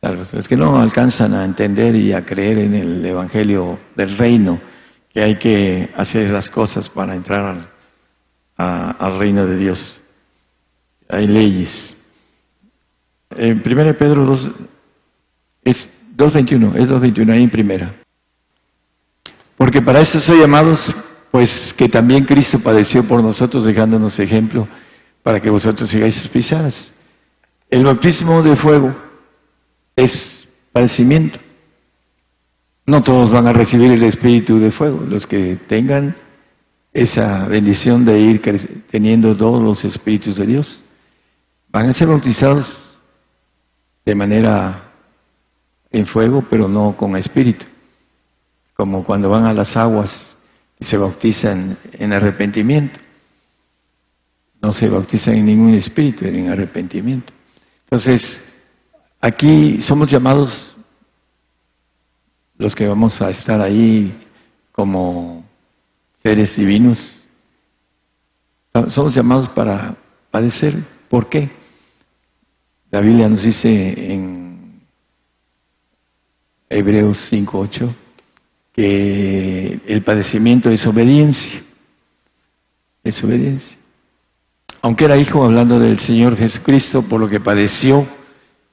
Claro, 0.00 0.26
los 0.32 0.48
que 0.48 0.56
no 0.56 0.80
alcanzan 0.80 1.34
a 1.34 1.44
entender 1.44 1.94
y 1.94 2.14
a 2.14 2.24
creer 2.24 2.58
en 2.58 2.74
el 2.74 3.04
Evangelio 3.04 3.78
del 3.94 4.16
Reino, 4.16 4.58
que 5.12 5.22
hay 5.22 5.36
que 5.36 5.90
hacer 5.94 6.30
las 6.30 6.48
cosas 6.48 6.88
para 6.88 7.14
entrar 7.14 7.68
al, 8.56 9.18
reino 9.18 9.46
de 9.46 9.58
Dios. 9.58 10.00
Hay 11.06 11.26
leyes. 11.26 11.98
En 13.36 13.62
1 13.64 13.94
Pedro 13.98 14.24
2, 14.24 14.50
es 15.64 15.86
2.21, 16.16 16.76
es 16.76 16.88
2.21 16.88 17.32
ahí 17.32 17.42
en 17.42 17.50
primera. 17.50 17.94
Porque 19.58 19.82
para 19.82 20.00
eso 20.00 20.18
soy 20.18 20.40
llamados, 20.40 20.94
pues 21.30 21.74
que 21.74 21.90
también 21.90 22.24
Cristo 22.24 22.58
padeció 22.58 23.04
por 23.04 23.22
nosotros, 23.22 23.66
dejándonos 23.66 24.18
ejemplo 24.18 24.66
para 25.22 25.40
que 25.40 25.50
vosotros 25.50 25.90
sigáis 25.90 26.14
sus 26.14 26.28
pisadas. 26.28 26.94
El 27.68 27.84
bautismo 27.84 28.42
de 28.42 28.56
fuego 28.56 29.09
es 30.00 30.48
padecimiento. 30.72 31.38
No 32.86 33.02
todos 33.02 33.30
van 33.30 33.46
a 33.46 33.52
recibir 33.52 33.90
el 33.92 34.02
espíritu 34.02 34.58
de 34.58 34.70
fuego. 34.70 35.04
Los 35.08 35.26
que 35.26 35.56
tengan 35.68 36.16
esa 36.92 37.46
bendición 37.46 38.04
de 38.04 38.18
ir 38.18 38.42
teniendo 38.90 39.36
todos 39.36 39.62
los 39.62 39.84
espíritus 39.84 40.36
de 40.36 40.46
Dios 40.46 40.82
van 41.68 41.86
a 41.88 41.92
ser 41.92 42.08
bautizados 42.08 43.00
de 44.04 44.14
manera 44.14 44.90
en 45.92 46.06
fuego, 46.06 46.44
pero 46.48 46.68
no 46.68 46.96
con 46.96 47.16
espíritu. 47.16 47.66
Como 48.74 49.04
cuando 49.04 49.28
van 49.28 49.44
a 49.44 49.52
las 49.52 49.76
aguas 49.76 50.36
y 50.78 50.84
se 50.84 50.96
bautizan 50.96 51.76
en 51.92 52.12
arrepentimiento. 52.12 52.98
No 54.62 54.72
se 54.72 54.88
bautizan 54.88 55.34
en 55.34 55.46
ningún 55.46 55.74
espíritu, 55.74 56.24
en 56.24 56.48
arrepentimiento. 56.48 57.32
Entonces, 57.84 58.42
Aquí 59.20 59.80
somos 59.82 60.10
llamados 60.10 60.74
los 62.56 62.74
que 62.74 62.86
vamos 62.88 63.20
a 63.20 63.30
estar 63.30 63.60
ahí 63.60 64.14
como 64.72 65.44
seres 66.22 66.56
divinos 66.56 67.22
Somos 68.88 69.14
llamados 69.14 69.48
para 69.48 69.96
padecer. 70.30 70.74
¿Por 71.08 71.28
qué? 71.28 71.50
La 72.90 73.00
Biblia 73.00 73.28
nos 73.28 73.42
dice 73.42 74.12
en 74.12 74.80
Hebreos 76.68 77.32
5.8 77.32 77.88
que 78.72 79.80
el 79.86 80.02
padecimiento 80.02 80.70
es 80.70 80.86
obediencia. 80.86 81.62
Es 83.02 83.22
obediencia. 83.24 83.76
Aunque 84.82 85.04
era 85.04 85.16
hijo, 85.16 85.44
hablando 85.44 85.78
del 85.78 85.98
Señor 85.98 86.36
Jesucristo, 86.36 87.02
por 87.02 87.20
lo 87.20 87.28
que 87.28 87.40
padeció, 87.40 88.06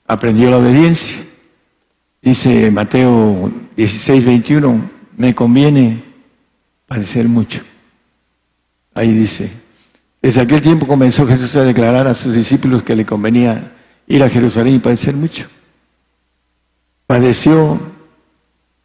aprendió 0.07 0.49
la 0.49 0.57
obediencia. 0.57 1.17
Dice 2.21 2.71
Mateo 2.71 3.51
16.21, 3.75 4.89
me 5.17 5.35
conviene 5.35 6.03
padecer 6.87 7.27
mucho. 7.27 7.61
Ahí 8.93 9.13
dice, 9.13 9.51
desde 10.21 10.41
aquel 10.41 10.61
tiempo 10.61 10.87
comenzó 10.87 11.27
Jesús 11.27 11.55
a 11.55 11.63
declarar 11.63 12.07
a 12.07 12.15
sus 12.15 12.33
discípulos 12.33 12.81
que 12.83 12.95
le 12.95 13.05
convenía 13.05 13.75
ir 14.07 14.23
a 14.23 14.29
Jerusalén 14.29 14.75
y 14.75 14.79
padecer 14.79 15.13
mucho. 15.13 15.47
Padeció 17.05 17.79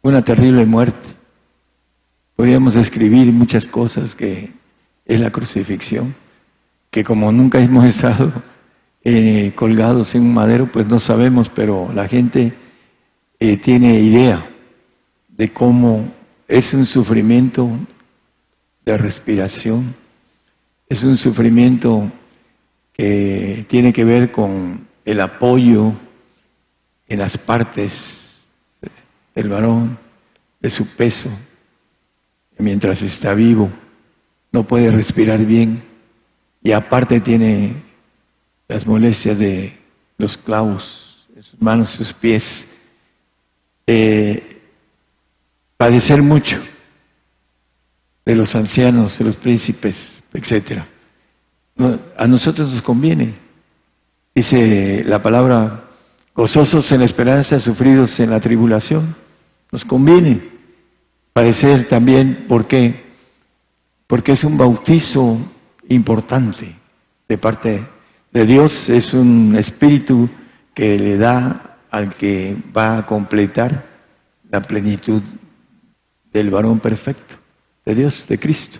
una 0.01 0.21
terrible 0.21 0.65
muerte. 0.65 1.09
Podríamos 2.35 2.75
describir 2.75 3.31
muchas 3.31 3.65
cosas 3.65 4.15
que 4.15 4.51
es 5.05 5.19
la 5.19 5.31
crucifixión, 5.31 6.15
que 6.91 7.03
como 7.03 7.31
nunca 7.31 7.59
hemos 7.59 7.85
estado 7.93 8.31
eh, 9.03 9.51
colgados 9.55 10.15
en 10.15 10.21
un 10.21 10.33
madero, 10.33 10.67
pues 10.71 10.87
no 10.87 10.99
sabemos, 10.99 11.49
pero 11.49 11.91
la 11.93 12.07
gente 12.07 12.53
eh, 13.39 13.57
tiene 13.57 13.99
idea 13.99 14.49
de 15.27 15.51
cómo 15.51 16.13
es 16.47 16.73
un 16.73 16.85
sufrimiento 16.85 17.69
de 18.85 18.97
respiración, 18.97 19.93
es 20.87 21.03
un 21.03 21.17
sufrimiento 21.17 22.09
que 22.93 23.65
tiene 23.67 23.91
que 23.91 24.05
ver 24.05 24.31
con 24.31 24.87
el 25.03 25.19
apoyo 25.19 25.91
en 27.07 27.19
las 27.19 27.37
partes 27.37 28.45
del 29.35 29.49
varón, 29.49 29.97
de 30.61 30.69
su 30.69 30.87
peso, 30.95 31.29
mientras 32.57 33.01
está 33.01 33.33
vivo, 33.33 33.69
no 34.53 34.63
puede 34.63 34.91
respirar 34.91 35.39
bien 35.39 35.83
y 36.63 36.71
aparte 36.71 37.19
tiene 37.19 37.73
las 38.67 38.85
molestias 38.85 39.39
de 39.39 39.77
los 40.17 40.37
clavos 40.37 41.27
en 41.35 41.43
sus 41.43 41.61
manos, 41.61 41.89
sus 41.89 42.13
pies, 42.13 42.67
eh, 43.87 44.61
padecer 45.77 46.21
mucho 46.21 46.61
de 48.25 48.35
los 48.35 48.55
ancianos, 48.55 49.17
de 49.17 49.25
los 49.25 49.35
príncipes, 49.35 50.21
etcétera. 50.33 50.87
a 52.17 52.27
nosotros 52.27 52.71
nos 52.71 52.81
conviene, 52.81 53.33
dice 54.35 55.03
la 55.05 55.21
palabra, 55.21 55.85
gozosos 56.35 56.91
en 56.91 56.99
la 56.99 57.05
esperanza, 57.05 57.59
sufridos 57.59 58.19
en 58.19 58.29
la 58.29 58.39
tribulación, 58.39 59.15
nos 59.71 59.83
conviene 59.83 60.53
padecer 61.33 61.87
también, 61.87 62.45
¿por 62.47 62.67
qué? 62.67 63.03
Porque 64.07 64.33
es 64.33 64.43
un 64.43 64.57
bautizo 64.57 65.37
importante 65.89 66.75
de 67.27 67.37
parte 67.37 67.83
de 68.33 68.45
Dios, 68.47 68.89
es 68.89 69.13
un 69.13 69.55
espíritu 69.55 70.27
que 70.73 70.97
le 70.97 71.17
da 71.17 71.77
al 71.91 72.09
que 72.09 72.57
va 72.75 72.97
a 72.97 73.05
completar 73.05 73.85
la 74.49 74.61
plenitud 74.61 75.21
del 76.31 76.49
varón 76.49 76.79
perfecto, 76.79 77.35
de 77.85 77.93
Dios, 77.93 78.27
de 78.27 78.39
Cristo. 78.39 78.79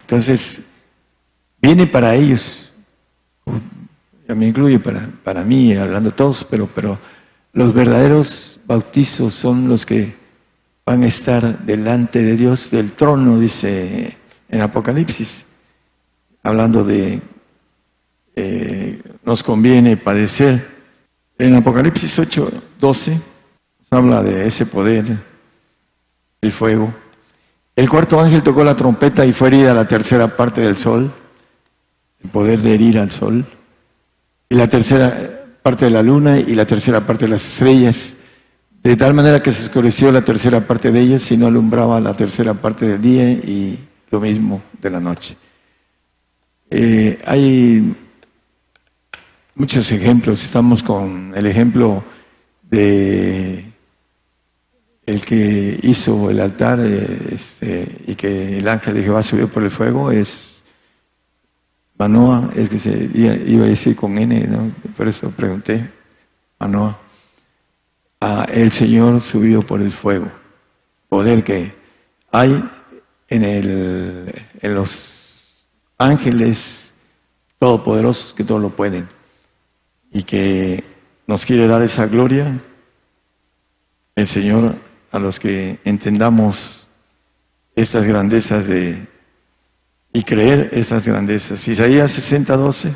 Entonces, 0.00 0.62
viene 1.60 1.86
para 1.86 2.14
ellos, 2.14 2.72
ya 4.26 4.34
me 4.34 4.48
incluye 4.48 4.78
para, 4.78 5.10
para 5.22 5.44
mí, 5.44 5.74
hablando 5.74 6.10
todos, 6.10 6.42
pero, 6.48 6.66
pero 6.74 6.98
los 7.52 7.74
verdaderos 7.74 8.58
bautizos 8.66 9.34
son 9.34 9.68
los 9.68 9.84
que 9.84 10.14
van 10.86 11.02
a 11.04 11.06
estar 11.06 11.66
delante 11.66 12.22
de 12.22 12.36
Dios 12.36 12.70
del 12.70 12.92
trono, 12.92 13.38
dice 13.38 14.16
en 14.48 14.60
Apocalipsis, 14.62 15.44
hablando 16.42 16.82
de 16.82 17.20
eh, 18.34 19.00
nos 19.24 19.42
conviene 19.42 19.96
padecer. 19.96 20.66
En 21.38 21.54
Apocalipsis 21.54 22.18
8, 22.18 22.50
12 22.80 23.20
habla 23.90 24.22
de 24.22 24.46
ese 24.46 24.66
poder, 24.66 25.04
el 26.40 26.52
fuego. 26.52 26.92
El 27.74 27.88
cuarto 27.88 28.20
ángel 28.20 28.42
tocó 28.42 28.64
la 28.64 28.76
trompeta 28.76 29.24
y 29.24 29.32
fue 29.32 29.48
herida 29.48 29.74
la 29.74 29.88
tercera 29.88 30.28
parte 30.28 30.60
del 30.60 30.76
sol, 30.76 31.10
el 32.22 32.30
poder 32.30 32.60
de 32.60 32.74
herir 32.74 32.98
al 32.98 33.10
sol, 33.10 33.44
y 34.48 34.54
la 34.54 34.68
tercera 34.68 35.42
parte 35.62 35.86
de 35.86 35.90
la 35.90 36.02
luna 36.02 36.38
y 36.38 36.54
la 36.54 36.66
tercera 36.66 37.06
parte 37.06 37.24
de 37.24 37.30
las 37.30 37.46
estrellas, 37.46 38.16
de 38.82 38.96
tal 38.96 39.14
manera 39.14 39.42
que 39.42 39.52
se 39.52 39.64
oscureció 39.64 40.10
la 40.10 40.22
tercera 40.22 40.66
parte 40.66 40.90
de 40.90 41.00
ellos 41.00 41.30
y 41.30 41.36
no 41.36 41.46
alumbraba 41.46 42.00
la 42.00 42.14
tercera 42.14 42.52
parte 42.52 42.86
del 42.86 43.00
día 43.00 43.30
y 43.30 43.78
lo 44.10 44.20
mismo 44.20 44.62
de 44.80 44.90
la 44.90 45.00
noche. 45.00 45.36
Eh, 46.68 47.18
hay 47.24 47.94
muchos 49.54 49.90
ejemplos. 49.92 50.44
Estamos 50.44 50.82
con 50.82 51.32
el 51.36 51.46
ejemplo 51.46 52.02
de 52.70 53.72
el 55.04 55.24
que 55.24 55.80
hizo 55.82 56.30
el 56.30 56.40
altar 56.40 56.78
eh, 56.80 57.28
este, 57.32 58.02
y 58.06 58.14
que 58.14 58.58
el 58.58 58.68
ángel 58.68 58.94
de 58.94 59.02
Jehová 59.02 59.22
subió 59.22 59.48
por 59.48 59.64
el 59.64 59.70
fuego 59.70 60.12
es 60.12 60.64
Manoa, 61.98 62.50
es 62.54 62.68
que 62.68 62.78
se 62.78 63.10
iba 63.14 63.64
a 63.64 63.68
decir 63.68 63.94
con 63.94 64.16
N, 64.16 64.72
por 64.96 65.08
eso 65.08 65.30
pregunté, 65.30 65.90
Manoa. 66.58 66.98
Ah, 68.20 68.46
el 68.52 68.70
Señor 68.70 69.20
subió 69.20 69.62
por 69.62 69.80
el 69.82 69.92
fuego, 69.92 70.30
poder 71.08 71.42
que 71.42 71.74
hay 72.30 72.64
en, 73.28 73.44
el, 73.44 74.32
en 74.60 74.74
los 74.74 75.66
ángeles 75.98 76.94
todopoderosos 77.58 78.32
que 78.34 78.44
todo 78.44 78.58
lo 78.58 78.70
pueden 78.70 79.08
y 80.12 80.22
que 80.24 80.84
nos 81.26 81.46
quiere 81.46 81.66
dar 81.66 81.82
esa 81.82 82.06
gloria, 82.06 82.60
el 84.14 84.28
Señor, 84.28 84.74
a 85.10 85.18
los 85.18 85.40
que 85.40 85.78
entendamos 85.84 86.86
estas 87.74 88.06
grandezas 88.06 88.66
de 88.66 89.06
y 90.12 90.22
creer 90.24 90.70
esas 90.72 91.06
grandezas. 91.06 91.66
Isaías 91.66 92.10
60, 92.10 92.56
12. 92.56 92.94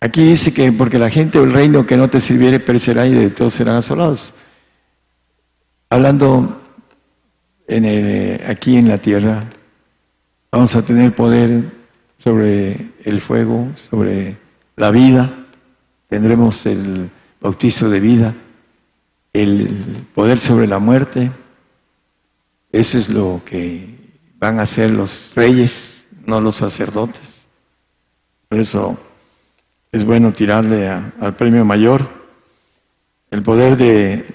Aquí 0.00 0.24
dice 0.24 0.52
que 0.54 0.72
porque 0.72 0.98
la 0.98 1.10
gente 1.10 1.38
o 1.38 1.44
el 1.44 1.52
reino 1.52 1.86
que 1.86 1.96
no 1.96 2.08
te 2.08 2.20
sirviere 2.20 2.58
perecerá 2.58 3.06
y 3.06 3.12
de 3.12 3.28
todos 3.30 3.52
serán 3.52 3.76
asolados. 3.76 4.32
Hablando 5.90 6.62
en 7.68 8.40
aquí 8.48 8.76
en 8.76 8.88
la 8.88 8.98
tierra, 8.98 9.44
vamos 10.50 10.74
a 10.74 10.82
tener 10.82 11.14
poder 11.14 11.64
sobre 12.18 12.92
el 13.04 13.20
fuego, 13.20 13.68
sobre 13.74 14.36
la 14.76 14.90
vida, 14.90 15.39
tendremos 16.10 16.66
el 16.66 17.08
bautizo 17.40 17.88
de 17.88 18.00
vida, 18.00 18.34
el 19.32 20.06
poder 20.12 20.38
sobre 20.38 20.66
la 20.66 20.80
muerte. 20.80 21.30
Eso 22.72 22.98
es 22.98 23.08
lo 23.08 23.40
que 23.46 23.96
van 24.36 24.58
a 24.58 24.62
hacer 24.62 24.90
los 24.90 25.32
reyes, 25.36 26.04
no 26.26 26.40
los 26.40 26.56
sacerdotes. 26.56 27.46
Por 28.48 28.58
eso 28.58 28.98
es 29.92 30.04
bueno 30.04 30.32
tirarle 30.32 30.88
al 30.88 31.36
premio 31.36 31.64
mayor 31.64 32.08
el 33.30 33.42
poder 33.44 33.76
de, 33.76 34.26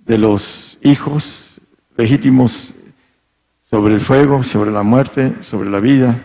de 0.00 0.18
los 0.18 0.78
hijos 0.82 1.58
legítimos 1.96 2.74
sobre 3.70 3.94
el 3.94 4.02
fuego, 4.02 4.42
sobre 4.42 4.70
la 4.70 4.82
muerte, 4.82 5.32
sobre 5.40 5.70
la 5.70 5.80
vida. 5.80 6.22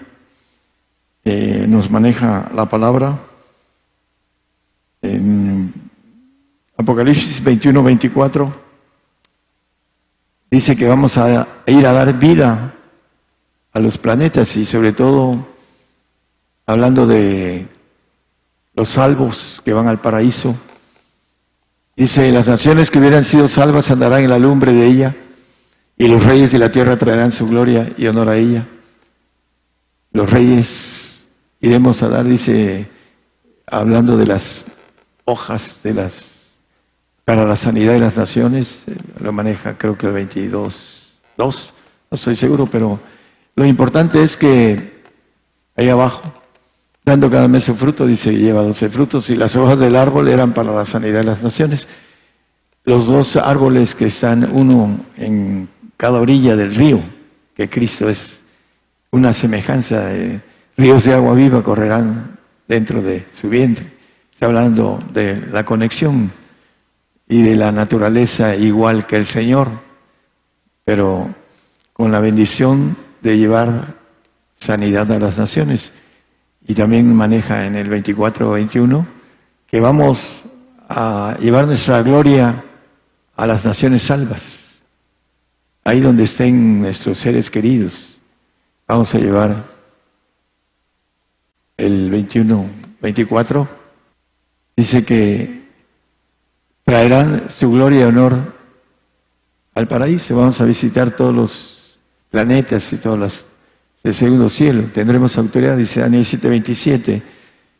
Eh, 1.23 1.65
nos 1.65 1.89
maneja 1.89 2.51
la 2.53 2.65
palabra 2.65 3.17
en 5.01 5.73
Apocalipsis 6.77 7.43
21, 7.43 7.83
24, 7.83 8.53
dice 10.49 10.75
que 10.75 10.87
vamos 10.87 11.17
a 11.17 11.47
ir 11.67 11.85
a 11.85 11.93
dar 11.93 12.17
vida 12.17 12.73
a 13.71 13.79
los 13.79 13.97
planetas 13.97 14.55
y 14.57 14.65
sobre 14.65 14.93
todo 14.93 15.45
hablando 16.65 17.05
de 17.05 17.67
los 18.73 18.89
salvos 18.89 19.61
que 19.63 19.73
van 19.73 19.87
al 19.87 19.99
paraíso. 19.99 20.55
Dice, 21.95 22.31
las 22.31 22.47
naciones 22.47 22.89
que 22.89 22.99
hubieran 22.99 23.25
sido 23.25 23.47
salvas 23.47 23.91
andarán 23.91 24.23
en 24.23 24.29
la 24.29 24.39
lumbre 24.39 24.73
de 24.73 24.87
ella 24.87 25.15
y 25.97 26.07
los 26.07 26.23
reyes 26.23 26.51
de 26.53 26.59
la 26.59 26.71
tierra 26.71 26.97
traerán 26.97 27.31
su 27.31 27.47
gloria 27.47 27.91
y 27.97 28.07
honor 28.07 28.29
a 28.29 28.37
ella. 28.37 28.65
Los 30.13 30.29
reyes 30.29 31.27
iremos 31.59 32.01
a 32.01 32.07
dar, 32.07 32.23
dice, 32.23 32.87
hablando 33.67 34.15
de 34.15 34.25
las 34.25 34.67
hojas 35.29 35.81
de 35.83 35.93
las 35.93 36.39
para 37.29 37.45
la 37.45 37.55
sanidad 37.55 37.93
de 37.93 37.99
las 37.99 38.17
naciones, 38.17 38.85
eh, 38.87 38.95
lo 39.19 39.31
maneja 39.31 39.77
creo 39.77 39.95
que 39.95 40.07
el 40.07 40.13
22, 40.13 41.19
2, 41.37 41.73
no 42.09 42.15
estoy 42.15 42.35
seguro, 42.35 42.65
pero 42.65 42.99
lo 43.55 43.65
importante 43.65 44.23
es 44.23 44.35
que 44.35 45.03
ahí 45.75 45.89
abajo, 45.89 46.23
dando 47.05 47.29
cada 47.29 47.47
mes 47.47 47.65
su 47.65 47.75
fruto, 47.75 48.07
dice, 48.07 48.35
lleva 48.35 48.63
doce 48.63 48.89
frutos, 48.89 49.29
y 49.29 49.35
las 49.35 49.55
hojas 49.55 49.77
del 49.77 49.95
árbol 49.95 50.27
eran 50.27 50.55
para 50.55 50.71
la 50.71 50.85
sanidad 50.85 51.19
de 51.19 51.25
las 51.25 51.43
naciones. 51.43 51.87
Los 52.83 53.05
dos 53.05 53.35
árboles 53.35 53.93
que 53.93 54.05
están 54.05 54.49
uno 54.51 55.05
en 55.15 55.69
cada 55.97 56.19
orilla 56.19 56.55
del 56.55 56.73
río, 56.73 56.99
que 57.55 57.69
Cristo 57.69 58.09
es 58.09 58.43
una 59.11 59.33
semejanza, 59.33 60.07
de 60.07 60.41
ríos 60.77 61.03
de 61.03 61.13
agua 61.13 61.35
viva 61.35 61.61
correrán 61.61 62.39
dentro 62.67 63.03
de 63.03 63.27
su 63.39 63.49
vientre. 63.49 63.98
Está 64.39 64.45
hablando 64.45 65.03
de 65.11 65.47
la 65.51 65.65
conexión 65.65 66.31
y 67.27 67.41
de 67.41 67.57
la 67.57 67.73
naturaleza 67.73 68.55
igual 68.55 69.05
que 69.05 69.17
el 69.17 69.25
Señor, 69.25 69.67
pero 70.85 71.35
con 71.91 72.09
la 72.09 72.21
bendición 72.21 72.95
de 73.21 73.37
llevar 73.37 73.95
sanidad 74.55 75.11
a 75.11 75.19
las 75.19 75.37
naciones. 75.37 75.91
Y 76.65 76.73
también 76.73 77.13
maneja 77.13 77.65
en 77.65 77.75
el 77.75 77.89
24-21 77.89 79.05
que 79.67 79.81
vamos 79.81 80.45
a 80.87 81.35
llevar 81.41 81.67
nuestra 81.67 82.01
gloria 82.01 82.63
a 83.35 83.45
las 83.45 83.65
naciones 83.65 84.03
salvas, 84.03 84.79
ahí 85.83 85.99
donde 85.99 86.23
estén 86.23 86.81
nuestros 86.81 87.17
seres 87.17 87.49
queridos. 87.51 88.21
Vamos 88.87 89.13
a 89.13 89.17
llevar 89.17 89.65
el 91.75 92.09
21, 92.09 92.65
24. 93.01 93.78
Dice 94.79 95.03
que 95.03 95.65
traerán 96.85 97.49
su 97.49 97.69
gloria 97.69 97.99
y 97.99 98.03
honor 98.03 98.55
al 99.75 99.89
paraíso. 99.89 100.37
Vamos 100.37 100.61
a 100.61 100.63
visitar 100.63 101.13
todos 101.17 101.35
los 101.35 101.99
planetas 102.31 102.93
y 102.93 102.95
todas 102.95 103.19
las 103.19 103.45
del 104.01 104.13
segundo 104.13 104.47
cielo. 104.47 104.83
Tendremos 104.93 105.37
autoridad, 105.37 105.75
dice 105.75 105.99
Daniel 105.99 106.23
7:27, 106.23 107.21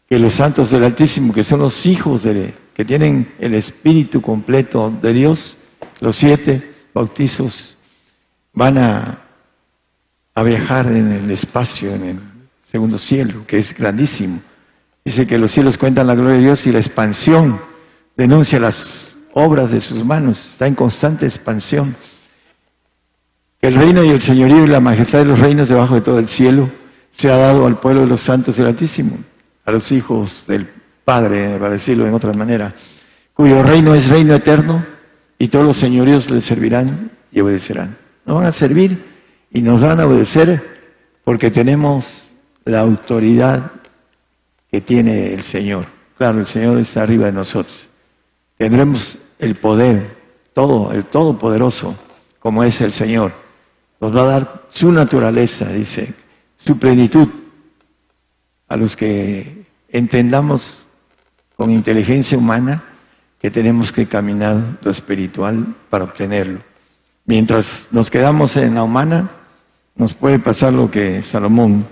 que 0.09 0.19
los 0.19 0.33
santos 0.33 0.71
del 0.71 0.83
Altísimo, 0.83 1.31
que 1.31 1.45
son 1.45 1.61
los 1.61 1.85
hijos 1.85 2.23
de, 2.23 2.53
que 2.73 2.83
tienen 2.83 3.31
el 3.39 3.53
espíritu 3.53 4.21
completo 4.21 4.93
de 5.01 5.13
Dios, 5.13 5.55
los 6.01 6.17
siete 6.17 6.69
bautizos, 6.93 7.77
van 8.51 8.77
a, 8.77 9.21
a 10.35 10.43
viajar 10.43 10.87
en 10.87 11.13
el 11.13 11.31
espacio, 11.31 11.95
en 11.95 12.03
el 12.03 12.19
segundo 12.69 12.97
cielo, 12.97 13.47
que 13.47 13.57
es 13.57 13.73
grandísimo. 13.73 14.41
Dice 15.03 15.25
que 15.25 15.37
los 15.37 15.51
cielos 15.51 15.77
cuentan 15.77 16.07
la 16.07 16.15
gloria 16.15 16.37
de 16.37 16.43
Dios 16.43 16.67
y 16.67 16.71
la 16.71 16.79
expansión 16.79 17.59
denuncia 18.15 18.59
las 18.59 19.15
obras 19.33 19.71
de 19.71 19.79
sus 19.79 20.03
manos, 20.03 20.51
está 20.51 20.67
en 20.67 20.75
constante 20.75 21.25
expansión. 21.25 21.95
El 23.61 23.75
reino 23.75 24.03
y 24.03 24.09
el 24.09 24.21
señorío 24.21 24.65
y 24.65 24.67
la 24.67 24.79
majestad 24.79 25.19
de 25.19 25.25
los 25.25 25.39
reinos 25.39 25.69
debajo 25.69 25.95
de 25.95 26.01
todo 26.01 26.19
el 26.19 26.27
cielo 26.27 26.69
se 27.11 27.31
ha 27.31 27.37
dado 27.37 27.65
al 27.65 27.79
pueblo 27.79 28.01
de 28.01 28.07
los 28.07 28.21
santos 28.21 28.57
del 28.57 28.67
Altísimo, 28.67 29.17
a 29.65 29.71
los 29.71 29.91
hijos 29.91 30.45
del 30.47 30.67
Padre, 31.03 31.57
para 31.57 31.71
decirlo 31.71 32.07
en 32.07 32.13
otra 32.13 32.33
manera, 32.33 32.73
cuyo 33.33 33.63
reino 33.63 33.95
es 33.95 34.07
reino 34.07 34.35
eterno 34.35 34.85
y 35.37 35.47
todos 35.47 35.65
los 35.65 35.77
señoríos 35.77 36.29
le 36.29 36.41
servirán 36.41 37.11
y 37.31 37.39
obedecerán. 37.39 37.97
Nos 38.25 38.37
van 38.37 38.47
a 38.47 38.51
servir 38.51 39.03
y 39.51 39.61
nos 39.61 39.81
van 39.81 39.99
a 39.99 40.05
obedecer 40.05 40.61
porque 41.23 41.51
tenemos 41.51 42.31
la 42.65 42.81
autoridad 42.81 43.71
que 44.72 44.82
tiene 44.82 45.34
el 45.34 45.43
Señor. 45.43 45.86
Claro, 46.17 46.39
el 46.39 46.45
Señor 46.45 46.78
está 46.80 47.03
arriba 47.03 47.28
de 47.28 47.32
nosotros. 47.32 47.88
Tendremos 48.57 49.17
el 49.39 49.55
poder, 49.55 50.17
todo, 50.53 50.91
el 50.91 51.05
todopoderoso, 51.05 51.97
como 52.39 52.63
es 52.63 52.82
el 52.82 52.91
Señor 52.91 53.32
nos 53.99 54.15
va 54.15 54.22
a 54.22 54.26
dar 54.26 54.63
su 54.70 54.91
naturaleza, 54.91 55.65
dice, 55.65 56.13
su 56.57 56.78
plenitud, 56.78 57.28
a 58.67 58.78
los 58.78 58.95
que 58.95 59.65
entendamos 59.89 60.86
con 61.55 61.72
inteligencia 61.72 62.38
humana 62.38 62.84
que 63.39 63.49
tenemos 63.49 63.91
que 63.91 64.07
caminar 64.07 64.78
lo 64.82 64.91
espiritual 64.91 65.76
para 65.89 66.03
obtenerlo. 66.03 66.59
Mientras 67.26 67.88
nos 67.91 68.09
quedamos 68.09 68.55
en 68.57 68.76
la 68.76 68.84
humana, 68.84 69.30
nos 69.95 70.13
puede 70.13 70.39
pasar 70.39 70.74
lo 70.74 70.89
que 70.89 71.22
Salomón, 71.22 71.86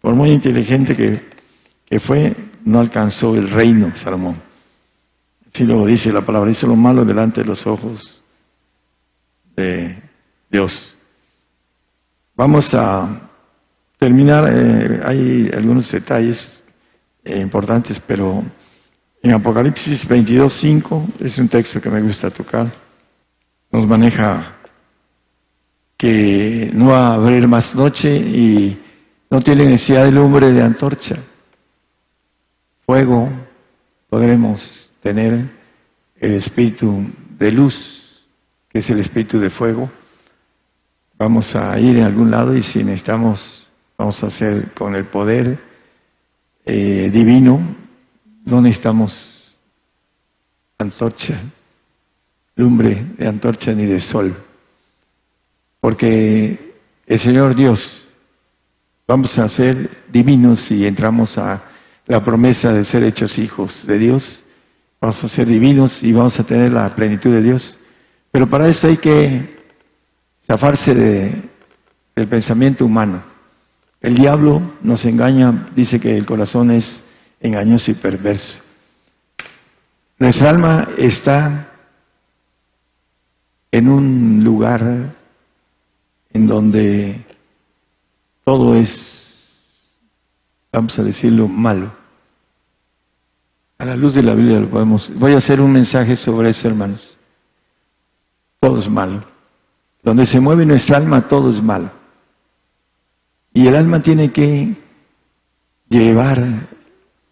por 0.00 0.14
muy 0.14 0.30
inteligente 0.30 0.96
que, 0.96 1.30
que 1.90 1.98
fue, 1.98 2.34
no 2.64 2.78
alcanzó 2.78 3.34
el 3.34 3.50
reino 3.50 3.92
Salomón. 3.96 4.40
Así 5.52 5.64
lo 5.64 5.84
dice 5.84 6.12
la 6.12 6.20
palabra, 6.20 6.52
hizo 6.52 6.68
lo 6.68 6.76
malo 6.76 7.04
delante 7.04 7.40
de 7.40 7.48
los 7.48 7.66
ojos 7.66 8.22
de 9.56 10.00
Dios. 10.48 10.96
Vamos 12.36 12.72
a 12.74 13.28
terminar, 13.98 14.48
eh, 14.52 15.00
hay 15.04 15.50
algunos 15.52 15.90
detalles 15.90 16.62
eh, 17.24 17.40
importantes, 17.40 17.98
pero 17.98 18.44
en 19.20 19.32
Apocalipsis 19.32 20.06
22, 20.06 20.52
5, 20.52 21.08
es 21.18 21.38
un 21.38 21.48
texto 21.48 21.80
que 21.80 21.90
me 21.90 22.00
gusta 22.00 22.30
tocar, 22.30 22.70
nos 23.72 23.86
maneja 23.88 24.56
que 25.96 26.70
no 26.72 26.86
va 26.86 27.08
a 27.08 27.14
haber 27.14 27.48
más 27.48 27.74
noche 27.74 28.16
y 28.16 28.80
no 29.28 29.40
tiene 29.40 29.64
necesidad 29.66 30.04
de 30.04 30.12
lumbre 30.12 30.52
de 30.52 30.62
antorcha. 30.62 31.18
Fuego, 32.90 33.28
podremos 34.08 34.90
tener 35.00 35.48
el 36.16 36.32
espíritu 36.32 37.06
de 37.38 37.52
luz, 37.52 38.26
que 38.68 38.80
es 38.80 38.90
el 38.90 38.98
espíritu 38.98 39.38
de 39.38 39.48
fuego. 39.48 39.88
Vamos 41.16 41.54
a 41.54 41.78
ir 41.78 41.98
en 41.98 42.02
algún 42.02 42.32
lado 42.32 42.56
y 42.56 42.64
si 42.64 42.82
necesitamos, 42.82 43.68
vamos 43.96 44.20
a 44.24 44.26
hacer 44.26 44.72
con 44.72 44.96
el 44.96 45.04
poder 45.04 45.56
eh, 46.64 47.10
divino, 47.12 47.60
no 48.44 48.60
necesitamos 48.60 49.56
antorcha, 50.76 51.40
lumbre 52.56 53.06
de 53.16 53.28
antorcha 53.28 53.72
ni 53.72 53.86
de 53.86 54.00
sol, 54.00 54.34
porque 55.78 56.74
el 57.06 57.18
Señor 57.20 57.54
Dios, 57.54 58.08
vamos 59.06 59.38
a 59.38 59.48
ser 59.48 59.88
divinos 60.10 60.72
y 60.72 60.88
entramos 60.88 61.38
a 61.38 61.69
la 62.10 62.24
promesa 62.24 62.72
de 62.72 62.84
ser 62.84 63.04
hechos 63.04 63.38
hijos 63.38 63.86
de 63.86 63.96
Dios, 63.96 64.42
vamos 65.00 65.22
a 65.22 65.28
ser 65.28 65.46
divinos 65.46 66.02
y 66.02 66.12
vamos 66.12 66.40
a 66.40 66.42
tener 66.42 66.72
la 66.72 66.92
plenitud 66.92 67.30
de 67.30 67.40
Dios, 67.40 67.78
pero 68.32 68.50
para 68.50 68.66
eso 68.66 68.88
hay 68.88 68.96
que 68.96 69.56
zafarse 70.44 70.92
de, 70.92 71.40
del 72.16 72.26
pensamiento 72.26 72.84
humano. 72.84 73.22
El 74.00 74.16
diablo 74.16 74.60
nos 74.82 75.04
engaña, 75.04 75.68
dice 75.76 76.00
que 76.00 76.16
el 76.16 76.26
corazón 76.26 76.72
es 76.72 77.04
engañoso 77.38 77.92
y 77.92 77.94
perverso. 77.94 78.58
Nuestra 80.18 80.50
alma 80.50 80.88
está 80.98 81.70
en 83.70 83.88
un 83.88 84.42
lugar 84.42 85.14
en 86.32 86.46
donde 86.48 87.24
todo 88.42 88.74
es, 88.74 89.86
vamos 90.72 90.98
a 90.98 91.04
decirlo, 91.04 91.46
malo. 91.46 91.99
A 93.80 93.86
la 93.86 93.96
luz 93.96 94.14
de 94.14 94.22
la 94.22 94.34
Biblia 94.34 94.60
lo 94.60 94.68
podemos. 94.68 95.10
Voy 95.14 95.32
a 95.32 95.38
hacer 95.38 95.58
un 95.58 95.72
mensaje 95.72 96.14
sobre 96.14 96.50
eso, 96.50 96.68
hermanos. 96.68 97.16
Todo 98.60 98.78
es 98.78 98.90
malo. 98.90 99.22
Donde 100.02 100.26
se 100.26 100.38
mueve 100.38 100.66
nuestra 100.66 100.98
alma, 100.98 101.22
todo 101.22 101.50
es 101.50 101.62
malo. 101.62 101.90
Y 103.54 103.66
el 103.68 103.74
alma 103.74 104.02
tiene 104.02 104.32
que 104.32 104.76
llevar 105.88 106.44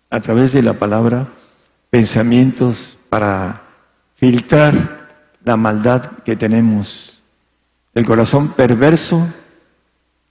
a 0.09 0.21
través 0.21 0.55
de 0.55 0.63
la 0.63 0.73
palabra 0.73 1.29
pensamientos 1.91 2.97
para 3.11 3.65
filtrar 4.15 5.37
la 5.45 5.59
maldad 5.59 6.13
que 6.25 6.35
tenemos. 6.35 7.23
El 7.93 8.07
corazón 8.07 8.53
perverso 8.53 9.29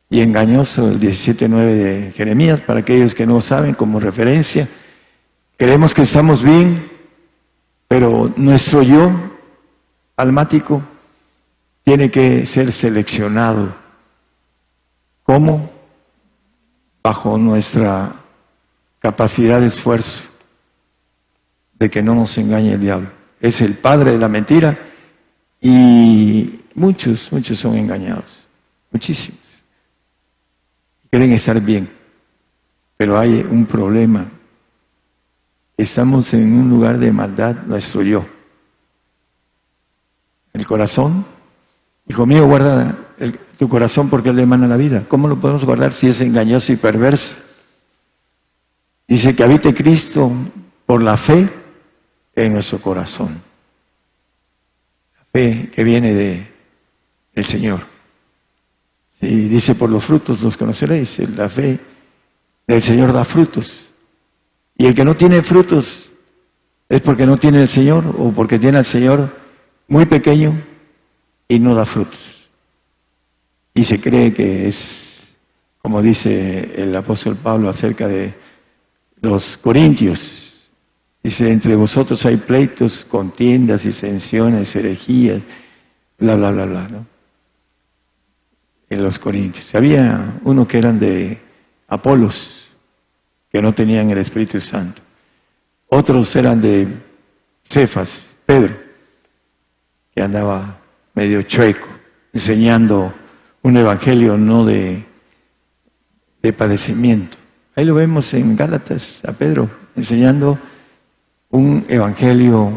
y 0.10 0.22
engañoso, 0.22 0.90
el 0.90 1.00
17.9 1.00 1.50
de 1.76 2.12
Jeremías, 2.16 2.60
para 2.62 2.80
aquellos 2.80 3.14
que 3.14 3.28
no 3.28 3.40
saben 3.40 3.76
como 3.76 4.00
referencia. 4.00 4.68
Creemos 5.58 5.96
que 5.96 6.04
estamos 6.04 6.44
bien, 6.44 6.88
pero 7.88 8.32
nuestro 8.36 8.84
yo 8.84 9.12
almático 10.16 10.84
tiene 11.84 12.12
que 12.12 12.46
ser 12.46 12.72
seleccionado. 12.72 13.74
¿Cómo? 15.24 15.72
Bajo 17.02 17.40
nuestra 17.40 18.14
capacidad 19.00 19.60
de 19.60 19.68
esfuerzo, 19.68 20.22
de 21.74 21.90
que 21.90 22.04
no 22.04 22.14
nos 22.14 22.38
engañe 22.38 22.74
el 22.74 22.82
diablo. 22.82 23.10
Es 23.42 23.60
el 23.62 23.80
padre 23.80 24.12
de 24.12 24.20
la 24.20 24.28
mentira 24.28 24.78
y 25.60 26.62
muchos, 26.76 27.32
muchos 27.32 27.58
son 27.58 27.76
engañados, 27.76 28.46
muchísimos. 28.92 29.42
Quieren 31.10 31.34
estar 31.34 31.60
bien, 31.60 31.90
pero 32.96 33.18
hay 33.18 33.44
un 33.50 33.66
problema. 33.66 34.37
Estamos 35.78 36.34
en 36.34 36.52
un 36.54 36.70
lugar 36.70 36.98
de 36.98 37.12
maldad, 37.12 37.56
nuestro 37.68 38.02
yo. 38.02 38.26
El 40.54 40.66
corazón 40.66 41.26
Hijo 42.10 42.26
mío, 42.26 42.46
guarda 42.46 42.98
tu 43.58 43.68
corazón 43.68 44.10
porque 44.10 44.32
le 44.32 44.44
emana 44.44 44.68
la 44.68 44.78
vida. 44.78 45.06
¿Cómo 45.08 45.28
lo 45.28 45.40
podemos 45.40 45.66
guardar 45.66 45.94
si 45.94 46.08
es 46.08 46.22
engañoso 46.22 46.72
y 46.72 46.78
perverso? 46.78 47.36
Dice 49.08 49.36
que 49.36 49.44
habite 49.44 49.74
Cristo 49.74 50.32
por 50.86 51.02
la 51.02 51.18
fe 51.18 51.50
en 52.36 52.54
nuestro 52.54 52.80
corazón. 52.80 53.42
La 55.18 55.26
fe 55.34 55.70
que 55.74 55.84
viene 55.84 56.14
de 56.14 56.48
el 57.34 57.46
Señor. 57.46 57.82
Sí, 59.20 59.50
dice, 59.50 59.76
por 59.76 59.90
los 59.90 60.04
frutos 60.04 60.42
los 60.42 60.56
conoceréis. 60.56 61.20
La 61.36 61.50
fe 61.50 61.80
del 62.66 62.82
Señor 62.82 63.12
da 63.12 63.26
frutos. 63.26 63.87
Y 64.78 64.86
el 64.86 64.94
que 64.94 65.04
no 65.04 65.16
tiene 65.16 65.42
frutos 65.42 66.10
es 66.88 67.02
porque 67.02 67.26
no 67.26 67.38
tiene 67.38 67.62
el 67.62 67.68
Señor 67.68 68.16
o 68.18 68.32
porque 68.32 68.60
tiene 68.60 68.78
al 68.78 68.86
Señor 68.86 69.30
muy 69.88 70.06
pequeño 70.06 70.54
y 71.48 71.60
no 71.60 71.74
da 71.74 71.86
frutos. 71.86 72.50
Y 73.74 73.86
se 73.86 74.00
cree 74.00 74.34
que 74.34 74.68
es, 74.68 75.36
como 75.82 76.02
dice 76.02 76.74
el 76.76 76.96
apóstol 76.96 77.36
Pablo 77.36 77.70
acerca 77.70 78.08
de 78.08 78.34
los 79.22 79.58
corintios, 79.58 80.70
dice, 81.24 81.52
entre 81.52 81.76
vosotros 81.76 82.26
hay 82.26 82.38
pleitos, 82.38 83.06
contiendas, 83.06 83.84
disensiones, 83.84 84.76
herejías, 84.76 85.42
bla, 86.18 86.36
bla, 86.36 86.52
bla, 86.52 86.66
bla, 86.66 86.88
¿no? 86.88 87.06
En 88.90 89.04
los 89.04 89.20
corintios. 89.20 89.76
Había 89.76 90.40
uno 90.44 90.68
que 90.68 90.78
eran 90.78 91.00
de 91.00 91.40
Apolos, 91.88 92.57
que 93.58 93.62
no 93.64 93.74
tenían 93.74 94.12
el 94.12 94.20
Espíritu 94.20 94.62
Santo. 94.62 95.02
Otros 95.88 96.36
eran 96.36 96.62
de 96.62 96.88
Cefas, 97.64 98.30
Pedro, 98.46 98.72
que 100.14 100.22
andaba 100.22 100.78
medio 101.16 101.42
chueco, 101.42 101.88
enseñando 102.32 103.12
un 103.64 103.78
evangelio 103.78 104.38
no 104.38 104.64
de, 104.64 105.04
de 106.40 106.54
padecimiento. 106.54 107.36
Ahí 107.76 107.84
lo 107.86 107.96
vemos 107.96 108.32
en 108.36 108.56
Gálatas, 108.56 109.26
a 109.26 109.32
Pedro, 109.32 109.68
enseñando 109.96 110.60
un 111.50 111.84
evangelio 111.90 112.72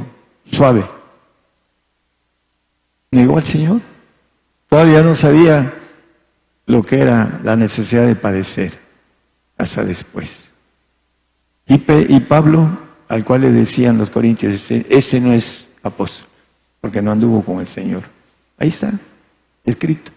suave. 0.51 0.83
Negó 3.11 3.37
al 3.37 3.45
Señor. 3.45 3.83
Todavía 4.67 5.03
no 5.03 5.15
sabía 5.15 5.75
lo 6.65 6.83
que 6.83 7.01
era 7.01 7.39
la 7.45 7.55
necesidad 7.55 8.07
de 8.07 8.15
padecer 8.15 8.73
hasta 9.59 9.85
después. 9.85 10.50
Y, 11.73 11.79
Pablo, 12.19 12.69
al 13.07 13.25
cual 13.25 13.43
le 13.43 13.53
decían 13.53 13.97
los 13.97 14.11
corintios, 14.11 14.69
este 14.73 15.21
no 15.21 15.33
es 15.33 15.69
apóstol, 15.85 16.27
porque 16.81 17.01
no 17.01 17.13
anduvo 17.13 17.45
con 17.45 17.61
el 17.61 17.69
Señor. 17.69 18.03
Ahí 18.59 18.71
está, 18.71 18.99
escrito. 19.65 20.11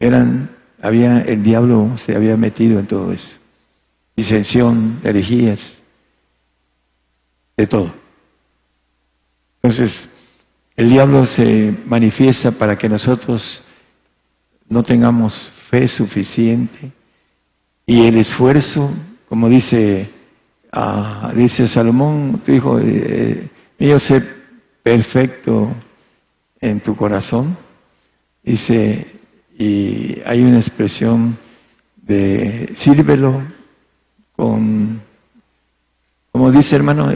Eran, 0.00 0.50
había, 0.82 1.20
el 1.20 1.44
diablo 1.44 1.92
se 1.96 2.16
había 2.16 2.36
metido 2.36 2.80
en 2.80 2.88
todo 2.88 3.12
eso. 3.12 3.36
Disensión, 4.16 4.98
herejías, 5.04 5.78
de 7.56 7.68
todo. 7.68 7.92
Entonces, 9.62 10.08
el 10.74 10.90
diablo 10.90 11.24
se 11.24 11.72
manifiesta 11.86 12.50
para 12.50 12.76
que 12.76 12.88
nosotros 12.88 13.62
no 14.68 14.82
tengamos 14.82 15.34
fe 15.70 15.86
suficiente 15.86 16.90
y 17.86 18.06
el 18.06 18.16
esfuerzo, 18.16 18.90
como 19.28 19.48
dice, 19.48 20.17
uh, 20.74 21.32
dice 21.34 21.68
Salomón, 21.68 22.40
tu 22.44 22.52
hijo, 22.52 22.78
eh, 22.80 23.48
mío 23.78 23.98
sé 23.98 24.22
perfecto 24.82 25.68
en 26.60 26.80
tu 26.80 26.96
corazón, 26.96 27.56
dice, 28.42 29.06
y 29.58 30.20
hay 30.24 30.42
una 30.42 30.58
expresión 30.58 31.36
de 31.96 32.70
sírvelo 32.74 33.42
con, 34.34 35.00
como 36.32 36.50
dice 36.50 36.76
hermano, 36.76 37.10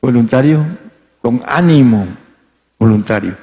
voluntario, 0.00 0.64
con 1.20 1.42
ánimo 1.46 2.06
voluntario. 2.78 3.36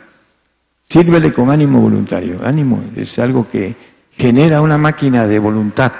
Sírvele 0.83 1.33
con 1.33 1.49
ánimo 1.49 1.81
voluntario. 1.81 2.39
Ánimo 2.43 2.83
es 2.95 3.17
algo 3.19 3.47
que 3.49 3.75
genera 4.11 4.61
una 4.61 4.77
máquina 4.77 5.25
de 5.25 5.39
voluntad. 5.39 5.91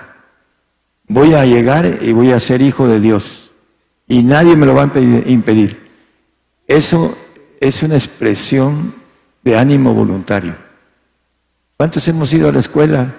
Voy 1.14 1.36
a 1.36 1.46
llegar 1.46 2.00
y 2.02 2.12
voy 2.12 2.32
a 2.32 2.40
ser 2.40 2.64
hijo 2.64 2.88
de 2.88 3.00
Dios. 3.00 3.52
Y 4.08 4.24
nadie 4.24 4.56
me 4.56 4.66
lo 4.66 4.74
va 4.74 4.92
a 4.92 5.00
impedir. 5.30 5.92
Eso 6.68 7.16
es 7.62 7.84
una 7.84 7.98
expresión 7.98 8.96
de 9.44 9.56
ánimo 9.56 9.94
voluntario. 9.94 10.56
¿Cuántos 11.78 12.08
hemos 12.08 12.34
ido 12.34 12.50
a 12.50 12.52
la 12.52 12.62
escuela 12.62 13.14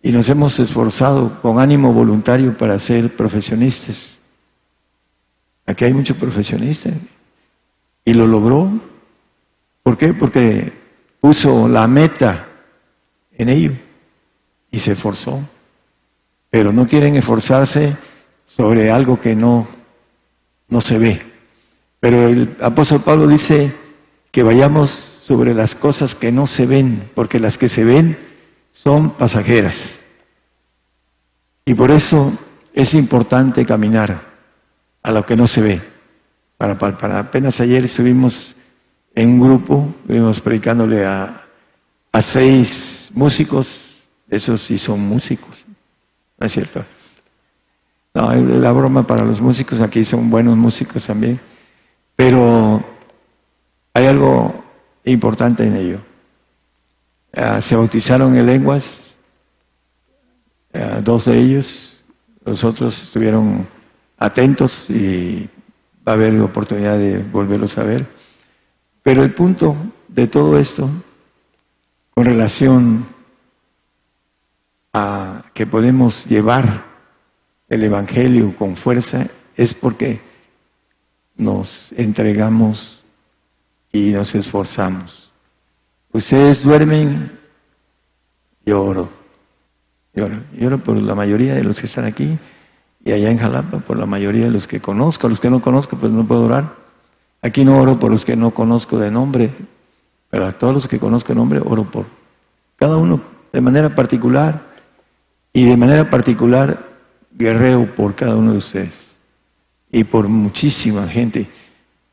y 0.00 0.10
nos 0.10 0.30
hemos 0.30 0.58
esforzado 0.58 1.38
con 1.42 1.60
ánimo 1.60 1.92
voluntario 1.92 2.56
para 2.56 2.78
ser 2.78 3.14
profesionistas? 3.14 4.18
Aquí 5.66 5.84
hay 5.84 5.92
muchos 5.92 6.16
profesionistas. 6.16 6.94
Y 8.06 8.14
lo 8.14 8.26
logró. 8.26 8.72
¿Por 9.82 9.98
qué? 9.98 10.14
Porque 10.14 10.72
puso 11.20 11.68
la 11.68 11.86
meta 11.86 12.48
en 13.36 13.50
ello 13.50 13.72
y 14.70 14.78
se 14.78 14.92
esforzó. 14.92 15.42
Pero 16.52 16.70
no 16.70 16.86
quieren 16.86 17.16
esforzarse 17.16 17.96
sobre 18.44 18.90
algo 18.90 19.18
que 19.18 19.34
no, 19.34 19.66
no 20.68 20.82
se 20.82 20.98
ve. 20.98 21.22
Pero 21.98 22.28
el 22.28 22.58
apóstol 22.60 23.00
Pablo 23.00 23.26
dice 23.26 23.72
que 24.30 24.42
vayamos 24.42 24.90
sobre 24.90 25.54
las 25.54 25.74
cosas 25.74 26.14
que 26.14 26.30
no 26.30 26.46
se 26.46 26.66
ven, 26.66 27.08
porque 27.14 27.40
las 27.40 27.56
que 27.56 27.68
se 27.68 27.84
ven 27.84 28.18
son 28.70 29.12
pasajeras. 29.12 30.00
Y 31.64 31.72
por 31.72 31.90
eso 31.90 32.30
es 32.74 32.92
importante 32.92 33.64
caminar 33.64 34.20
a 35.02 35.10
lo 35.10 35.24
que 35.24 35.36
no 35.36 35.46
se 35.46 35.62
ve. 35.62 35.80
Para, 36.58 36.76
apenas 37.18 37.60
ayer 37.62 37.82
estuvimos 37.82 38.54
en 39.14 39.30
un 39.30 39.40
grupo, 39.40 39.94
estuvimos 40.02 40.38
predicándole 40.42 41.06
a, 41.06 41.46
a 42.12 42.20
seis 42.20 43.08
músicos, 43.14 44.02
esos 44.28 44.60
sí 44.60 44.76
son 44.76 45.00
músicos, 45.00 45.61
¿no 46.42 46.46
es 46.46 46.52
cierto? 46.54 46.84
No, 48.14 48.34
la 48.34 48.72
broma 48.72 49.06
para 49.06 49.24
los 49.24 49.40
músicos, 49.40 49.80
aquí 49.80 50.04
son 50.04 50.28
buenos 50.28 50.56
músicos 50.56 51.06
también, 51.06 51.38
pero 52.16 52.82
hay 53.94 54.06
algo 54.06 54.64
importante 55.04 55.64
en 55.64 55.76
ello. 55.76 55.98
Ah, 57.32 57.60
se 57.60 57.76
bautizaron 57.76 58.36
en 58.36 58.44
lenguas, 58.44 59.14
ah, 60.74 61.00
dos 61.00 61.26
de 61.26 61.38
ellos, 61.38 62.04
los 62.44 62.64
otros 62.64 63.00
estuvieron 63.04 63.64
atentos 64.18 64.90
y 64.90 65.48
va 66.06 66.10
a 66.10 66.16
haber 66.16 66.40
oportunidad 66.40 66.98
de 66.98 67.18
volverlos 67.18 67.78
a 67.78 67.84
ver. 67.84 68.04
Pero 69.04 69.22
el 69.22 69.32
punto 69.32 69.76
de 70.08 70.26
todo 70.26 70.58
esto, 70.58 70.90
con 72.12 72.24
relación 72.24 73.06
a 74.92 75.42
que 75.54 75.66
podemos 75.66 76.26
llevar 76.26 76.84
el 77.68 77.84
Evangelio 77.84 78.54
con 78.56 78.76
fuerza, 78.76 79.26
es 79.56 79.72
porque 79.72 80.20
nos 81.36 81.92
entregamos 81.92 83.02
y 83.90 84.10
nos 84.10 84.34
esforzamos. 84.34 85.32
Ustedes 86.12 86.62
duermen, 86.62 87.38
lloro, 88.66 89.08
lloro, 90.14 90.42
lloro 90.52 90.78
por 90.78 90.98
la 90.98 91.14
mayoría 91.14 91.54
de 91.54 91.64
los 91.64 91.80
que 91.80 91.86
están 91.86 92.04
aquí 92.04 92.38
y 93.04 93.12
allá 93.12 93.30
en 93.30 93.38
Jalapa, 93.38 93.78
por 93.78 93.98
la 93.98 94.06
mayoría 94.06 94.44
de 94.44 94.50
los 94.50 94.68
que 94.68 94.80
conozco, 94.80 95.28
los 95.28 95.40
que 95.40 95.50
no 95.50 95.62
conozco, 95.62 95.96
pues 95.96 96.12
no 96.12 96.26
puedo 96.26 96.44
orar. 96.44 96.74
Aquí 97.40 97.64
no 97.64 97.78
oro 97.78 97.98
por 97.98 98.10
los 98.10 98.24
que 98.24 98.36
no 98.36 98.52
conozco 98.52 98.98
de 98.98 99.10
nombre, 99.10 99.50
pero 100.30 100.46
a 100.46 100.52
todos 100.52 100.74
los 100.74 100.86
que 100.86 101.00
conozco 101.00 101.30
de 101.30 101.34
nombre 101.36 101.60
oro 101.64 101.84
por 101.84 102.06
cada 102.76 102.96
uno 102.96 103.20
de 103.52 103.60
manera 103.60 103.94
particular 103.94 104.71
y 105.52 105.64
de 105.64 105.76
manera 105.76 106.08
particular 106.08 106.88
guerreo 107.32 107.90
por 107.90 108.14
cada 108.14 108.36
uno 108.36 108.52
de 108.52 108.58
ustedes 108.58 109.16
y 109.90 110.04
por 110.04 110.28
muchísima 110.28 111.06
gente, 111.06 111.46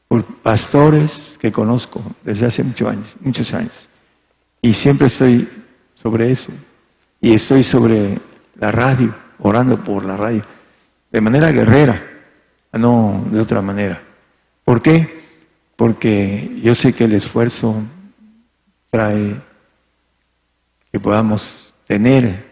por 0.07 0.24
pastores 0.24 1.38
que 1.40 1.52
conozco 1.52 2.02
desde 2.24 2.48
hace 2.48 2.64
muchos 2.64 2.90
años, 2.90 3.16
muchos 3.22 3.53
años. 3.53 3.88
Y 4.61 4.74
siempre 4.74 5.07
estoy 5.07 5.48
sobre 5.95 6.32
eso. 6.32 6.52
Y 7.22 7.34
estoy 7.34 7.64
sobre 7.64 8.18
la 8.56 8.72
radio, 8.72 9.14
orando 9.40 9.78
por 9.78 10.06
la 10.06 10.18
radio, 10.18 10.44
de 11.11 11.22
manera 11.22 11.52
guerrera, 11.52 12.02
no 12.74 13.26
de 13.32 13.40
otra 13.40 13.61
manera. 13.61 14.02
¿Por 14.64 14.82
qué? 14.82 15.20
porque 15.80 16.60
yo 16.61 16.76
sé 16.76 16.91
que 16.91 17.06
el 17.06 17.14
esfuerzo 17.14 17.74
trae 18.90 19.34
que 20.91 20.99
podamos 20.99 21.74
tener 21.88 22.48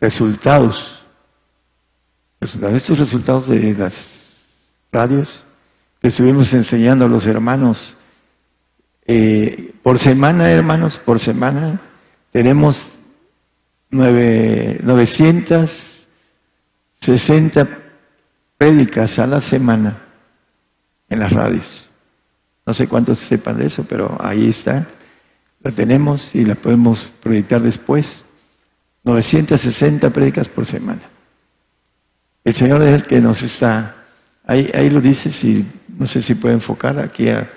resultados. 0.00 1.04
Estos 2.40 2.98
resultados 2.98 3.46
de 3.48 3.74
las 3.74 4.56
radios 4.90 5.44
que 6.00 6.08
estuvimos 6.08 6.54
enseñando 6.54 7.04
a 7.04 7.08
los 7.08 7.26
hermanos, 7.26 7.94
eh, 9.06 9.74
por 9.82 9.98
semana, 9.98 10.50
hermanos, 10.50 10.96
por 10.96 11.18
semana, 11.18 11.78
tenemos 12.32 12.92
nueve, 13.90 14.80
960 14.82 17.68
prédicas 18.56 19.18
a 19.18 19.26
la 19.26 19.42
semana 19.42 19.98
en 21.10 21.18
las 21.18 21.32
radios. 21.32 21.90
No 22.64 22.72
sé 22.72 22.88
cuántos 22.88 23.18
sepan 23.18 23.58
de 23.58 23.66
eso, 23.66 23.84
pero 23.88 24.16
ahí 24.20 24.48
está. 24.48 24.86
La 25.62 25.72
tenemos 25.72 26.34
y 26.34 26.44
la 26.44 26.54
podemos 26.54 27.10
proyectar 27.22 27.60
después. 27.60 28.24
960 29.04 30.10
prédicas 30.10 30.48
por 30.48 30.66
semana. 30.66 31.02
El 32.44 32.54
Señor 32.54 32.82
es 32.82 32.94
el 32.94 33.04
que 33.04 33.20
nos 33.20 33.42
está, 33.42 33.94
ahí, 34.46 34.70
ahí 34.74 34.90
lo 34.90 35.00
dice, 35.00 35.30
si, 35.30 35.64
no 35.98 36.06
sé 36.06 36.22
si 36.22 36.34
puede 36.34 36.54
enfocar 36.54 36.98
aquí 36.98 37.28
a, 37.28 37.50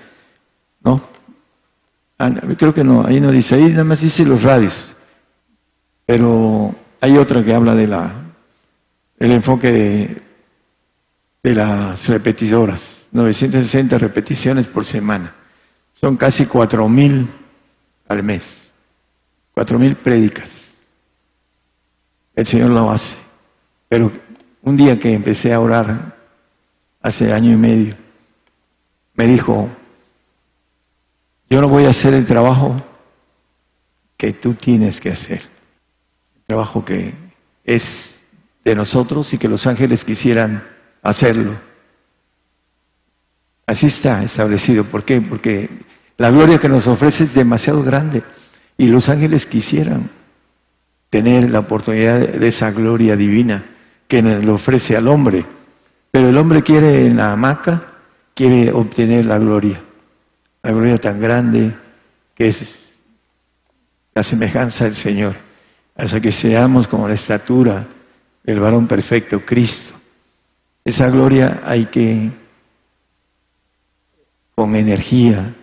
no, 0.82 1.02
ah, 2.18 2.30
creo 2.58 2.74
que 2.74 2.84
no, 2.84 3.04
ahí 3.06 3.20
no 3.20 3.30
dice, 3.30 3.54
ahí 3.54 3.70
nada 3.70 3.84
más 3.84 4.00
dice 4.00 4.24
los 4.24 4.42
radios, 4.42 4.94
pero 6.06 6.74
hay 7.00 7.16
otra 7.16 7.42
que 7.42 7.54
habla 7.54 7.74
de 7.74 7.86
la, 7.86 8.12
el 9.18 9.32
enfoque 9.32 9.72
de, 9.72 10.22
de 11.42 11.54
las 11.54 12.08
repetidoras, 12.08 13.08
960 13.12 13.96
repeticiones 13.96 14.66
por 14.66 14.84
semana, 14.84 15.34
son 15.94 16.16
casi 16.16 16.44
4.000 16.44 17.26
al 18.08 18.22
mes, 18.22 18.70
4.000 19.54 19.96
prédicas. 19.96 20.63
El 22.34 22.46
Señor 22.46 22.70
lo 22.70 22.90
hace, 22.90 23.16
pero 23.88 24.10
un 24.62 24.76
día 24.76 24.98
que 24.98 25.12
empecé 25.12 25.52
a 25.52 25.60
orar, 25.60 26.16
hace 27.00 27.32
año 27.32 27.52
y 27.52 27.56
medio, 27.56 27.96
me 29.14 29.26
dijo, 29.26 29.68
yo 31.48 31.60
no 31.60 31.68
voy 31.68 31.84
a 31.84 31.90
hacer 31.90 32.14
el 32.14 32.26
trabajo 32.26 32.74
que 34.16 34.32
tú 34.32 34.54
tienes 34.54 35.00
que 35.00 35.10
hacer, 35.10 35.42
el 36.36 36.42
trabajo 36.46 36.84
que 36.84 37.14
es 37.64 38.14
de 38.64 38.74
nosotros 38.74 39.32
y 39.34 39.38
que 39.38 39.48
los 39.48 39.66
ángeles 39.66 40.04
quisieran 40.04 40.64
hacerlo. 41.02 41.52
Así 43.66 43.86
está 43.86 44.22
establecido. 44.22 44.84
¿Por 44.84 45.04
qué? 45.04 45.20
Porque 45.20 45.68
la 46.16 46.30
gloria 46.30 46.58
que 46.58 46.68
nos 46.68 46.86
ofrece 46.86 47.24
es 47.24 47.34
demasiado 47.34 47.82
grande 47.82 48.22
y 48.76 48.86
los 48.86 49.08
ángeles 49.08 49.46
quisieran 49.46 50.10
tener 51.14 51.48
la 51.48 51.60
oportunidad 51.60 52.18
de 52.18 52.48
esa 52.48 52.72
gloria 52.72 53.14
divina 53.14 53.64
que 54.08 54.20
le 54.20 54.50
ofrece 54.50 54.96
al 54.96 55.06
hombre. 55.06 55.46
Pero 56.10 56.28
el 56.28 56.36
hombre 56.36 56.64
quiere 56.64 57.06
en 57.06 57.18
la 57.18 57.30
hamaca, 57.30 57.84
quiere 58.34 58.72
obtener 58.72 59.24
la 59.24 59.38
gloria, 59.38 59.80
la 60.60 60.72
gloria 60.72 60.98
tan 60.98 61.20
grande 61.20 61.72
que 62.34 62.48
es 62.48 62.96
la 64.12 64.24
semejanza 64.24 64.86
del 64.86 64.96
Señor, 64.96 65.36
hasta 65.94 66.20
que 66.20 66.32
seamos 66.32 66.88
como 66.88 67.06
la 67.06 67.14
estatura 67.14 67.86
del 68.42 68.58
varón 68.58 68.88
perfecto, 68.88 69.44
Cristo. 69.46 69.94
Esa 70.84 71.08
gloria 71.10 71.62
hay 71.64 71.86
que, 71.86 72.28
con 74.56 74.74
energía, 74.74 75.54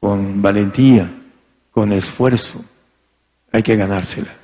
con 0.00 0.40
valentía, 0.40 1.12
con 1.70 1.92
esfuerzo, 1.92 2.64
hay 3.52 3.62
que 3.62 3.76
ganársela. 3.76 4.39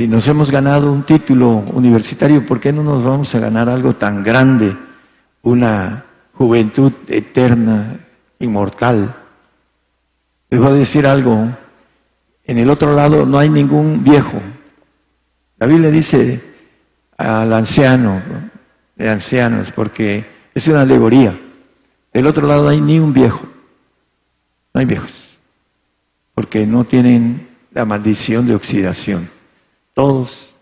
Si 0.00 0.08
nos 0.08 0.26
hemos 0.28 0.50
ganado 0.50 0.90
un 0.90 1.02
título 1.02 1.62
universitario, 1.74 2.46
¿por 2.46 2.58
qué 2.58 2.72
no 2.72 2.82
nos 2.82 3.04
vamos 3.04 3.34
a 3.34 3.38
ganar 3.38 3.68
algo 3.68 3.96
tan 3.96 4.24
grande? 4.24 4.74
Una 5.42 6.06
juventud 6.32 6.90
eterna, 7.06 7.98
inmortal. 8.38 9.14
Les 10.48 10.58
voy 10.58 10.70
a 10.70 10.72
decir 10.72 11.06
algo. 11.06 11.50
En 12.44 12.56
el 12.56 12.70
otro 12.70 12.94
lado 12.94 13.26
no 13.26 13.38
hay 13.38 13.50
ningún 13.50 14.02
viejo. 14.02 14.40
La 15.58 15.66
Biblia 15.66 15.90
dice 15.90 16.40
al 17.18 17.52
anciano, 17.52 18.22
de 18.96 19.10
ancianos, 19.10 19.70
porque 19.70 20.24
es 20.54 20.66
una 20.66 20.80
alegoría. 20.80 21.38
Del 22.10 22.26
otro 22.26 22.46
lado 22.46 22.62
no 22.62 22.68
hay 22.70 22.80
ni 22.80 22.98
un 22.98 23.12
viejo. 23.12 23.42
No 24.72 24.80
hay 24.80 24.86
viejos. 24.86 25.36
Porque 26.32 26.66
no 26.66 26.84
tienen 26.84 27.48
la 27.72 27.84
maldición 27.84 28.46
de 28.46 28.54
oxidación. 28.54 29.39
Todos, 29.94 30.54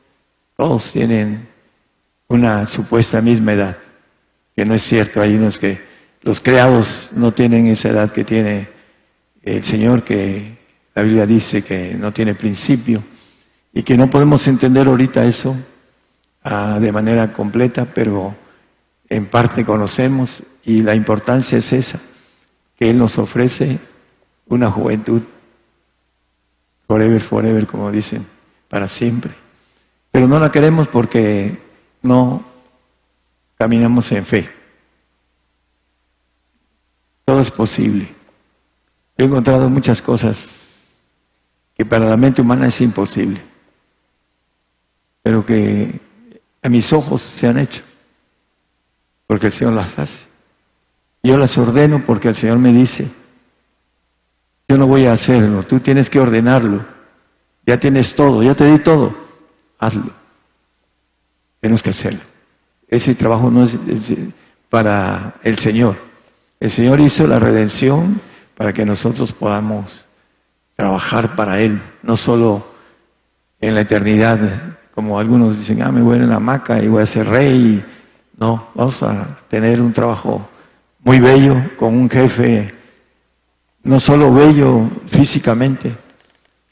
todos 0.57 0.93
tienen 0.93 1.49
una 2.29 2.67
supuesta 2.67 3.21
misma 3.21 3.53
edad, 3.53 3.77
que 4.55 4.65
no 4.65 4.75
es 4.75 4.83
cierto. 4.83 5.21
Hay 5.21 5.35
unos 5.35 5.59
que 5.59 5.81
los 6.23 6.41
creados 6.41 7.11
no 7.15 7.33
tienen 7.33 7.67
esa 7.67 7.91
edad 7.91 8.13
que 8.13 8.25
tiene 8.25 8.69
el 9.43 9.65
Señor, 9.65 10.03
que 10.03 10.59
la 10.95 11.03
Biblia 11.03 11.27
dice 11.27 11.63
que 11.63 11.95
no 11.95 12.13
tiene 12.13 12.35
principio 12.35 13.03
y 13.73 13.83
que 13.83 13.97
no 13.97 14.11
podemos 14.11 14.47
entender 14.49 14.87
ahorita 14.87 15.25
eso 15.25 15.57
ah, 16.43 16.79
de 16.81 16.93
manera 16.93 17.33
completa, 17.33 17.87
pero 17.87 18.35
en 19.09 19.27
parte 19.27 19.65
conocemos 19.65 20.43
y 20.65 20.83
la 20.83 20.95
importancia 20.95 21.59
es 21.59 21.73
esa, 21.73 22.01
que 22.77 22.91
Él 22.91 22.99
nos 22.99 23.17
ofrece 23.19 23.79
una 24.49 24.71
juventud 24.71 25.23
forever, 26.87 27.21
forever, 27.21 27.67
como 27.67 27.91
dicen 27.91 28.38
para 28.69 28.89
siempre. 28.89 29.33
Pero 30.11 30.29
no 30.29 30.39
la 30.39 30.51
queremos 30.53 30.89
porque 30.89 31.59
no 32.03 32.45
caminamos 33.57 34.11
en 34.13 34.25
fe. 34.25 34.51
Todo 37.25 37.41
es 37.41 37.51
posible. 37.51 38.09
He 39.17 39.25
encontrado 39.25 39.69
muchas 39.69 40.01
cosas 40.01 40.59
que 41.77 41.85
para 41.85 42.09
la 42.09 42.17
mente 42.17 42.41
humana 42.41 42.69
es 42.69 42.81
imposible, 42.81 43.41
pero 45.23 45.45
que 45.45 46.01
a 46.63 46.69
mis 46.69 46.93
ojos 46.93 47.23
se 47.23 47.47
han 47.47 47.59
hecho, 47.59 47.83
porque 49.27 49.47
el 49.47 49.53
Señor 49.53 49.75
las 49.75 49.99
hace. 49.99 50.27
Yo 51.23 51.37
las 51.37 51.57
ordeno 51.59 52.03
porque 52.05 52.29
el 52.29 52.35
Señor 52.35 52.59
me 52.59 52.73
dice, 52.73 53.11
yo 54.69 54.79
no 54.79 54.87
voy 54.87 55.07
a 55.07 55.13
hacerlo, 55.13 55.63
tú 55.65 55.81
tienes 55.81 56.11
que 56.11 56.21
ordenarlo. 56.21 56.98
Ya 57.69 57.79
tienes 57.79 58.15
todo, 58.15 58.43
ya 58.43 58.55
te 58.55 58.65
di 58.65 58.79
todo. 58.79 59.15
Hazlo. 59.79 60.11
Tenemos 61.61 61.83
que 61.83 61.91
hacerlo. 61.91 62.21
Ese 62.89 63.15
trabajo 63.15 63.51
no 63.51 63.65
es 63.65 63.77
para 64.71 65.35
el 65.43 65.59
Señor. 65.59 65.97
El 66.61 66.71
Señor 66.71 66.99
hizo 66.99 67.27
la 67.27 67.39
redención 67.39 68.23
para 68.57 68.73
que 68.73 68.87
nosotros 68.87 69.35
podamos 69.35 70.07
trabajar 70.77 71.37
para 71.37 71.61
Él, 71.61 71.79
no 72.03 72.17
solo 72.17 72.67
en 73.61 73.75
la 73.75 73.83
eternidad, 73.83 74.39
como 74.95 75.19
algunos 75.19 75.59
dicen, 75.59 75.83
ah, 75.83 75.93
me 75.93 76.01
voy 76.01 76.17
en 76.17 76.31
la 76.31 76.37
hamaca 76.37 76.83
y 76.83 76.89
voy 76.89 77.03
a 77.03 77.07
ser 77.07 77.29
rey. 77.29 77.85
No, 78.39 78.69
vamos 78.75 79.03
a 79.03 79.41
tener 79.47 79.83
un 79.83 79.93
trabajo 79.93 80.49
muy 81.01 81.21
bello 81.21 81.55
con 81.77 81.93
un 81.93 82.09
jefe, 82.09 82.75
no 83.83 84.01
solo 84.01 84.33
bello 84.33 84.89
físicamente, 85.07 86.08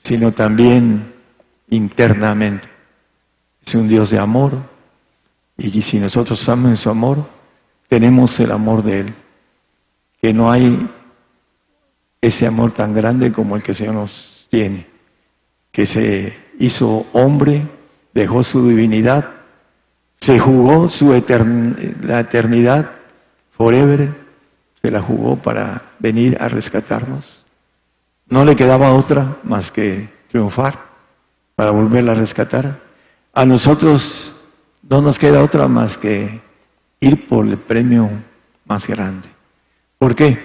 sino 0.06 0.30
también 0.30 1.12
internamente. 1.68 2.68
Es 3.66 3.74
un 3.74 3.88
Dios 3.88 4.10
de 4.10 4.20
amor 4.20 4.56
y 5.58 5.82
si 5.82 5.98
nosotros 5.98 6.38
estamos 6.38 6.70
en 6.70 6.76
su 6.76 6.90
amor, 6.90 7.26
tenemos 7.88 8.38
el 8.38 8.52
amor 8.52 8.84
de 8.84 9.00
Él. 9.00 9.14
Que 10.22 10.32
no 10.32 10.48
hay 10.48 10.88
ese 12.20 12.46
amor 12.46 12.70
tan 12.70 12.94
grande 12.94 13.32
como 13.32 13.56
el 13.56 13.64
que 13.64 13.72
el 13.72 13.76
Señor 13.76 13.94
nos 13.94 14.46
tiene, 14.48 14.86
que 15.72 15.86
se 15.86 16.36
hizo 16.60 17.04
hombre, 17.12 17.66
dejó 18.14 18.44
su 18.44 18.68
divinidad, 18.68 19.28
se 20.20 20.38
jugó 20.38 20.88
su 20.88 21.10
la 22.02 22.20
eternidad, 22.20 22.90
forever, 23.56 24.14
se 24.80 24.90
la 24.92 25.02
jugó 25.02 25.34
para 25.34 25.82
venir 25.98 26.36
a 26.40 26.46
rescatarnos. 26.46 27.45
No 28.28 28.44
le 28.44 28.56
quedaba 28.56 28.92
otra 28.92 29.36
más 29.44 29.70
que 29.70 30.08
triunfar 30.28 30.78
para 31.54 31.70
volverla 31.70 32.12
a 32.12 32.16
rescatar. 32.16 32.80
A 33.32 33.44
nosotros 33.44 34.34
no 34.88 35.00
nos 35.00 35.18
queda 35.18 35.42
otra 35.42 35.68
más 35.68 35.96
que 35.96 36.40
ir 37.00 37.28
por 37.28 37.46
el 37.46 37.56
premio 37.56 38.10
más 38.66 38.86
grande. 38.86 39.28
¿Por 39.98 40.14
qué? 40.14 40.38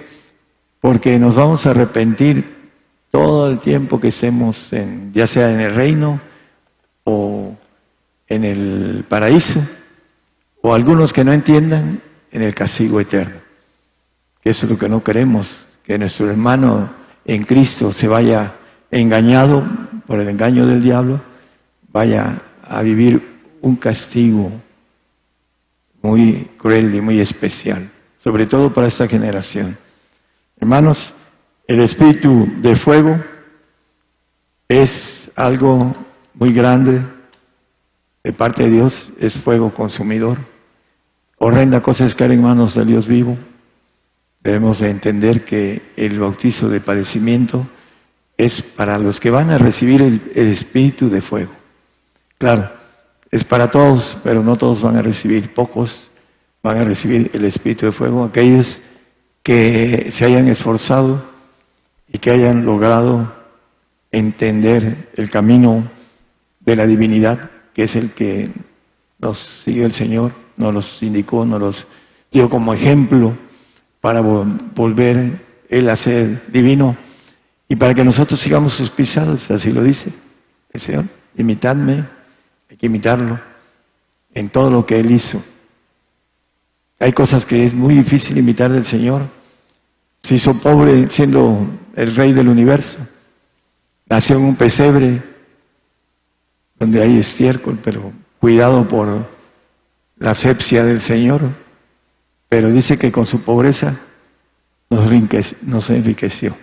Porque 0.80 1.18
nos 1.18 1.34
vamos 1.34 1.66
a 1.66 1.70
arrepentir 1.70 2.62
todo 3.10 3.50
el 3.50 3.58
tiempo 3.58 4.00
que 4.00 4.08
estemos 4.08 4.72
en, 4.72 5.12
ya 5.12 5.26
sea 5.26 5.50
en 5.52 5.60
el 5.60 5.74
reino 5.74 6.20
o 7.04 7.54
en 8.26 8.44
el 8.44 9.04
paraíso, 9.08 9.60
o 10.62 10.72
algunos 10.72 11.12
que 11.12 11.24
no 11.24 11.32
entiendan 11.32 12.00
en 12.30 12.42
el 12.42 12.54
castigo 12.54 13.00
eterno. 13.00 13.36
Eso 14.42 14.66
es 14.66 14.72
lo 14.72 14.78
que 14.78 14.88
no 14.88 15.04
queremos, 15.04 15.58
que 15.84 15.98
nuestro 15.98 16.30
hermano 16.30 16.90
en 17.24 17.44
Cristo 17.44 17.92
se 17.92 18.08
vaya 18.08 18.54
engañado 18.90 19.62
por 20.06 20.20
el 20.20 20.28
engaño 20.28 20.66
del 20.66 20.82
diablo, 20.82 21.20
vaya 21.92 22.42
a 22.62 22.82
vivir 22.82 23.40
un 23.60 23.76
castigo 23.76 24.52
muy 26.02 26.50
cruel 26.58 26.94
y 26.94 27.00
muy 27.00 27.20
especial, 27.20 27.90
sobre 28.18 28.46
todo 28.46 28.72
para 28.72 28.88
esta 28.88 29.06
generación. 29.06 29.76
Hermanos, 30.58 31.12
el 31.66 31.80
espíritu 31.80 32.48
de 32.60 32.74
fuego 32.76 33.18
es 34.68 35.30
algo 35.36 35.94
muy 36.34 36.52
grande 36.52 37.02
de 38.24 38.32
parte 38.32 38.64
de 38.64 38.70
Dios, 38.70 39.12
es 39.18 39.34
fuego 39.34 39.70
consumidor. 39.70 40.38
Horrenda 41.38 41.82
cosa 41.82 42.04
es 42.04 42.14
caer 42.14 42.32
en 42.32 42.42
manos 42.42 42.74
del 42.74 42.88
Dios 42.88 43.06
vivo. 43.06 43.36
Debemos 44.42 44.80
de 44.80 44.90
entender 44.90 45.44
que 45.44 45.82
el 45.96 46.18
bautizo 46.18 46.68
de 46.68 46.80
padecimiento 46.80 47.66
es 48.36 48.62
para 48.62 48.98
los 48.98 49.20
que 49.20 49.30
van 49.30 49.50
a 49.50 49.58
recibir 49.58 50.02
el, 50.02 50.32
el 50.34 50.48
espíritu 50.48 51.08
de 51.08 51.20
fuego. 51.20 51.52
Claro, 52.38 52.70
es 53.30 53.44
para 53.44 53.70
todos, 53.70 54.16
pero 54.24 54.42
no 54.42 54.56
todos 54.56 54.82
van 54.82 54.96
a 54.96 55.02
recibir, 55.02 55.54
pocos 55.54 56.10
van 56.62 56.78
a 56.78 56.84
recibir 56.84 57.30
el 57.32 57.44
espíritu 57.44 57.86
de 57.86 57.92
fuego, 57.92 58.24
aquellos 58.24 58.82
que 59.42 60.08
se 60.12 60.24
hayan 60.24 60.48
esforzado 60.48 61.24
y 62.12 62.18
que 62.18 62.30
hayan 62.30 62.64
logrado 62.64 63.32
entender 64.12 65.08
el 65.16 65.30
camino 65.30 65.90
de 66.60 66.76
la 66.76 66.86
divinidad, 66.86 67.50
que 67.72 67.84
es 67.84 67.96
el 67.96 68.10
que 68.10 68.50
nos 69.18 69.38
sigue 69.38 69.84
el 69.84 69.92
Señor, 69.92 70.32
nos 70.56 70.74
los 70.74 71.02
indicó, 71.02 71.44
nos 71.44 71.60
los 71.60 71.86
dio 72.30 72.50
como 72.50 72.74
ejemplo 72.74 73.32
para 74.02 74.20
volver 74.20 75.40
Él 75.70 75.88
a 75.88 75.96
ser 75.96 76.42
divino 76.48 76.94
y 77.68 77.76
para 77.76 77.94
que 77.94 78.04
nosotros 78.04 78.38
sigamos 78.38 78.74
sus 78.74 78.90
pisadas, 78.90 79.50
así 79.50 79.72
lo 79.72 79.82
dice 79.82 80.12
el 80.72 80.80
Señor, 80.80 81.04
imitadme, 81.36 82.04
hay 82.70 82.76
que 82.76 82.86
imitarlo 82.86 83.38
en 84.34 84.48
todo 84.48 84.70
lo 84.70 84.86
que 84.86 84.98
Él 84.98 85.10
hizo. 85.10 85.42
Hay 86.98 87.12
cosas 87.12 87.44
que 87.44 87.66
es 87.66 87.74
muy 87.74 87.94
difícil 87.94 88.38
imitar 88.38 88.70
del 88.70 88.84
Señor. 88.84 89.22
Se 90.22 90.36
hizo 90.36 90.54
pobre 90.54 91.10
siendo 91.10 91.66
el 91.94 92.14
rey 92.14 92.32
del 92.32 92.48
universo. 92.48 92.98
Nació 94.08 94.36
en 94.36 94.44
un 94.44 94.56
pesebre 94.56 95.22
donde 96.78 97.02
hay 97.02 97.18
estiércol, 97.18 97.78
pero 97.82 98.12
cuidado 98.40 98.86
por 98.88 99.28
la 100.18 100.30
asepsia 100.30 100.84
del 100.84 101.00
Señor. 101.00 101.42
Pero 102.52 102.70
dice 102.70 102.98
que 102.98 103.10
con 103.10 103.24
su 103.24 103.40
pobreza 103.40 103.98
nos 104.90 105.88
enriqueció. 105.88 106.54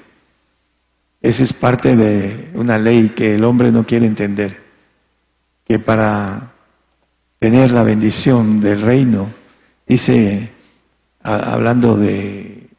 Esa 1.19 1.43
es 1.43 1.51
parte 1.51 1.95
de 1.95 2.51
una 2.53 2.77
ley 2.77 3.09
que 3.09 3.33
el 3.33 3.43
hombre 3.43 3.71
no 3.71 3.87
quiere 3.87 4.05
entender, 4.05 4.61
que 5.65 5.79
para 5.79 6.51
tener 7.39 7.71
la 7.71 7.81
bendición 7.81 8.61
del 8.61 8.83
reino 8.83 9.29
Dice, 9.87 10.51
hablando 11.23 11.97
de 11.97 12.69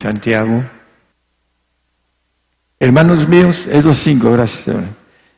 Santiago, 0.00 0.62
hermanos 2.78 3.26
míos, 3.26 3.66
es 3.66 3.84
los 3.84 3.96
cinco, 3.96 4.30
gracias. 4.30 4.76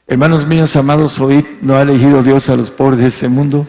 Hermanos 0.07 0.47
míos, 0.47 0.77
amados, 0.77 1.19
oíd, 1.19 1.47
no 1.63 1.77
ha 1.77 1.83
elegido 1.83 2.23
Dios 2.23 2.51
a 2.51 2.57
los 2.57 2.71
pobres 2.71 3.01
de 3.01 3.07
este 3.07 3.31
mundo, 3.31 3.67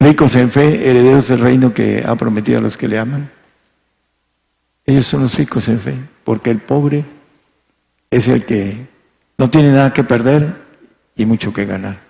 ricos 0.00 0.36
en 0.36 0.50
fe, 0.50 0.88
herederos 0.88 1.28
del 1.28 1.40
reino 1.40 1.72
que 1.72 2.04
ha 2.06 2.14
prometido 2.14 2.58
a 2.58 2.62
los 2.62 2.76
que 2.76 2.88
le 2.88 2.98
aman. 2.98 3.30
Ellos 4.84 5.06
son 5.06 5.22
los 5.22 5.34
ricos 5.34 5.68
en 5.68 5.80
fe, 5.80 5.94
porque 6.24 6.50
el 6.50 6.60
pobre 6.60 7.04
es 8.10 8.28
el 8.28 8.44
que 8.44 8.86
no 9.38 9.50
tiene 9.50 9.72
nada 9.72 9.92
que 9.92 10.04
perder 10.04 10.54
y 11.16 11.26
mucho 11.26 11.52
que 11.52 11.66
ganar. 11.66 12.00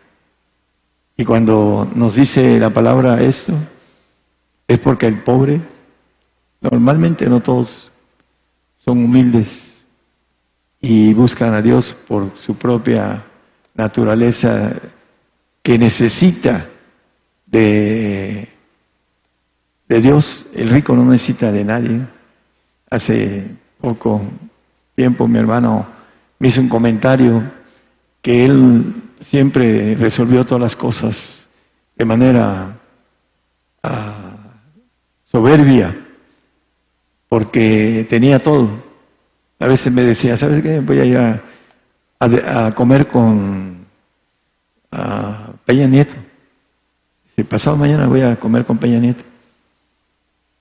Y 1.16 1.24
cuando 1.24 1.90
nos 1.94 2.16
dice 2.16 2.60
la 2.60 2.70
palabra 2.70 3.22
esto, 3.22 3.54
es 4.68 4.78
porque 4.78 5.06
el 5.06 5.20
pobre, 5.20 5.60
normalmente 6.60 7.26
no 7.28 7.40
todos 7.40 7.90
son 8.78 9.04
humildes 9.04 9.86
y 10.80 11.14
buscan 11.14 11.54
a 11.54 11.62
Dios 11.62 11.96
por 12.06 12.36
su 12.36 12.56
propia 12.56 13.24
naturaleza 13.74 14.72
que 15.62 15.78
necesita 15.78 16.68
de, 17.46 18.48
de 19.88 20.00
Dios. 20.00 20.46
El 20.54 20.70
rico 20.70 20.94
no 20.94 21.04
necesita 21.04 21.50
de 21.52 21.64
nadie. 21.64 22.00
Hace 22.90 23.50
poco 23.80 24.22
tiempo 24.94 25.26
mi 25.26 25.38
hermano 25.38 25.86
me 26.38 26.48
hizo 26.48 26.60
un 26.60 26.68
comentario 26.68 27.42
que 28.22 28.44
él 28.44 28.94
siempre 29.20 29.94
resolvió 29.94 30.44
todas 30.44 30.60
las 30.60 30.76
cosas 30.76 31.46
de 31.96 32.04
manera 32.04 32.76
ah, 33.82 34.36
soberbia, 35.24 35.96
porque 37.28 38.06
tenía 38.08 38.38
todo. 38.38 38.68
A 39.58 39.66
veces 39.66 39.92
me 39.92 40.02
decía, 40.02 40.36
¿sabes 40.36 40.62
qué? 40.62 40.80
Voy 40.80 40.98
a 40.98 41.04
ir 41.04 41.18
a, 41.18 42.72
comer 42.74 43.06
con 43.06 43.86
Peña 45.64 45.86
Nieto. 45.86 46.14
Si 47.36 47.44
pasado 47.44 47.76
mañana 47.76 48.06
voy 48.06 48.22
a 48.22 48.36
comer 48.36 48.64
con 48.64 48.78
Peña 48.78 48.98
Nieto. 48.98 49.22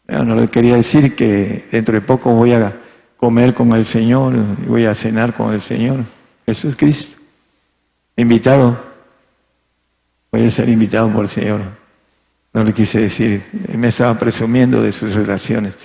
no 0.10 0.36
le 0.36 0.50
quería 0.50 0.76
decir 0.76 1.16
que 1.16 1.70
dentro 1.72 1.94
de 1.94 2.02
poco 2.02 2.34
voy 2.34 2.52
a 2.52 2.82
comer 3.16 3.54
con 3.54 3.72
el 3.72 3.86
Señor 3.86 4.34
voy 4.68 4.86
a 4.86 4.94
cenar 4.94 5.34
con 5.34 5.54
el 5.54 5.62
Señor. 5.62 6.04
Jesús 6.46 6.76
Cristo. 6.76 7.18
Invitado. 8.18 8.78
Voy 10.32 10.46
a 10.46 10.52
ser 10.52 10.68
invitado 10.68 11.10
por 11.14 11.24
el 11.24 11.30
Señor. 11.30 11.62
No 12.54 12.64
le 12.66 12.74
quise 12.74 13.00
decir, 13.00 13.46
me 13.74 13.88
estaba 13.88 14.20
presumiendo 14.20 14.82
de 14.82 14.92
sus 14.92 15.14
relaciones. 15.14 15.78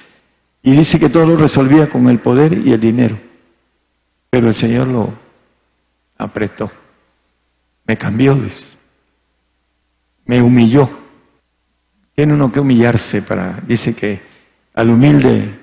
Y 0.60 0.72
dice 0.72 0.98
que 0.98 1.08
todo 1.08 1.24
lo 1.24 1.36
resolvía 1.36 1.88
con 1.88 2.08
el 2.08 2.18
poder 2.18 2.52
y 2.52 2.72
el 2.72 2.80
dinero. 2.80 3.16
Pero 4.28 4.48
el 4.48 4.54
Señor 4.54 4.88
lo 4.88 5.12
apretó. 6.18 6.68
Me 7.86 7.96
cambió, 7.96 8.34
dice. 8.34 8.79
Me 10.26 10.40
humilló. 10.42 10.88
Tiene 12.14 12.34
uno 12.34 12.52
que 12.52 12.60
humillarse 12.60 13.22
para, 13.22 13.60
dice 13.66 13.94
que 13.94 14.20
al 14.74 14.90
humilde 14.90 15.58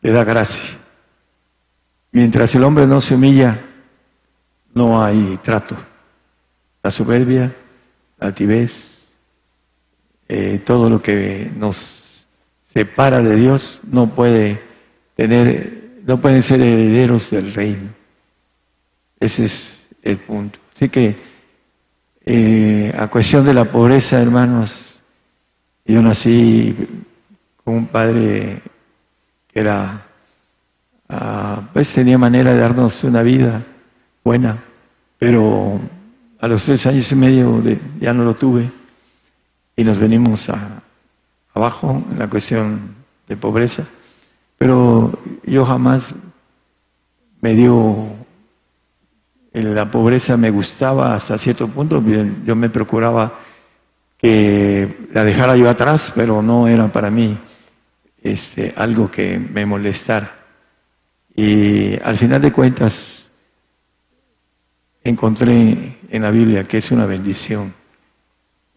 le 0.00 0.10
da 0.10 0.24
gracia. 0.24 0.78
Mientras 2.12 2.54
el 2.54 2.64
hombre 2.64 2.86
no 2.86 3.00
se 3.00 3.14
humilla, 3.14 3.60
no 4.74 5.02
hay 5.02 5.38
trato. 5.42 5.76
La 6.82 6.90
soberbia, 6.90 7.52
la 8.18 8.28
altivez, 8.28 9.06
eh, 10.28 10.60
todo 10.64 10.88
lo 10.88 11.02
que 11.02 11.50
nos 11.56 12.24
separa 12.72 13.20
de 13.20 13.36
Dios 13.36 13.80
no 13.90 14.08
puede 14.08 14.60
tener, 15.14 16.00
no 16.06 16.20
pueden 16.20 16.42
ser 16.42 16.60
herederos 16.60 17.30
del 17.30 17.52
reino. 17.52 17.90
Ese 19.18 19.44
es 19.44 19.80
el 20.02 20.16
punto. 20.16 20.58
Así 20.74 20.88
que 20.88 21.16
eh, 22.24 22.94
a 22.96 23.08
cuestión 23.08 23.44
de 23.44 23.54
la 23.54 23.64
pobreza, 23.64 24.20
hermanos, 24.20 24.98
yo 25.84 26.02
nací 26.02 26.76
con 27.64 27.74
un 27.74 27.86
padre 27.86 28.60
que 29.48 29.60
era, 29.60 30.06
ah, 31.08 31.62
pues 31.72 31.92
tenía 31.92 32.18
manera 32.18 32.54
de 32.54 32.60
darnos 32.60 33.02
una 33.04 33.22
vida 33.22 33.62
buena, 34.22 34.62
pero 35.18 35.80
a 36.40 36.48
los 36.48 36.64
tres 36.64 36.86
años 36.86 37.10
y 37.10 37.14
medio 37.16 37.62
ya 38.00 38.12
no 38.12 38.24
lo 38.24 38.34
tuve 38.34 38.70
y 39.76 39.84
nos 39.84 39.98
venimos 39.98 40.48
abajo 41.54 42.02
en 42.10 42.18
la 42.18 42.28
cuestión 42.28 42.94
de 43.28 43.36
pobreza. 43.36 43.84
Pero 44.58 45.18
yo 45.44 45.64
jamás 45.64 46.14
me 47.40 47.54
dio, 47.54 48.12
la 49.52 49.90
pobreza 49.90 50.36
me 50.36 50.50
gustaba 50.50 51.14
hasta 51.14 51.38
cierto 51.38 51.68
punto, 51.68 52.02
yo 52.44 52.56
me 52.56 52.70
procuraba 52.70 53.38
que 54.16 55.08
la 55.12 55.24
dejara 55.24 55.56
yo 55.56 55.68
atrás, 55.68 56.12
pero 56.14 56.42
no 56.42 56.68
era 56.68 56.90
para 56.92 57.10
mí 57.10 57.38
este, 58.22 58.72
algo 58.76 59.10
que 59.10 59.38
me 59.38 59.66
molestara. 59.66 60.36
Y 61.34 61.98
al 62.02 62.16
final 62.16 62.42
de 62.42 62.52
cuentas 62.52 63.26
encontré 65.02 65.98
en 66.10 66.22
la 66.22 66.30
Biblia 66.30 66.64
que 66.64 66.78
es 66.78 66.90
una 66.90 67.06
bendición 67.06 67.72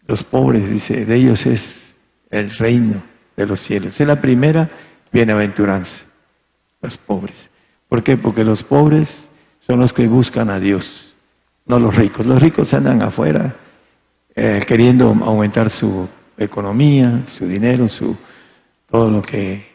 los 0.06 0.24
pobres, 0.24 0.68
dice, 0.68 1.04
de 1.04 1.16
ellos 1.16 1.46
es 1.46 1.96
el 2.30 2.50
reino 2.50 3.02
de 3.36 3.46
los 3.46 3.60
cielos. 3.60 4.00
Es 4.00 4.06
la 4.06 4.20
primera 4.20 4.68
bienaventuranza, 5.12 6.04
los 6.82 6.98
pobres. 6.98 7.50
¿Por 7.88 8.02
qué? 8.02 8.16
Porque 8.16 8.44
los 8.44 8.62
pobres 8.62 9.30
son 9.66 9.80
los 9.80 9.92
que 9.92 10.06
buscan 10.06 10.50
a 10.50 10.60
Dios, 10.60 11.14
no 11.66 11.78
los 11.78 11.94
ricos. 11.94 12.26
Los 12.26 12.42
ricos 12.42 12.74
andan 12.74 13.00
afuera 13.02 13.56
eh, 14.36 14.60
queriendo 14.66 15.08
aumentar 15.24 15.70
su 15.70 16.06
economía, 16.36 17.22
su 17.28 17.46
dinero, 17.46 17.88
su 17.88 18.16
todo 18.90 19.10
lo 19.10 19.22
que 19.22 19.66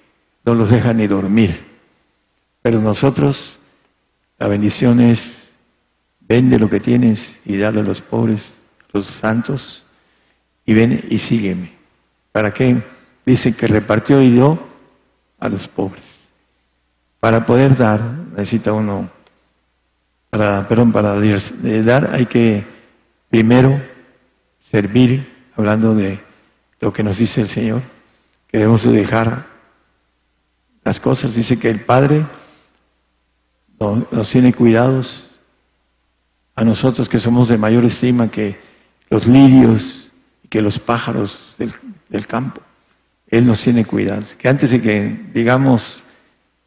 no 0.46 0.54
los 0.54 0.70
deja 0.70 0.94
ni 0.94 1.08
dormir. 1.08 1.66
Pero 2.62 2.80
nosotros, 2.80 3.58
la 4.38 4.48
bendición 4.48 5.00
es, 5.00 5.50
vende 6.20 6.60
lo 6.60 6.70
que 6.70 6.80
tienes 6.80 7.40
y 7.44 7.58
dale 7.58 7.80
a 7.80 7.84
los 7.84 8.02
pobres, 8.02 8.54
los 8.94 9.08
santos, 9.08 9.86
y 10.66 10.74
ven 10.74 11.04
y 11.10 11.18
sígueme. 11.18 11.72
¿Para 12.32 12.54
qué? 12.54 12.78
Dice 13.26 13.56
que 13.56 13.66
repartió 13.66 14.22
y 14.22 14.32
dio 14.32 14.60
a 15.40 15.50
los 15.50 15.68
pobres. 15.68 16.30
Para 17.20 17.46
poder 17.46 17.76
dar, 17.76 18.02
necesita 18.32 18.72
uno, 18.72 19.10
para, 20.30 20.68
perdón, 20.68 20.92
para 20.92 21.16
dar 21.84 22.12
hay 22.14 22.26
que 22.26 22.64
primero 23.30 23.82
servir, 24.60 25.28
hablando 25.56 25.96
de 25.96 26.20
lo 26.80 26.94
que 26.94 27.04
nos 27.04 27.18
dice 27.18 27.42
el 27.42 27.48
Señor, 27.48 27.82
que 28.48 28.58
debemos 28.60 28.84
de 28.84 28.92
dejar 28.92 29.48
las 30.84 31.00
cosas. 31.00 31.34
Dice 31.36 31.58
que 31.58 31.70
el 31.70 31.82
Padre 31.82 32.26
nos 34.12 34.30
tiene 34.30 34.54
cuidados 34.54 35.32
a 36.56 36.64
nosotros 36.64 37.08
que 37.08 37.20
somos 37.20 37.48
de 37.50 37.58
mayor 37.58 37.86
estima 37.86 38.30
que 38.30 38.60
los 39.10 39.26
lirios 39.26 40.12
y 40.44 40.48
que 40.48 40.62
los 40.62 40.80
pájaros 40.80 41.56
del, 41.58 41.74
del 42.10 42.28
campo. 42.28 42.62
Él 43.28 43.46
nos 43.46 43.62
tiene 43.62 43.86
cuidados. 43.86 44.36
Que 44.36 44.50
antes 44.50 44.72
de 44.72 44.82
que 44.82 45.30
digamos, 45.34 46.04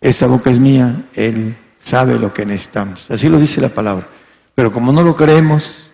esa 0.01 0.27
boca 0.27 0.51
es 0.51 0.59
mía, 0.59 1.05
Él 1.15 1.57
sabe 1.83 2.19
lo 2.19 2.33
que 2.33 2.47
necesitamos. 2.47 3.11
Así 3.11 3.29
lo 3.29 3.39
dice 3.39 3.61
la 3.61 3.69
palabra. 3.69 4.07
Pero 4.55 4.73
como 4.73 4.93
no 4.93 5.03
lo 5.03 5.17
creemos, 5.17 5.91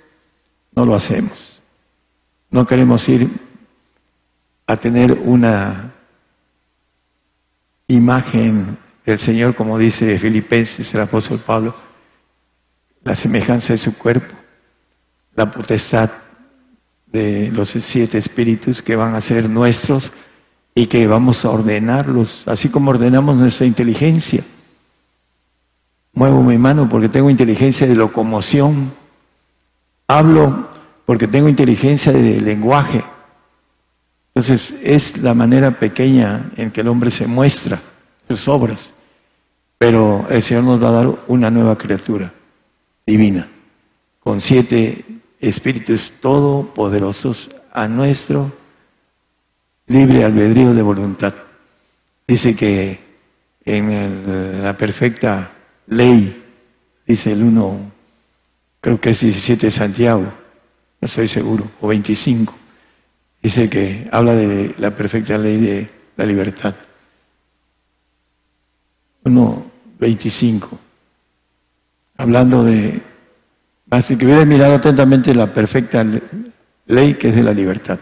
no 0.75 0.85
lo 0.85 0.95
hacemos. 0.95 1.61
No 2.51 2.67
queremos 2.67 3.09
ir 3.09 3.29
a 4.67 4.77
tener 4.77 5.13
una 5.13 5.95
imagen 7.89 8.77
del 9.05 9.19
Señor, 9.19 9.55
como 9.55 9.79
dice 9.79 10.19
Filipenses, 10.19 10.93
el 10.95 11.01
apóstol 11.01 11.39
Pablo, 11.39 11.75
la 13.03 13.17
semejanza 13.17 13.73
de 13.73 13.79
su 13.79 13.97
cuerpo, 13.97 14.35
la 15.35 15.51
potestad 15.51 16.11
de 17.07 17.51
los 17.51 17.71
siete 17.71 18.19
espíritus 18.19 18.83
que 18.83 18.97
van 18.97 19.15
a 19.15 19.23
ser 19.23 19.49
nuestros 19.49 20.13
y 20.75 20.87
que 20.87 21.07
vamos 21.07 21.47
a 21.47 21.51
ordenarlos, 21.51 22.47
así 22.47 22.69
como 22.69 22.91
ordenamos 22.91 23.37
nuestra 23.37 23.67
inteligencia. 23.67 24.45
Muevo 26.19 26.43
mi 26.43 26.59
mano 26.59 26.89
porque 26.89 27.09
tengo 27.09 27.31
inteligencia 27.31 27.87
de 27.87 27.95
locomoción. 27.95 28.91
Hablo 30.09 30.69
porque 31.07 31.29
tengo 31.29 31.49
inteligencia 31.49 32.11
de 32.11 32.41
lenguaje. 32.41 33.05
Entonces 34.35 34.75
es 34.83 35.17
la 35.19 35.33
manera 35.33 35.71
pequeña 35.79 36.51
en 36.57 36.73
que 36.73 36.81
el 36.81 36.89
hombre 36.89 37.13
se 37.13 37.29
muestra 37.29 37.81
sus 38.27 38.49
obras. 38.49 38.93
Pero 39.79 40.27
el 40.29 40.43
Señor 40.43 40.65
nos 40.65 40.83
va 40.83 40.89
a 40.89 41.05
dar 41.05 41.15
una 41.29 41.53
nueva 41.53 41.79
criatura 41.79 42.33
divina, 43.07 43.47
con 44.19 44.41
siete 44.41 45.05
espíritus 45.39 46.15
todopoderosos 46.21 47.49
a 47.73 47.87
nuestro 47.87 48.51
libre 49.87 50.25
albedrío 50.25 50.75
de 50.75 50.83
voluntad. 50.83 51.33
Dice 52.27 52.57
que 52.57 52.99
en 53.65 54.65
la 54.65 54.77
perfecta 54.77 55.53
ley, 55.89 56.43
dice 57.07 57.33
el 57.33 57.43
1, 57.43 57.93
creo 58.81 59.01
que 59.01 59.11
es 59.11 59.21
17 59.21 59.67
de 59.67 59.71
Santiago, 59.71 60.23
no 61.01 61.07
estoy 61.07 61.29
seguro, 61.29 61.71
o 61.81 61.89
25, 61.89 62.55
dice 63.43 63.69
que 63.69 64.09
habla 64.13 64.35
de 64.35 64.75
la 64.79 64.95
perfecta 64.95 65.39
ley 65.39 65.59
de 65.59 65.91
la 66.17 66.27
libertad. 66.27 66.75
1, 69.25 69.71
25, 69.99 70.79
hablando 72.17 72.65
de, 72.65 73.01
así 73.91 74.17
que 74.17 74.27
hubiera 74.27 74.45
mirado 74.45 74.75
atentamente 74.75 75.35
la 75.35 75.53
perfecta 75.53 76.05
ley 76.87 77.15
que 77.15 77.29
es 77.29 77.37
de 77.37 77.43
la 77.43 77.53
libertad. 77.53 77.99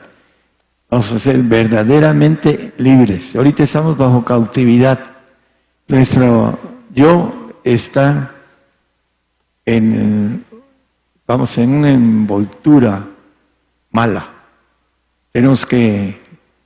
Vamos 0.88 1.10
a 1.12 1.18
ser 1.18 1.42
verdaderamente 1.42 2.72
libres. 2.78 3.34
Ahorita 3.34 3.64
estamos 3.64 3.98
bajo 3.98 4.24
cautividad. 4.24 5.00
Nuestro 5.88 6.56
yo 6.94 7.45
está 7.74 8.32
en, 9.64 10.44
vamos, 11.26 11.58
en 11.58 11.70
una 11.70 11.90
envoltura 11.90 13.04
mala. 13.90 14.28
Tenemos 15.32 15.66
que 15.66 16.20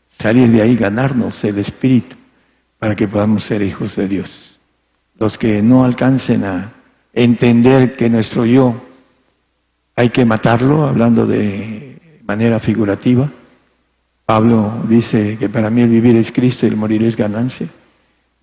salir 0.08 0.50
de 0.50 0.60
ahí, 0.60 0.76
ganarnos 0.76 1.42
el 1.44 1.58
espíritu 1.58 2.16
para 2.78 2.94
que 2.94 3.08
podamos 3.08 3.44
ser 3.44 3.62
hijos 3.62 3.96
de 3.96 4.08
Dios. 4.08 4.58
Los 5.18 5.38
que 5.38 5.62
no 5.62 5.84
alcancen 5.84 6.44
a 6.44 6.72
entender 7.14 7.96
que 7.96 8.10
nuestro 8.10 8.44
yo 8.44 8.74
hay 9.96 10.10
que 10.10 10.24
matarlo, 10.24 10.86
hablando 10.86 11.26
de 11.26 12.20
manera 12.24 12.60
figurativa, 12.60 13.28
Pablo 14.26 14.84
dice 14.86 15.36
que 15.38 15.48
para 15.48 15.70
mí 15.70 15.80
el 15.80 15.88
vivir 15.88 16.16
es 16.16 16.30
Cristo 16.30 16.66
y 16.66 16.68
el 16.68 16.76
morir 16.76 17.02
es 17.02 17.16
ganancia. 17.16 17.68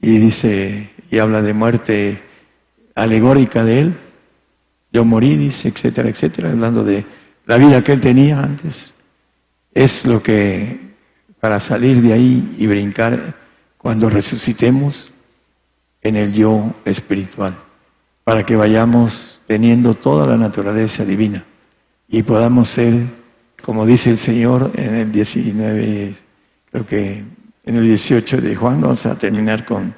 Y 0.01 0.17
dice, 0.17 0.89
y 1.09 1.17
habla 1.19 1.41
de 1.41 1.53
muerte 1.53 2.26
alegórica 2.97 3.63
de 3.63 3.79
él. 3.79 3.93
Yo 4.91 5.05
morí, 5.05 5.51
etcétera, 5.63 6.09
etcétera, 6.09 6.51
hablando 6.51 6.83
de 6.83 7.05
la 7.45 7.57
vida 7.57 7.83
que 7.83 7.93
él 7.93 8.01
tenía 8.01 8.41
antes. 8.41 8.93
Es 9.73 10.05
lo 10.05 10.21
que, 10.21 10.95
para 11.39 11.59
salir 11.59 12.01
de 12.01 12.13
ahí 12.13 12.55
y 12.57 12.67
brincar 12.67 13.35
cuando 13.77 14.09
resucitemos 14.09 15.11
en 16.01 16.15
el 16.15 16.33
yo 16.33 16.73
espiritual, 16.85 17.57
para 18.23 18.45
que 18.45 18.55
vayamos 18.55 19.41
teniendo 19.45 19.93
toda 19.93 20.25
la 20.27 20.37
naturaleza 20.37 21.05
divina 21.05 21.43
y 22.09 22.23
podamos 22.23 22.69
ser 22.69 23.05
como 23.61 23.85
dice 23.85 24.11
el 24.11 24.17
Señor 24.17 24.71
en 24.75 24.95
el 24.95 25.11
19, 25.11 26.15
creo 26.71 26.85
que 26.85 27.23
en 27.65 27.75
el 27.75 27.83
18 27.83 28.39
de 28.39 28.55
Juan, 28.55 28.79
vamos 28.79 29.05
a 29.05 29.17
terminar 29.17 29.65
con 29.65 29.93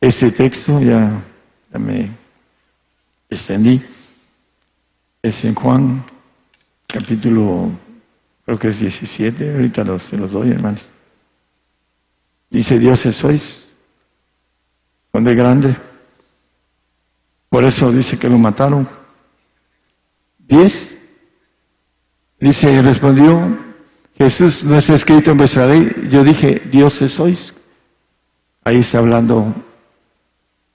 este 0.00 0.30
texto, 0.30 0.80
ya, 0.80 1.22
me 1.78 2.10
extendí, 3.28 3.82
es 5.22 5.44
en 5.44 5.54
Juan 5.54 6.04
capítulo, 6.86 7.70
creo 8.44 8.58
que 8.58 8.68
es 8.68 8.80
17, 8.80 9.54
ahorita 9.54 9.84
los, 9.84 10.02
se 10.02 10.16
los 10.16 10.32
doy 10.32 10.50
hermanos. 10.50 10.88
Dice, 12.50 12.78
dioses 12.78 13.14
sois, 13.14 13.68
son 15.12 15.24
de 15.24 15.34
grande, 15.34 15.76
por 17.48 17.64
eso 17.64 17.92
dice 17.92 18.18
que 18.18 18.28
lo 18.28 18.38
mataron. 18.38 18.88
Diez 20.38 20.96
Dice, 22.40 22.80
respondió, 22.80 23.58
Jesús 24.16 24.64
no 24.64 24.78
está 24.78 24.94
escrito 24.94 25.30
en 25.30 25.36
vuestra 25.36 25.66
ley. 25.66 26.08
Yo 26.10 26.24
dije, 26.24 26.62
dioses 26.70 27.12
sois. 27.12 27.54
Ahí 28.64 28.78
está 28.78 28.98
hablando 28.98 29.54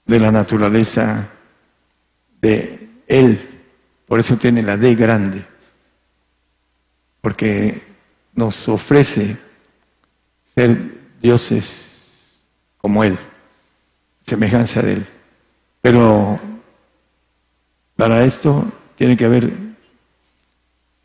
de 0.05 0.19
la 0.19 0.31
naturaleza 0.31 1.29
de 2.41 2.89
Él. 3.07 3.63
Por 4.07 4.19
eso 4.19 4.37
tiene 4.37 4.61
la 4.61 4.77
D 4.77 4.95
grande. 4.95 5.45
Porque 7.21 7.81
nos 8.33 8.67
ofrece 8.67 9.37
ser 10.43 10.77
dioses 11.21 12.43
como 12.77 13.03
Él, 13.03 13.17
semejanza 14.25 14.81
de 14.81 14.93
Él. 14.93 15.07
Pero 15.81 16.39
para 17.95 18.23
esto 18.25 18.65
tiene 18.95 19.17
que 19.17 19.25
haber 19.25 19.51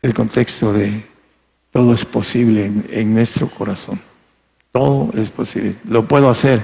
el 0.01 0.13
contexto 0.13 0.73
de 0.73 1.05
todo 1.71 1.93
es 1.93 2.03
posible 2.05 2.71
en, 2.89 3.13
nuestro 3.13 3.47
corazón. 3.47 3.99
Todo 4.71 5.11
es 5.15 5.29
posible. 5.29 5.75
Lo 5.87 6.05
puedo 6.05 6.29
hacer. 6.29 6.61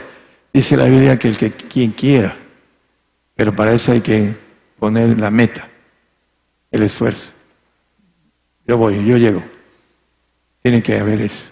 Dice 0.58 0.76
la 0.76 0.86
Biblia 0.86 1.20
que 1.20 1.28
el 1.28 1.38
que 1.38 1.52
quien 1.52 1.92
quiera. 1.92 2.36
Pero 3.36 3.56
para 3.56 3.74
eso 3.74 3.92
hay 3.92 4.02
que 4.02 4.36
poner 4.80 5.20
la 5.20 5.30
meta, 5.30 5.70
el 6.72 6.82
esfuerzo. 6.82 7.32
Yo 8.66 8.76
voy, 8.76 9.06
yo 9.06 9.18
llego. 9.18 9.44
Tiene 10.64 10.82
que 10.82 10.98
haber 10.98 11.22
eso. 11.22 11.44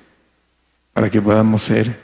Para 0.92 1.12
que 1.12 1.22
podamos 1.22 1.62
ser 1.62 1.96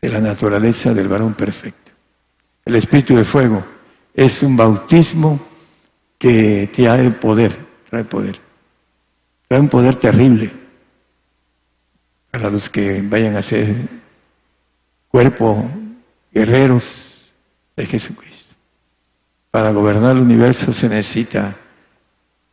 de 0.00 0.08
la 0.08 0.20
naturaleza 0.20 0.92
del 0.92 1.06
varón 1.06 1.34
perfecto. 1.34 1.92
El 2.64 2.74
espíritu 2.74 3.14
de 3.14 3.24
fuego 3.24 3.64
es 4.14 4.42
un 4.42 4.56
bautismo 4.56 5.38
que 6.18 6.68
el 6.74 7.14
poder 7.14 7.56
trae 7.88 8.02
poder. 8.02 8.40
Trae 9.46 9.60
un 9.60 9.68
poder 9.68 9.94
terrible 9.94 10.50
para 12.32 12.50
los 12.50 12.68
que 12.68 13.00
vayan 13.00 13.36
a 13.36 13.42
ser 13.42 14.05
cuerpo 15.16 15.64
guerreros 16.30 17.32
de 17.74 17.86
Jesucristo. 17.86 18.54
Para 19.50 19.70
gobernar 19.70 20.14
el 20.14 20.20
universo 20.20 20.74
se 20.74 20.90
necesita 20.90 21.56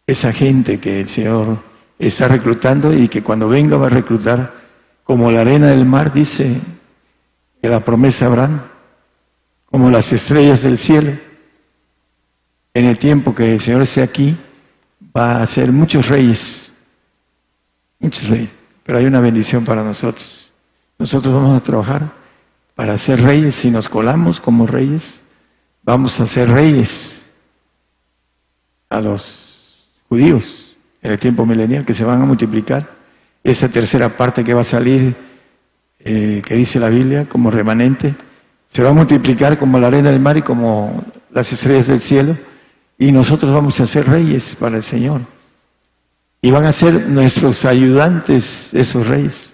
esa 0.07 0.31
gente 0.31 0.79
que 0.79 1.01
el 1.01 1.09
Señor 1.09 1.57
está 1.99 2.29
reclutando 2.29 2.93
y 2.93 3.09
que 3.09 3.21
cuando 3.21 3.49
venga 3.49 3.75
va 3.75 3.87
a 3.87 3.89
reclutar 3.89 4.53
como 5.03 5.29
la 5.29 5.41
arena 5.41 5.67
del 5.67 5.83
mar, 5.83 6.13
dice 6.13 6.55
que 7.61 7.67
la 7.67 7.81
promesa 7.81 8.27
Abraham, 8.27 8.61
como 9.65 9.91
las 9.91 10.13
estrellas 10.13 10.61
del 10.61 10.77
cielo. 10.77 11.11
En 12.73 12.85
el 12.85 12.97
tiempo 12.97 13.35
que 13.35 13.55
el 13.55 13.59
Señor 13.59 13.81
esté 13.81 14.01
aquí, 14.01 14.37
va 15.13 15.43
a 15.43 15.47
ser 15.47 15.69
muchos 15.73 16.07
reyes, 16.07 16.71
muchos 17.99 18.29
reyes, 18.29 18.51
pero 18.85 18.99
hay 18.99 19.05
una 19.05 19.19
bendición 19.19 19.65
para 19.65 19.83
nosotros. 19.83 20.49
Nosotros 20.97 21.33
vamos 21.33 21.59
a 21.59 21.61
trabajar 21.61 22.22
para 22.75 22.97
ser 22.97 23.21
reyes, 23.21 23.55
si 23.55 23.69
nos 23.69 23.89
colamos 23.89 24.39
como 24.39 24.65
reyes, 24.65 25.21
vamos 25.83 26.19
a 26.19 26.27
ser 26.27 26.49
reyes 26.49 27.29
a 28.89 29.01
los 29.01 29.77
judíos 30.09 30.75
en 31.01 31.11
el 31.11 31.19
tiempo 31.19 31.45
milenial 31.45 31.85
que 31.85 31.93
se 31.93 32.03
van 32.03 32.21
a 32.21 32.25
multiplicar. 32.25 32.89
Esa 33.43 33.69
tercera 33.69 34.15
parte 34.17 34.43
que 34.43 34.53
va 34.53 34.61
a 34.61 34.65
salir 34.65 35.15
eh, 35.99 36.41
que 36.45 36.55
dice 36.55 36.79
la 36.79 36.89
Biblia, 36.89 37.27
como 37.29 37.51
remanente, 37.51 38.15
se 38.67 38.83
va 38.83 38.89
a 38.89 38.93
multiplicar 38.93 39.57
como 39.57 39.79
la 39.79 39.87
arena 39.87 40.11
del 40.11 40.19
mar 40.19 40.37
y 40.37 40.41
como 40.41 41.03
las 41.29 41.51
estrellas 41.53 41.87
del 41.87 42.01
cielo, 42.01 42.37
y 42.97 43.11
nosotros 43.11 43.53
vamos 43.53 43.79
a 43.79 43.85
ser 43.85 44.07
reyes 44.07 44.55
para 44.55 44.77
el 44.77 44.83
Señor. 44.83 45.21
Y 46.41 46.51
van 46.51 46.65
a 46.65 46.73
ser 46.73 47.07
nuestros 47.07 47.65
ayudantes 47.65 48.73
esos 48.73 49.07
reyes. 49.07 49.52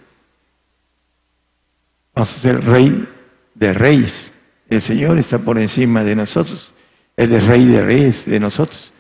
Vamos 2.20 2.36
a 2.36 2.40
ser 2.40 2.66
rey 2.66 3.08
de 3.56 3.74
reyes. 3.74 4.34
El 4.70 4.82
Señor 4.82 5.18
está 5.18 5.38
por 5.38 5.58
encima 5.58 6.04
de 6.04 6.18
nosotros. 6.18 6.74
Él 7.16 7.34
es 7.34 7.46
rey 7.46 7.66
de 7.66 7.80
reyes 7.80 8.26
de 8.26 8.42
nosotros. 8.42 8.92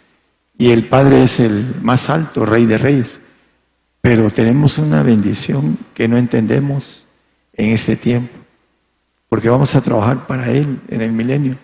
Y 0.57 0.69
el 0.69 0.87
Padre 0.87 1.23
es 1.23 1.41
el 1.41 1.75
más 1.81 2.09
alto, 2.09 2.45
rey 2.45 2.65
de 2.65 2.77
reyes. 2.77 3.19
Pero 3.99 4.31
tenemos 4.31 4.77
una 4.77 5.03
bendición 5.03 5.77
que 5.93 6.07
no 6.07 6.17
entendemos 6.17 7.05
en 7.51 7.71
este 7.71 7.97
tiempo. 7.97 8.37
Porque 9.27 9.49
vamos 9.49 9.75
a 9.75 9.81
trabajar 9.81 10.25
para 10.25 10.49
Él 10.49 10.79
en 10.87 11.01
el 11.01 11.11
milenio. 11.11 11.57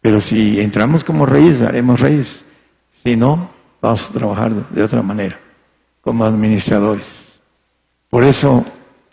Pero 0.00 0.20
si 0.20 0.60
entramos 0.60 1.02
como 1.02 1.26
reyes, 1.26 1.60
haremos 1.60 1.98
reyes. 1.98 2.46
Si 2.92 3.16
no, 3.16 3.50
vamos 3.82 4.08
a 4.08 4.12
trabajar 4.12 4.70
de 4.70 4.80
otra 4.84 5.02
manera, 5.02 5.40
como 6.00 6.24
administradores. 6.24 7.40
Por 8.08 8.22
eso 8.22 8.64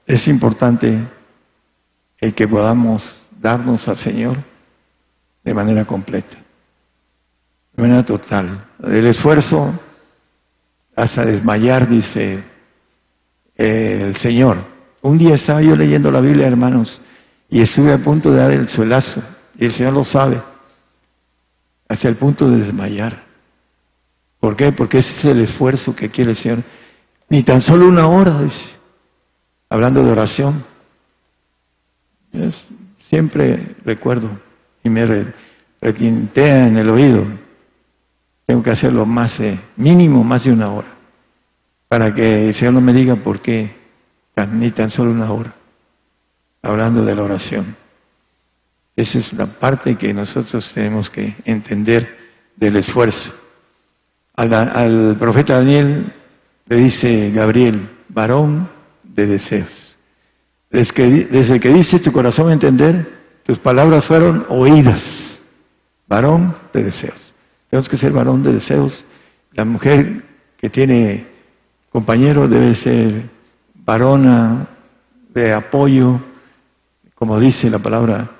es 0.08 0.28
importante 0.30 0.98
el 2.20 2.34
que 2.34 2.48
podamos 2.48 3.28
darnos 3.40 3.88
al 3.90 3.98
Señor 3.98 4.38
de 5.44 5.54
manera 5.54 5.86
completa, 5.86 6.38
de 7.74 7.82
manera 7.84 8.06
total. 8.06 8.66
El 8.84 9.06
esfuerzo 9.06 9.78
hasta 10.96 11.26
desmayar, 11.26 11.88
dice 11.88 12.42
el 13.56 14.16
Señor. 14.16 14.58
Un 15.02 15.18
día 15.18 15.36
estaba 15.36 15.62
yo 15.62 15.76
leyendo 15.76 16.10
la 16.10 16.22
Biblia, 16.22 16.48
hermanos, 16.48 17.02
y 17.50 17.62
estuve 17.62 17.94
a 17.94 17.98
punto 17.98 18.32
de 18.32 18.40
dar 18.40 18.52
el 18.52 18.70
suelazo, 18.70 19.22
y 19.58 19.66
el 19.66 19.72
Señor 19.74 19.94
lo 19.94 20.06
sabe, 20.06 20.42
hasta 21.90 22.08
el 22.08 22.16
punto 22.16 22.50
de 22.50 22.60
desmayar. 22.60 23.24
¿Por 24.40 24.56
qué? 24.56 24.72
Porque 24.72 25.00
ese 25.00 25.14
es 25.14 25.26
el 25.26 25.42
esfuerzo 25.42 25.96
que 25.96 26.10
quiere 26.10 26.32
el 26.32 26.38
Señor. 26.38 26.64
Ni 27.30 27.44
tan 27.44 27.60
solo 27.60 27.88
una 27.88 28.08
hora, 28.08 28.42
dice, 28.42 28.77
hablando 29.70 30.04
de 30.04 30.12
oración. 30.12 30.64
siempre 33.00 33.76
recuerdo 33.86 34.30
y 34.84 34.90
me 34.90 35.34
retintea 35.82 36.68
en 36.68 36.78
el 36.78 36.90
oído. 36.90 37.26
Tengo 38.46 38.64
que 38.64 38.72
hacerlo 38.72 39.06
más, 39.06 39.38
de, 39.40 39.60
mínimo 39.76 40.24
más 40.24 40.46
de 40.46 40.52
una 40.52 40.72
hora, 40.72 40.88
para 41.88 42.14
que 42.14 42.48
el 42.48 42.54
Señor 42.54 42.76
no 42.76 42.82
me 42.82 42.94
diga 42.94 43.16
por 43.16 43.42
qué 43.42 43.76
ni 44.46 44.72
tan 44.72 44.90
solo 44.90 45.12
una 45.12 45.32
hora, 45.32 45.54
hablando 46.62 47.04
de 47.04 47.16
la 47.16 47.24
oración. 47.24 47.76
Esa 48.96 49.18
es 49.20 49.34
la 49.34 49.46
parte 49.46 49.96
que 49.96 50.14
nosotros 50.14 50.72
tenemos 50.74 51.10
que 51.10 51.36
entender 51.46 52.18
del 52.56 52.78
esfuerzo. 52.78 53.32
Al, 54.36 55.16
profeta 55.20 55.58
Daniel 55.58 56.12
le 56.68 56.76
dice 56.76 57.32
Gabriel, 57.32 57.90
varón 58.10 58.70
de 59.18 59.28
deseos. 59.28 59.98
Desde 60.70 60.94
que, 60.94 61.08
desde 61.26 61.60
que 61.60 61.68
dice 61.74 62.00
tu 62.00 62.14
corazón 62.14 62.50
entender, 62.50 63.06
tus 63.44 63.60
palabras 63.60 64.06
fueron 64.06 64.46
oídas. 64.48 65.42
Varón 66.08 66.56
de 66.72 66.84
deseos. 66.84 67.34
Tenemos 67.70 67.90
que 67.90 67.98
ser 67.98 68.14
varón 68.14 68.42
de 68.44 68.54
deseos. 68.54 69.04
La 69.52 69.66
mujer 69.66 70.24
que 70.56 70.70
tiene 70.70 71.26
compañero 71.90 72.48
debe 72.48 72.74
ser 72.76 73.24
varona 73.74 74.68
de 75.34 75.52
apoyo, 75.52 76.22
como 77.16 77.38
dice 77.42 77.70
la 77.70 77.80
palabra, 77.80 78.32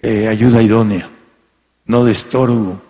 eh, 0.00 0.28
ayuda 0.28 0.62
idónea, 0.62 1.10
no 1.84 2.04
de 2.04 2.12
estorbo 2.12 2.80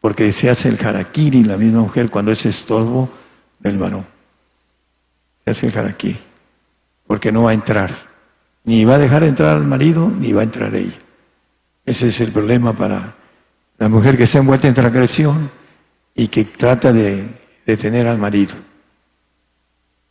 porque 0.00 0.32
se 0.32 0.48
hace 0.48 0.68
el 0.68 0.84
harakiri 0.84 1.44
la 1.44 1.56
misma 1.56 1.80
mujer 1.80 2.10
cuando 2.10 2.30
es 2.30 2.46
estorbo 2.46 3.08
del 3.58 3.78
varón. 3.78 4.06
Se 5.44 5.50
hace 5.50 5.66
el 5.66 5.78
harakiri, 5.78 6.18
porque 7.08 7.32
no 7.32 7.42
va 7.44 7.50
a 7.50 7.54
entrar. 7.54 7.90
Ni 8.62 8.84
va 8.84 8.94
a 8.94 8.98
dejar 8.98 9.24
entrar 9.24 9.56
al 9.56 9.66
marido, 9.66 10.08
ni 10.08 10.32
va 10.32 10.42
a 10.42 10.44
entrar 10.44 10.72
ella. 10.76 10.98
Ese 11.84 12.06
es 12.06 12.20
el 12.20 12.30
problema 12.30 12.74
para 12.74 13.16
la 13.78 13.88
mujer 13.88 14.16
que 14.16 14.24
está 14.24 14.38
envuelta 14.38 14.68
en 14.68 14.74
transgresión 14.74 15.50
y 16.14 16.28
que 16.28 16.44
trata 16.44 16.92
de 16.92 17.26
detener 17.66 18.06
al 18.06 18.18
marido. 18.18 18.54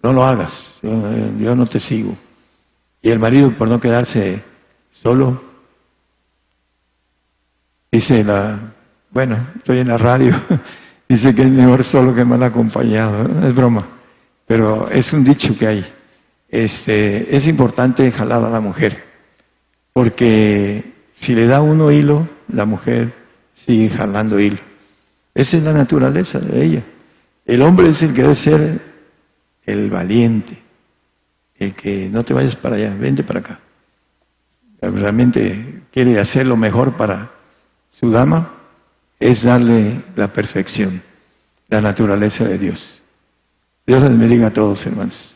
No 0.01 0.11
lo 0.11 0.25
hagas, 0.25 0.79
yo 0.81 1.55
no 1.55 1.65
te 1.67 1.79
sigo. 1.79 2.17
Y 3.01 3.11
el 3.11 3.19
marido, 3.19 3.51
por 3.51 3.69
no 3.69 3.79
quedarse 3.79 4.43
solo, 4.91 5.41
dice 7.91 8.23
la 8.23 8.59
bueno, 9.11 9.37
estoy 9.55 9.79
en 9.79 9.87
la 9.87 9.97
radio, 9.97 10.35
dice 11.09 11.33
que 11.33 11.43
es 11.43 11.49
mejor 11.49 11.83
solo 11.83 12.13
que 12.13 12.25
mal 12.25 12.43
acompañado, 12.43 13.27
es 13.47 13.55
broma, 13.55 13.87
pero 14.45 14.89
es 14.89 15.13
un 15.13 15.23
dicho 15.23 15.57
que 15.57 15.67
hay. 15.67 15.96
Este, 16.49 17.35
es 17.35 17.47
importante 17.47 18.11
jalar 18.11 18.43
a 18.43 18.49
la 18.49 18.59
mujer, 18.59 19.03
porque 19.93 20.83
si 21.13 21.35
le 21.35 21.47
da 21.47 21.61
uno 21.61 21.91
hilo, 21.91 22.27
la 22.47 22.65
mujer 22.65 23.13
sigue 23.53 23.89
jalando 23.89 24.39
hilo. 24.39 24.59
Esa 25.33 25.57
es 25.57 25.63
la 25.63 25.73
naturaleza 25.73 26.39
de 26.39 26.63
ella. 26.63 26.83
El 27.45 27.61
hombre 27.61 27.89
es 27.89 28.01
el 28.01 28.13
que 28.13 28.21
debe 28.21 28.35
ser 28.35 28.79
el 29.65 29.89
valiente, 29.89 30.57
el 31.57 31.73
que 31.73 32.09
no 32.09 32.23
te 32.23 32.33
vayas 32.33 32.55
para 32.55 32.75
allá, 32.75 32.95
vente 32.95 33.23
para 33.23 33.39
acá. 33.39 33.59
Realmente 34.81 35.83
quiere 35.91 36.19
hacer 36.19 36.45
lo 36.45 36.55
mejor 36.55 36.93
para 36.93 37.31
su 37.89 38.11
dama, 38.11 38.51
es 39.19 39.43
darle 39.43 40.01
la 40.15 40.31
perfección, 40.31 41.01
la 41.67 41.81
naturaleza 41.81 42.45
de 42.45 42.57
Dios. 42.57 43.01
Dios 43.85 44.01
les 44.03 44.17
bendiga 44.17 44.47
a 44.47 44.53
todos, 44.53 44.85
hermanos. 44.85 45.35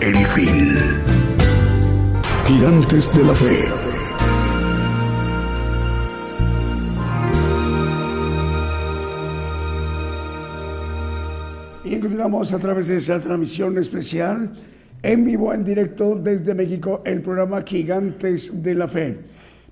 El 0.00 0.16
fin. 0.26 0.78
Gigantes 2.46 3.14
de 3.16 3.24
la 3.24 3.34
Fe. 3.34 3.64
Y 11.84 11.94
encontramos 11.94 12.52
a 12.52 12.58
través 12.58 12.88
de 12.88 12.96
esa 12.96 13.20
transmisión 13.20 13.76
especial, 13.76 14.52
en 15.02 15.24
vivo, 15.24 15.52
en 15.52 15.64
directo 15.64 16.14
desde 16.16 16.54
México, 16.54 17.02
el 17.04 17.20
programa 17.20 17.62
Gigantes 17.62 18.62
de 18.62 18.74
la 18.74 18.88
Fe. 18.88 19.18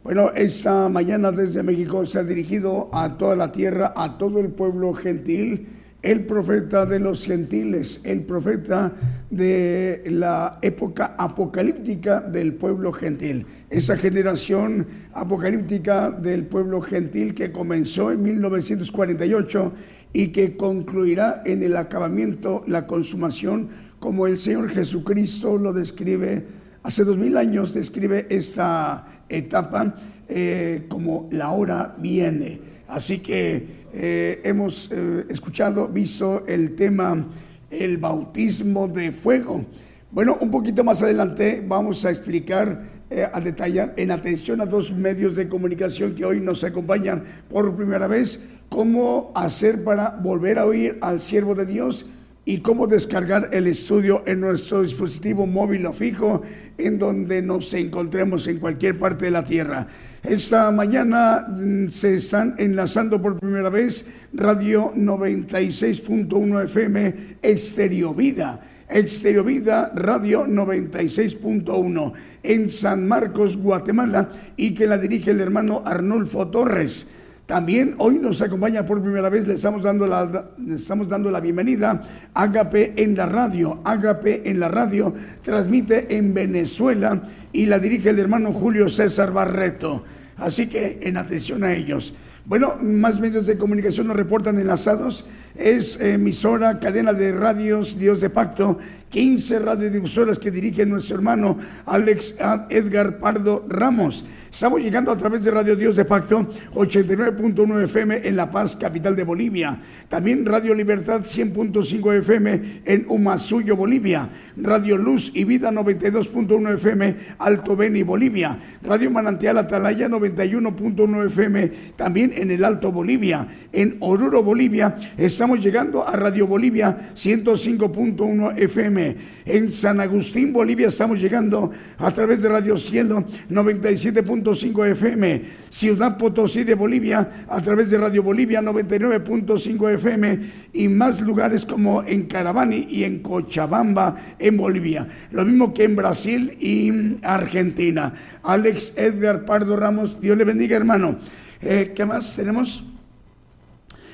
Bueno, 0.04 0.30
esta 0.34 0.88
mañana 0.88 1.32
desde 1.32 1.62
México 1.62 2.04
se 2.04 2.18
ha 2.18 2.24
dirigido 2.24 2.90
a 2.92 3.16
toda 3.16 3.34
la 3.34 3.50
tierra, 3.50 3.94
a 3.96 4.18
todo 4.18 4.40
el 4.40 4.48
pueblo 4.48 4.92
gentil 4.92 5.77
el 6.02 6.24
profeta 6.26 6.86
de 6.86 7.00
los 7.00 7.24
gentiles, 7.24 8.00
el 8.04 8.22
profeta 8.22 8.92
de 9.30 10.04
la 10.06 10.58
época 10.62 11.16
apocalíptica 11.18 12.20
del 12.20 12.54
pueblo 12.54 12.92
gentil. 12.92 13.46
Esa 13.68 13.96
generación 13.96 14.86
apocalíptica 15.12 16.10
del 16.10 16.46
pueblo 16.46 16.80
gentil 16.80 17.34
que 17.34 17.50
comenzó 17.50 18.12
en 18.12 18.22
1948 18.22 19.72
y 20.12 20.28
que 20.28 20.56
concluirá 20.56 21.42
en 21.44 21.62
el 21.62 21.76
acabamiento, 21.76 22.62
la 22.66 22.86
consumación 22.86 23.70
como 23.98 24.26
el 24.26 24.38
Señor 24.38 24.70
Jesucristo 24.70 25.58
lo 25.58 25.72
describe 25.72 26.44
hace 26.84 27.04
dos 27.04 27.18
mil 27.18 27.36
años, 27.36 27.74
describe 27.74 28.26
esta 28.30 29.24
etapa 29.28 29.96
eh, 30.28 30.86
como 30.88 31.28
la 31.32 31.50
hora 31.50 31.96
viene. 31.98 32.60
Así 32.86 33.18
que 33.18 33.77
eh, 33.92 34.40
hemos 34.44 34.90
eh, 34.90 35.24
escuchado, 35.28 35.88
visto 35.88 36.44
el 36.46 36.74
tema, 36.74 37.26
el 37.70 37.98
bautismo 37.98 38.88
de 38.88 39.12
fuego. 39.12 39.64
Bueno, 40.10 40.38
un 40.40 40.50
poquito 40.50 40.84
más 40.84 41.02
adelante 41.02 41.64
vamos 41.66 42.04
a 42.04 42.10
explicar, 42.10 42.98
a 43.32 43.40
detallar 43.40 43.94
en 43.96 44.10
atención 44.10 44.60
a 44.60 44.66
dos 44.66 44.92
medios 44.92 45.34
de 45.34 45.48
comunicación 45.48 46.14
que 46.14 46.24
hoy 46.24 46.40
nos 46.40 46.62
acompañan 46.62 47.24
por 47.48 47.74
primera 47.74 48.06
vez, 48.06 48.40
cómo 48.68 49.32
hacer 49.34 49.82
para 49.84 50.10
volver 50.10 50.58
a 50.58 50.66
oír 50.66 50.98
al 51.00 51.20
siervo 51.20 51.54
de 51.54 51.66
Dios 51.66 52.06
y 52.48 52.60
cómo 52.60 52.86
descargar 52.86 53.50
el 53.52 53.66
estudio 53.66 54.22
en 54.24 54.40
nuestro 54.40 54.80
dispositivo 54.80 55.46
móvil 55.46 55.84
o 55.84 55.92
fijo 55.92 56.40
en 56.78 56.98
donde 56.98 57.42
nos 57.42 57.74
encontremos 57.74 58.46
en 58.46 58.58
cualquier 58.58 58.98
parte 58.98 59.26
de 59.26 59.30
la 59.30 59.44
tierra. 59.44 59.86
Esta 60.28 60.70
mañana 60.70 61.46
mm, 61.48 61.88
se 61.88 62.16
están 62.16 62.54
enlazando 62.58 63.20
por 63.20 63.40
primera 63.40 63.70
vez 63.70 64.04
Radio 64.34 64.92
96.1 64.94 66.64
FM 66.64 67.14
Estereo 67.40 68.12
Vida. 68.12 68.60
Estereo 68.90 69.42
Vida 69.42 69.90
Radio 69.94 70.46
96.1 70.46 72.12
en 72.42 72.68
San 72.68 73.08
Marcos, 73.08 73.56
Guatemala 73.56 74.28
y 74.54 74.74
que 74.74 74.86
la 74.86 74.98
dirige 74.98 75.30
el 75.30 75.40
hermano 75.40 75.82
Arnulfo 75.86 76.48
Torres. 76.48 77.06
También 77.46 77.94
hoy 77.96 78.18
nos 78.18 78.42
acompaña 78.42 78.84
por 78.84 79.00
primera 79.00 79.30
vez, 79.30 79.48
le 79.48 79.54
estamos 79.54 79.82
dando 79.82 80.06
la, 80.06 80.50
estamos 80.68 81.08
dando 81.08 81.30
la 81.30 81.40
bienvenida. 81.40 82.02
Ágape 82.34 82.92
en 83.02 83.16
la 83.16 83.24
radio, 83.24 83.80
Ágape 83.82 84.42
en 84.50 84.60
la 84.60 84.68
radio, 84.68 85.14
transmite 85.40 86.14
en 86.18 86.34
Venezuela 86.34 87.22
y 87.50 87.64
la 87.64 87.78
dirige 87.78 88.10
el 88.10 88.18
hermano 88.18 88.52
Julio 88.52 88.90
César 88.90 89.32
Barreto. 89.32 90.04
Así 90.38 90.68
que 90.68 91.00
en 91.02 91.16
atención 91.16 91.64
a 91.64 91.74
ellos. 91.74 92.14
Bueno, 92.44 92.76
más 92.80 93.20
medios 93.20 93.44
de 93.44 93.58
comunicación 93.58 94.06
nos 94.06 94.16
reportan 94.16 94.58
enlazados. 94.58 95.26
Es 95.54 96.00
emisora, 96.00 96.80
cadena 96.80 97.12
de 97.12 97.32
radios 97.32 97.98
Dios 97.98 98.22
de 98.22 98.30
Pacto, 98.30 98.78
15 99.10 99.58
radiodifusoras 99.58 100.38
que 100.38 100.50
dirige 100.50 100.86
nuestro 100.86 101.16
hermano 101.16 101.58
Alex 101.84 102.36
Edgar 102.70 103.18
Pardo 103.18 103.66
Ramos. 103.68 104.24
Estamos 104.50 104.80
llegando 104.80 105.12
a 105.12 105.16
través 105.16 105.44
de 105.44 105.50
Radio 105.50 105.76
Dios 105.76 105.94
de 105.94 106.04
Pacto, 106.04 106.48
89.1 106.74 107.84
FM 107.84 108.22
en 108.24 108.34
La 108.34 108.50
Paz, 108.50 108.76
capital 108.76 109.14
de 109.14 109.22
Bolivia. 109.22 109.78
También 110.08 110.46
Radio 110.46 110.74
Libertad 110.74 111.20
100.5 111.20 112.14
FM 112.18 112.82
en 112.84 113.04
Humasuyo, 113.08 113.76
Bolivia. 113.76 114.30
Radio 114.56 114.96
Luz 114.96 115.30
y 115.34 115.44
Vida 115.44 115.70
92.1 115.70 116.74
FM, 116.74 117.16
Alto 117.38 117.76
Beni, 117.76 118.02
Bolivia. 118.02 118.58
Radio 118.82 119.10
Manantial 119.10 119.58
Atalaya 119.58 120.08
91.1 120.08 121.26
FM, 121.26 121.72
también 121.96 122.32
en 122.34 122.50
el 122.50 122.64
Alto 122.64 122.90
Bolivia. 122.90 123.46
En 123.72 123.96
Oruro, 124.00 124.42
Bolivia, 124.42 124.96
estamos 125.16 125.62
llegando 125.62 126.06
a 126.06 126.16
Radio 126.16 126.46
Bolivia 126.46 127.12
105.1 127.14 128.58
FM. 128.58 129.16
En 129.44 129.70
San 129.70 130.00
Agustín, 130.00 130.52
Bolivia, 130.52 130.88
estamos 130.88 131.20
llegando 131.20 131.70
a 131.98 132.10
través 132.10 132.42
de 132.42 132.48
Radio 132.48 132.76
Cielo 132.76 133.24
97. 133.48 134.22
5 134.44 134.84
FM, 134.84 135.42
Ciudad 135.68 136.16
Potosí 136.16 136.64
de 136.64 136.74
Bolivia 136.74 137.46
a 137.48 137.60
través 137.60 137.90
de 137.90 137.98
Radio 137.98 138.22
Bolivia 138.22 138.60
99.5 138.62 139.94
FM 139.94 140.40
y 140.72 140.88
más 140.88 141.20
lugares 141.20 141.66
como 141.66 142.02
en 142.02 142.26
Caravani 142.26 142.86
y 142.90 143.04
en 143.04 143.20
Cochabamba 143.20 144.16
en 144.38 144.56
Bolivia. 144.56 145.08
Lo 145.30 145.44
mismo 145.44 145.74
que 145.74 145.84
en 145.84 145.96
Brasil 145.96 146.56
y 146.60 147.18
Argentina. 147.22 148.14
Alex 148.42 148.94
Edgar 148.96 149.44
Pardo 149.44 149.76
Ramos, 149.76 150.20
Dios 150.20 150.36
le 150.36 150.44
bendiga 150.44 150.76
hermano. 150.76 151.18
Eh, 151.60 151.92
¿Qué 151.94 152.04
más 152.04 152.36
tenemos? 152.36 152.84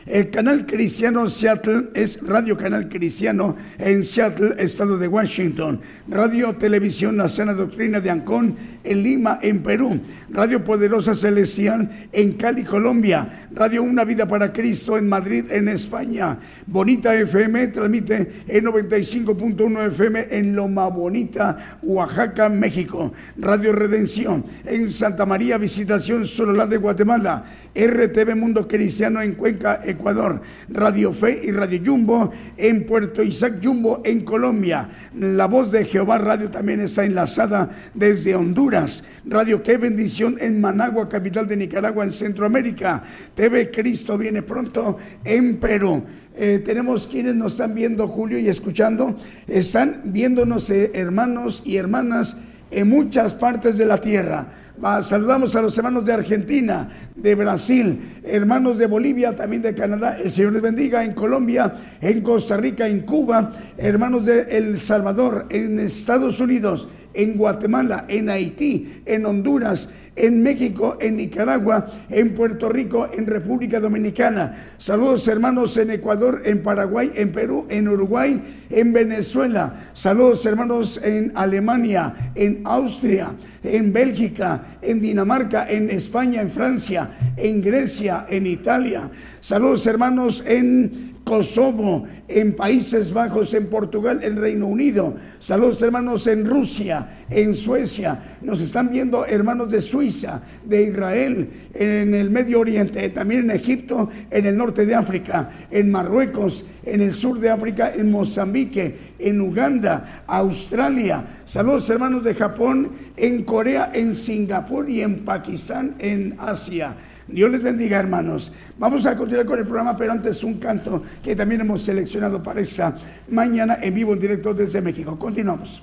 El 0.07 0.29
canal 0.29 0.67
cristiano 0.67 1.31
Seattle 1.31 1.89
es 1.95 2.21
Radio 2.21 2.59
Canal 2.59 2.91
Cristiano 2.91 3.57
en 3.79 4.05
Seattle, 4.05 4.55
estado 4.59 4.99
de 4.99 5.09
Washington. 5.09 5.81
Radio 6.09 6.55
Televisión 6.57 7.27
Sana 7.31 7.55
Doctrina 7.55 8.01
de 8.01 8.11
Ancón 8.11 8.55
en 8.85 9.03
Lima, 9.03 9.39
en 9.41 9.63
Perú. 9.63 9.99
Radio 10.29 10.63
Poderosa 10.63 11.15
Celestial 11.15 12.09
en 12.13 12.33
Cali, 12.33 12.65
Colombia. 12.65 13.49
Radio 13.55 13.83
Una 13.83 14.05
Vida 14.05 14.29
para 14.29 14.53
Cristo 14.53 14.99
en 14.99 15.09
Madrid, 15.09 15.47
en 15.49 15.69
España. 15.69 16.39
Bonita 16.67 17.15
FM 17.15 17.69
transmite 17.69 18.45
en 18.47 18.65
95.1 18.67 19.87
FM 19.87 20.27
en 20.33 20.55
Loma 20.55 20.87
Bonita, 20.89 21.79
Oaxaca, 21.83 22.51
México. 22.51 23.11
Radio 23.39 23.73
Redención 23.73 24.45
en 24.67 24.91
Santa 24.91 25.25
María, 25.25 25.57
Visitación 25.57 26.27
Sololá 26.27 26.67
de 26.67 26.77
Guatemala. 26.77 27.45
RTV 27.75 28.37
Mundo 28.37 28.69
Cristiano 28.69 29.23
en 29.23 29.35
Cuenca, 29.35 29.81
Ecuador, 29.95 30.41
Radio 30.69 31.13
Fe 31.13 31.41
y 31.43 31.51
Radio 31.51 31.81
Jumbo 31.85 32.31
en 32.57 32.87
Puerto 32.87 33.23
Isaac 33.23 33.61
Jumbo 33.63 34.03
en 34.05 34.25
Colombia. 34.25 34.89
La 35.19 35.47
voz 35.47 35.73
de 35.73 35.85
Jehová 35.85 36.19
Radio 36.19 36.51
también 36.51 36.81
está 36.81 37.05
enlazada 37.05 37.71
desde 37.95 38.35
Honduras. 38.35 39.03
Radio 39.25 39.63
Qué 39.63 39.77
Bendición 39.77 40.37
en 40.41 40.61
Managua, 40.61 41.09
capital 41.09 41.47
de 41.47 41.57
Nicaragua, 41.57 42.05
en 42.05 42.13
Centroamérica. 42.13 43.03
TV 43.35 43.71
Cristo 43.71 44.19
viene 44.19 44.43
pronto 44.43 44.99
en 45.25 45.57
Perú. 45.57 46.05
Eh, 46.37 46.61
tenemos 46.65 47.07
quienes 47.07 47.35
nos 47.35 47.53
están 47.53 47.75
viendo, 47.75 48.09
Julio, 48.09 48.39
y 48.39 48.49
escuchando. 48.49 49.17
Están 49.47 50.03
viéndonos 50.05 50.69
eh, 50.71 50.91
hermanos 50.95 51.63
y 51.65 51.77
hermanas 51.77 52.37
en 52.71 52.89
muchas 52.89 53.35
partes 53.35 53.79
de 53.79 53.87
la 53.87 53.99
tierra 53.99 54.64
saludamos 55.03 55.55
a 55.57 55.63
los 55.63 55.77
hermanos 55.77 56.05
de 56.05 56.13
Argentina, 56.13 56.91
de 57.15 57.35
Brasil, 57.35 58.21
hermanos 58.25 58.79
de 58.79 58.87
Bolivia, 58.87 59.35
también 59.35 59.63
de 59.63 59.75
Canadá. 59.75 60.19
El 60.19 60.31
Señor 60.31 60.53
les 60.53 60.63
bendiga 60.63 61.05
en 61.05 61.15
Colombia, 61.15 61.75
en 62.01 62.21
Costa 62.23 62.57
Rica, 62.57 62.89
en 62.89 63.01
Cuba, 63.01 63.53
hermanos 63.77 64.27
de 64.27 64.43
El 64.57 64.79
Salvador, 64.79 65.47
en 65.51 65.79
Estados 65.79 66.41
Unidos, 66.41 66.89
en 67.15 67.37
Guatemala, 67.37 68.05
en 68.09 68.29
Haití, 68.29 69.03
en 69.07 69.25
Honduras, 69.27 69.89
en 70.17 70.43
México, 70.43 70.97
en 71.01 71.17
Nicaragua, 71.17 71.87
en 72.09 72.35
Puerto 72.35 72.69
Rico, 72.69 73.09
en 73.13 73.27
República 73.27 73.81
Dominicana. 73.81 74.55
Saludos 74.79 75.27
hermanos 75.29 75.77
en 75.77 75.91
Ecuador, 75.91 76.43
en 76.45 76.63
Paraguay, 76.63 77.13
en 77.15 77.33
Perú, 77.33 77.67
en 77.69 77.89
Uruguay, 77.89 78.43
en 78.71 78.93
Venezuela. 78.93 79.91
Saludos 79.93 80.45
hermanos 80.47 81.01
en 81.03 81.33
Alemania, 81.35 82.33
en 82.35 82.63
Austria, 82.65 83.35
en 83.63 83.93
Bélgica, 83.93 84.79
en 84.83 85.01
Dinamarca, 85.01 85.69
en 85.69 85.91
España, 85.91 86.43
en 86.43 86.51
Francia, 86.51 87.11
en 87.37 87.63
Grecia, 87.63 88.27
en 88.29 88.47
Italia. 88.47 89.11
Saludos 89.41 89.87
hermanos 89.87 90.45
en 90.47 91.14
Kosovo, 91.25 92.05
en 92.29 92.55
Países 92.55 93.13
Bajos, 93.13 93.55
en 93.55 93.67
Portugal, 93.69 94.21
en 94.23 94.37
Reino 94.37 94.67
Unido. 94.67 95.15
Saludos 95.41 95.81
hermanos 95.81 96.27
en 96.27 96.45
Rusia, 96.45 97.25
en 97.31 97.55
Suecia. 97.55 98.37
Nos 98.43 98.61
están 98.61 98.91
viendo 98.91 99.25
hermanos 99.25 99.71
de 99.71 99.81
Suiza, 99.81 100.43
de 100.65 100.83
Israel, 100.83 101.49
en 101.73 102.15
el 102.15 102.31
Medio 102.31 102.61
Oriente, 102.61 103.09
también 103.09 103.51
en 103.51 103.57
Egipto, 103.57 104.11
en 104.31 104.45
el 104.45 104.57
norte 104.57 104.85
de 104.85 104.95
África, 104.95 105.51
en 105.71 105.91
Marruecos, 105.91 106.67
en 106.85 107.01
el 107.01 107.13
sur 107.13 107.41
de 107.41 107.49
África, 107.49 107.93
en 107.95 108.11
Mozambique, 108.11 109.15
en 109.19 109.41
Uganda, 109.41 110.25
Australia. 110.27 111.25
Saludos 111.47 111.89
hermanos 111.89 112.23
de 112.23 112.35
Japón, 112.35 112.91
en 113.17 113.45
Corea, 113.45 113.91
en 113.95 114.15
Singapur 114.15 114.91
y 114.91 115.01
en 115.01 115.25
Pakistán, 115.25 115.95
en 115.99 116.37
Asia. 116.39 116.95
Dios 117.27 117.51
les 117.51 117.63
bendiga, 117.63 117.99
hermanos. 117.99 118.53
Vamos 118.79 119.07
a 119.07 119.17
continuar 119.17 119.47
con 119.47 119.59
el 119.59 119.65
programa, 119.65 119.97
pero 119.97 120.13
antes 120.13 120.45
un 120.45 120.59
canto 120.59 121.03
que 121.23 121.35
también 121.35 121.63
hemos 121.63 121.83
seleccionado 121.83 122.43
para 122.43 122.61
esta 122.61 122.97
mañana 123.29 123.79
en 123.81 123.95
vivo, 123.95 124.13
en 124.13 124.21
directo 124.21 124.53
desde 124.53 124.81
México. 124.81 125.19
Continuamos. 125.19 125.83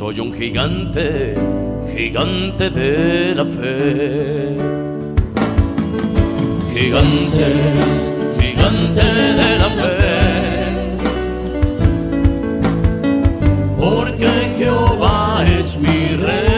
Soy 0.00 0.18
un 0.18 0.32
gigante, 0.32 1.36
gigante 1.94 2.70
de 2.70 3.34
la 3.34 3.44
fe. 3.44 4.56
Gigante, 6.72 7.48
gigante 8.40 9.04
de 9.04 9.58
la 9.58 9.70
fe. 9.78 11.02
Porque 13.78 14.30
Jehová 14.56 15.44
es 15.46 15.76
mi 15.76 16.16
rey. 16.16 16.49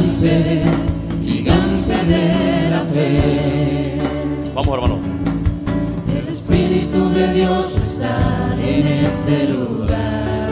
gigante, 0.00 0.62
gigante 1.24 1.94
de 2.08 2.70
la 2.70 2.84
fe. 2.92 3.98
Vamos, 4.54 4.74
hermano. 4.74 4.98
El 6.16 6.28
Espíritu 6.28 7.10
de 7.10 7.32
Dios 7.34 7.76
está 7.86 8.54
en 8.62 8.86
este 8.86 9.48
lugar. 9.48 10.50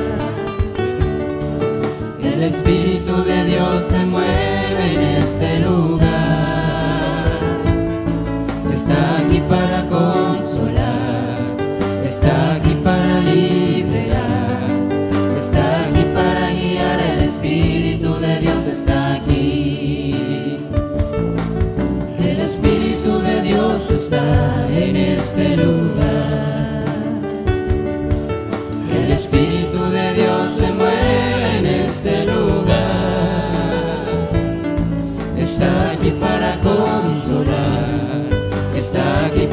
El 2.22 2.42
Espíritu 2.42 2.77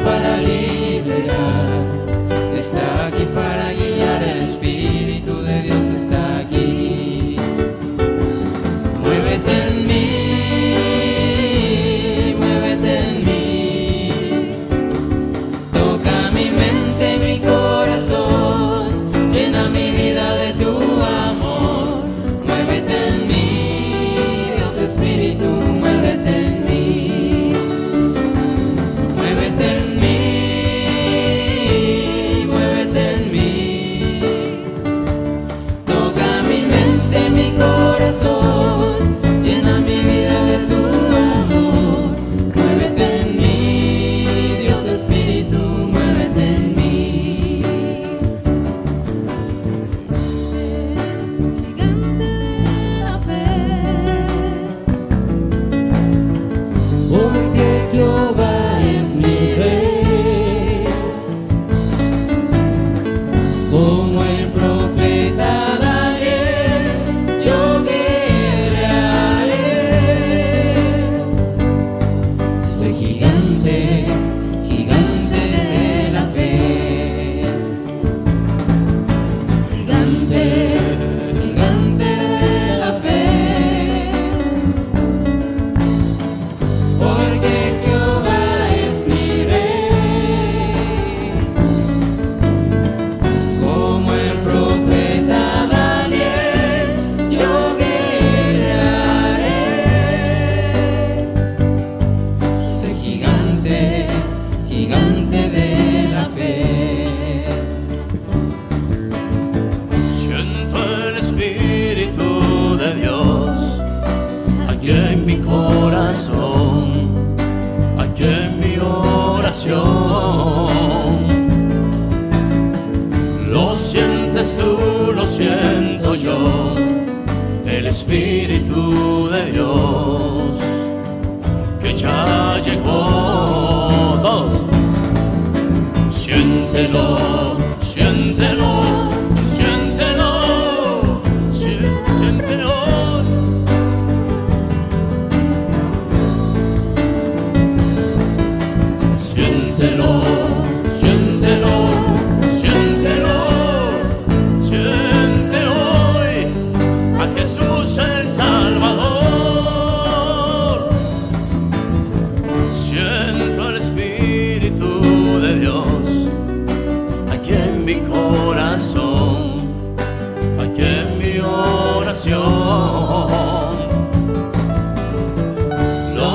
para 0.06 0.36
liberar. 0.36 1.95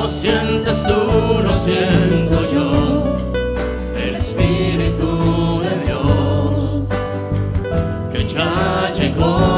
No 0.02 0.08
sientes 0.08 0.84
tú, 0.84 1.44
no 1.44 1.54
siento 1.54 2.50
yo, 2.50 3.04
el 3.96 4.16
Espíritu 4.16 5.60
de 5.60 5.78
Dios 5.86 6.82
que 8.12 8.26
ya 8.26 8.92
llegó. 8.92 9.51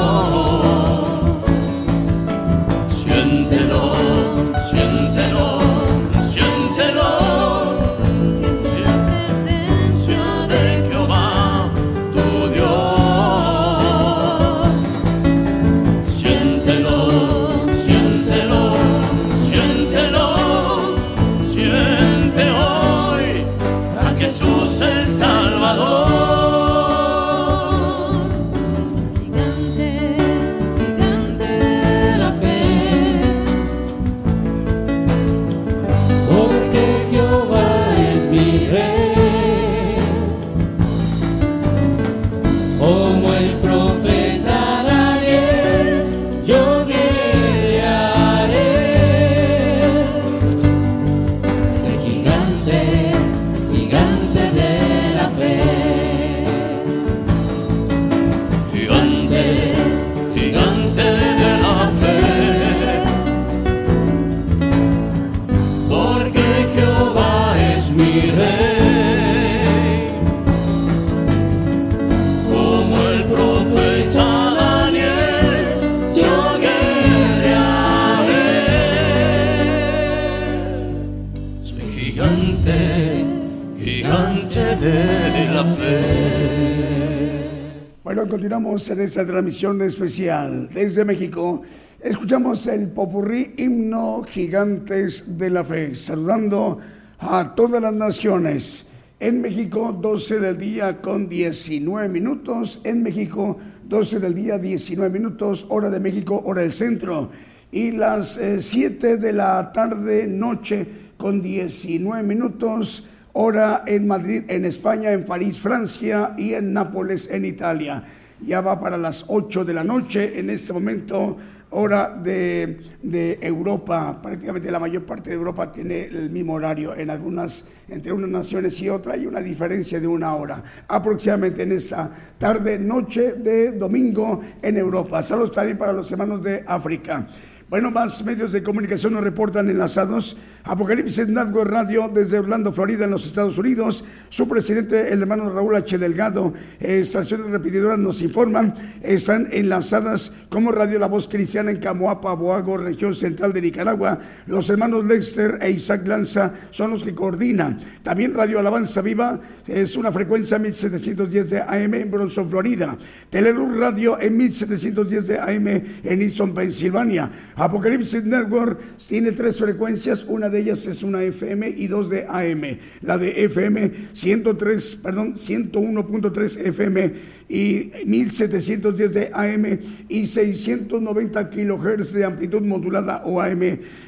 Continuamos 88.74 88.90
en 88.90 89.06
esta 89.06 89.24
transmisión 89.24 89.82
especial 89.82 90.68
desde 90.74 91.04
México. 91.04 91.62
Escuchamos 92.00 92.66
el 92.66 92.88
popurrí 92.88 93.54
himno 93.56 94.24
Gigantes 94.26 95.38
de 95.38 95.48
la 95.48 95.62
Fe, 95.62 95.94
saludando 95.94 96.80
a 97.20 97.54
todas 97.54 97.80
las 97.80 97.92
naciones. 97.92 98.86
En 99.20 99.40
México, 99.40 99.96
12 99.96 100.40
del 100.40 100.58
día 100.58 101.00
con 101.00 101.28
19 101.28 102.08
minutos. 102.08 102.80
En 102.82 103.04
México, 103.04 103.58
12 103.84 104.18
del 104.18 104.34
día, 104.34 104.58
19 104.58 105.08
minutos. 105.08 105.66
Hora 105.68 105.88
de 105.88 106.00
México, 106.00 106.42
hora 106.44 106.62
del 106.62 106.72
centro. 106.72 107.30
Y 107.70 107.92
las 107.92 108.36
eh, 108.38 108.60
7 108.60 109.18
de 109.18 109.32
la 109.34 109.70
tarde, 109.72 110.26
noche, 110.26 110.84
con 111.16 111.40
19 111.40 112.24
minutos. 112.24 113.06
Hora 113.34 113.84
en 113.86 114.08
Madrid, 114.08 114.42
en 114.48 114.64
España, 114.64 115.12
en 115.12 115.24
París, 115.24 115.60
Francia 115.60 116.34
y 116.36 116.54
en 116.54 116.72
Nápoles, 116.72 117.28
en 117.30 117.44
Italia. 117.44 118.04
Ya 118.44 118.60
va 118.60 118.78
para 118.78 118.98
las 118.98 119.24
8 119.28 119.64
de 119.64 119.72
la 119.72 119.84
noche 119.84 120.38
en 120.38 120.50
este 120.50 120.74
momento, 120.74 121.38
hora 121.70 122.10
de, 122.10 123.38
Europa. 123.40 124.20
Prácticamente 124.20 124.70
la 124.70 124.78
mayor 124.78 125.04
parte 125.04 125.30
de 125.30 125.36
Europa 125.36 125.72
tiene 125.72 126.04
el 126.04 126.28
mismo 126.28 126.52
horario. 126.54 126.94
En 126.94 127.08
algunas, 127.08 127.64
entre 127.88 128.12
unas 128.12 128.28
naciones 128.28 128.78
y 128.80 128.90
otras, 128.90 129.16
hay 129.16 129.26
una 129.26 129.40
diferencia 129.40 129.98
de 129.98 130.06
una 130.06 130.34
hora. 130.34 130.62
Aproximadamente 130.88 131.62
en 131.62 131.72
esta 131.72 132.10
tarde, 132.36 132.78
noche 132.78 133.32
de 133.32 133.72
domingo 133.72 134.42
en 134.60 134.76
Europa. 134.76 135.22
Saludos 135.22 135.52
también 135.52 135.78
para 135.78 135.94
los 135.94 136.12
hermanos 136.12 136.42
de 136.42 136.64
África. 136.66 137.26
Bueno, 137.70 137.90
más 137.90 138.22
medios 138.24 138.52
de 138.52 138.62
comunicación 138.62 139.14
nos 139.14 139.24
reportan 139.24 139.70
enlazados. 139.70 140.36
Apocalipsis 140.66 141.28
Network 141.28 141.70
Radio 141.70 142.10
desde 142.12 142.38
Orlando, 142.38 142.72
Florida, 142.72 143.04
en 143.04 143.10
los 143.10 143.26
Estados 143.26 143.58
Unidos. 143.58 144.02
Su 144.30 144.48
presidente, 144.48 145.12
el 145.12 145.20
hermano 145.20 145.50
Raúl 145.50 145.76
H. 145.76 145.98
Delgado, 145.98 146.54
eh, 146.80 147.00
estaciones 147.00 147.48
repetidoras 147.48 147.98
nos 147.98 148.22
informan, 148.22 148.74
están 149.02 149.50
enlazadas 149.52 150.32
como 150.48 150.72
Radio 150.72 150.98
La 150.98 151.06
Voz 151.06 151.28
Cristiana 151.28 151.70
en 151.70 151.80
Camoapa, 151.80 152.32
Boago, 152.32 152.78
región 152.78 153.14
central 153.14 153.52
de 153.52 153.60
Nicaragua. 153.60 154.18
Los 154.46 154.70
hermanos 154.70 155.04
Lexter 155.04 155.58
e 155.60 155.70
Isaac 155.70 156.06
Lanza 156.06 156.54
son 156.70 156.92
los 156.92 157.04
que 157.04 157.14
coordinan. 157.14 157.80
También 158.02 158.32
Radio 158.32 158.58
Alabanza 158.58 159.02
Viva 159.02 159.38
es 159.66 159.96
una 159.96 160.12
frecuencia 160.12 160.58
1710 160.58 161.50
de 161.50 161.60
AM 161.60 161.92
en 161.92 162.10
Bronson, 162.10 162.48
Florida. 162.48 162.96
Teleluz 163.28 163.76
Radio 163.76 164.18
en 164.18 164.34
1710 164.34 165.26
de 165.26 165.38
AM 165.38 165.66
en 165.66 166.22
Easton, 166.22 166.54
Pensilvania. 166.54 167.30
Apocalipsis 167.54 168.24
Network 168.24 168.78
tiene 169.06 169.32
tres 169.32 169.58
frecuencias, 169.58 170.24
una 170.24 170.48
de 170.48 170.53
ellas 170.60 170.86
es 170.86 171.02
una 171.02 171.22
FM 171.22 171.68
y 171.68 171.86
dos 171.86 172.10
de 172.10 172.26
AM. 172.28 172.78
La 173.02 173.18
de 173.18 173.44
FM 173.44 173.92
103, 174.12 174.96
perdón, 175.02 175.34
101.3 175.34 176.66
FM 176.66 177.14
y 177.48 177.92
1710 178.06 179.14
de 179.14 179.30
AM 179.32 179.78
y 180.08 180.26
690 180.26 181.50
kilohertz 181.50 182.12
de 182.12 182.24
amplitud 182.24 182.62
modulada 182.62 183.22
o 183.24 183.40
AM 183.40 183.62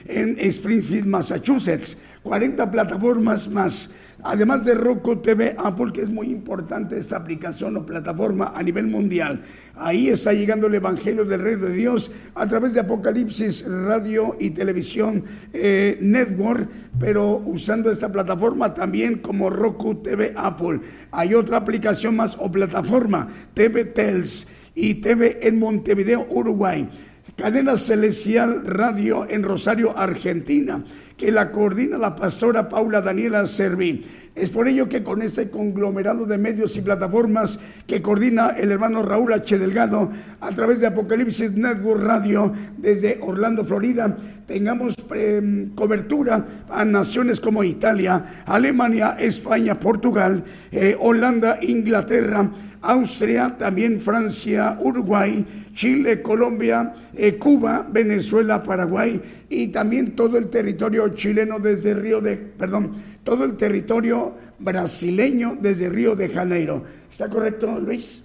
en 0.07 0.39
Springfield, 0.39 1.07
Massachusetts. 1.07 1.97
40 2.23 2.71
plataformas 2.71 3.49
más. 3.49 3.91
Además 4.23 4.65
de 4.65 4.75
Roku 4.75 5.17
TV 5.17 5.55
Apple, 5.59 5.93
que 5.93 6.01
es 6.01 6.09
muy 6.09 6.31
importante 6.31 6.99
esta 6.99 7.17
aplicación 7.17 7.77
o 7.77 7.87
plataforma 7.87 8.53
a 8.57 8.63
nivel 8.63 8.87
mundial. 8.87 9.43
Ahí 9.77 10.09
está 10.09 10.33
llegando 10.33 10.67
el 10.67 10.75
Evangelio 10.75 11.25
del 11.25 11.43
Rey 11.43 11.57
de 11.57 11.73
Dios 11.73 12.11
a 12.35 12.47
través 12.47 12.75
de 12.75 12.81
Apocalipsis 12.81 13.65
Radio 13.69 14.37
y 14.41 14.51
Televisión 14.51 15.25
eh, 15.53 15.99
Network, 16.01 16.69
pero 16.99 17.43
usando 17.45 17.91
esta 17.91 18.11
plataforma 18.11 18.73
también 18.73 19.19
como 19.19 19.51
Roku 19.51 19.97
TV 19.97 20.33
Apple. 20.37 20.81
Hay 21.13 21.35
otra 21.35 21.59
aplicación 21.59 22.17
más 22.17 22.37
o 22.41 22.51
plataforma, 22.51 23.29
TV 23.55 23.85
Tels 23.85 24.49
y 24.75 24.95
TV 24.95 25.39
en 25.43 25.59
Montevideo, 25.59 26.27
Uruguay. 26.31 26.89
Cadena 27.37 27.77
Celestial 27.77 28.65
Radio 28.65 29.27
en 29.29 29.43
Rosario, 29.43 29.97
Argentina, 29.99 30.83
que 31.17 31.33
la 31.33 31.51
coordina 31.51 31.97
la 31.99 32.15
pastora 32.15 32.69
Paula 32.69 33.01
Daniela 33.01 33.47
Serví. 33.47 34.05
Es 34.35 34.51
por 34.51 34.69
ello 34.69 34.87
que 34.87 35.03
con 35.03 35.23
este 35.23 35.49
conglomerado 35.49 36.27
de 36.27 36.37
medios 36.37 36.77
y 36.77 36.83
plataformas 36.83 37.59
que 37.87 38.03
coordina 38.03 38.51
el 38.51 38.71
hermano 38.71 39.03
Raúl 39.03 39.33
H. 39.33 39.59
Delgado 39.59 40.11
a 40.41 40.51
través 40.51 40.81
de 40.81 40.89
Apocalipsis 40.89 41.53
Network 41.53 42.03
Radio 42.03 42.53
desde 42.77 43.19
Orlando, 43.23 43.65
Florida, 43.65 44.15
tengamos 44.47 44.95
eh, 45.15 45.69
cobertura 45.75 46.47
a 46.69 46.85
naciones 46.85 47.41
como 47.41 47.65
Italia, 47.65 48.43
Alemania, 48.45 49.17
España, 49.19 49.81
Portugal, 49.81 50.45
eh, 50.71 50.97
Holanda, 51.01 51.59
Inglaterra, 51.63 52.51
Austria, 52.83 53.57
también 53.59 54.01
Francia, 54.01 54.79
Uruguay, 54.81 55.45
Chile, 55.75 56.23
Colombia, 56.23 56.95
eh, 57.15 57.37
Cuba, 57.37 57.87
Venezuela, 57.91 58.63
Paraguay 58.63 59.21
y 59.49 59.69
también 59.69 60.15
todo 60.15 60.39
el 60.39 60.49
territorio 60.49 61.06
chileno 61.15 61.59
desde 61.59 61.95
Río 61.95 62.21
de, 62.21 62.37
perdón, 62.37 62.93
todo 63.25 63.45
el 63.45 63.57
territorio 63.57 64.35
brasileño 64.59 65.57
desde 65.61 65.89
Río 65.89 66.17
de 66.17 66.29
Janeiro. 66.29 66.85
¿Está 67.11 67.29
correcto, 67.29 67.79
Luis? 67.79 68.23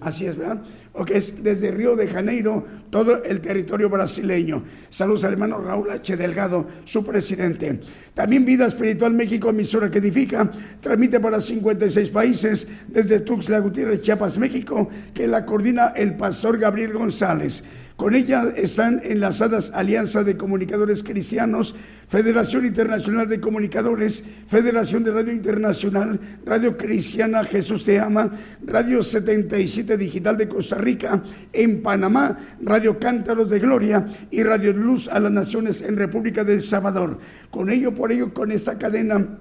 Así 0.00 0.26
es, 0.26 0.36
¿verdad? 0.36 0.62
O 0.92 1.04
que 1.04 1.16
es 1.16 1.42
desde 1.42 1.70
Río 1.70 1.96
de 1.96 2.06
Janeiro, 2.08 2.64
todo 2.90 3.24
el 3.24 3.40
territorio 3.40 3.88
brasileño. 3.88 4.64
Saludos 4.90 5.24
al 5.24 5.32
hermano 5.32 5.58
Raúl 5.58 5.90
H. 5.90 6.16
Delgado, 6.16 6.66
su 6.84 7.04
presidente. 7.04 7.80
También 8.12 8.44
Vida 8.44 8.66
Espiritual 8.66 9.12
México, 9.12 9.50
emisora 9.50 9.90
que 9.90 9.98
edifica, 9.98 10.50
transmite 10.80 11.20
para 11.20 11.40
56 11.40 12.10
países 12.10 12.66
desde 12.86 13.20
Tuxtla 13.20 13.60
Gutiérrez, 13.60 14.02
Chiapas, 14.02 14.38
México, 14.38 14.88
que 15.12 15.26
la 15.26 15.46
coordina 15.46 15.94
el 15.96 16.16
pastor 16.16 16.58
Gabriel 16.58 16.92
González. 16.92 17.64
Con 17.96 18.16
ella 18.16 18.52
están 18.56 19.00
enlazadas 19.04 19.70
Alianza 19.72 20.24
de 20.24 20.36
Comunicadores 20.36 21.04
Cristianos, 21.04 21.76
Federación 22.08 22.66
Internacional 22.66 23.28
de 23.28 23.40
Comunicadores, 23.40 24.24
Federación 24.48 25.04
de 25.04 25.12
Radio 25.12 25.32
Internacional, 25.32 26.18
Radio 26.44 26.76
Cristiana 26.76 27.44
Jesús 27.44 27.84
Te 27.84 28.00
Ama, 28.00 28.32
Radio 28.66 29.00
77 29.00 29.96
Digital 29.96 30.36
de 30.36 30.48
Costa 30.48 30.76
Rica, 30.76 31.22
en 31.52 31.82
Panamá, 31.82 32.56
Radio 32.60 32.98
Cántaros 32.98 33.48
de 33.48 33.60
Gloria 33.60 34.04
y 34.28 34.42
Radio 34.42 34.72
Luz 34.72 35.06
a 35.06 35.20
las 35.20 35.30
Naciones 35.30 35.80
en 35.80 35.96
República 35.96 36.42
del 36.42 36.62
Salvador. 36.62 37.20
Con 37.50 37.70
ello, 37.70 37.94
por 37.94 38.10
ello, 38.10 38.34
con 38.34 38.50
esta 38.50 38.76
cadena 38.76 39.38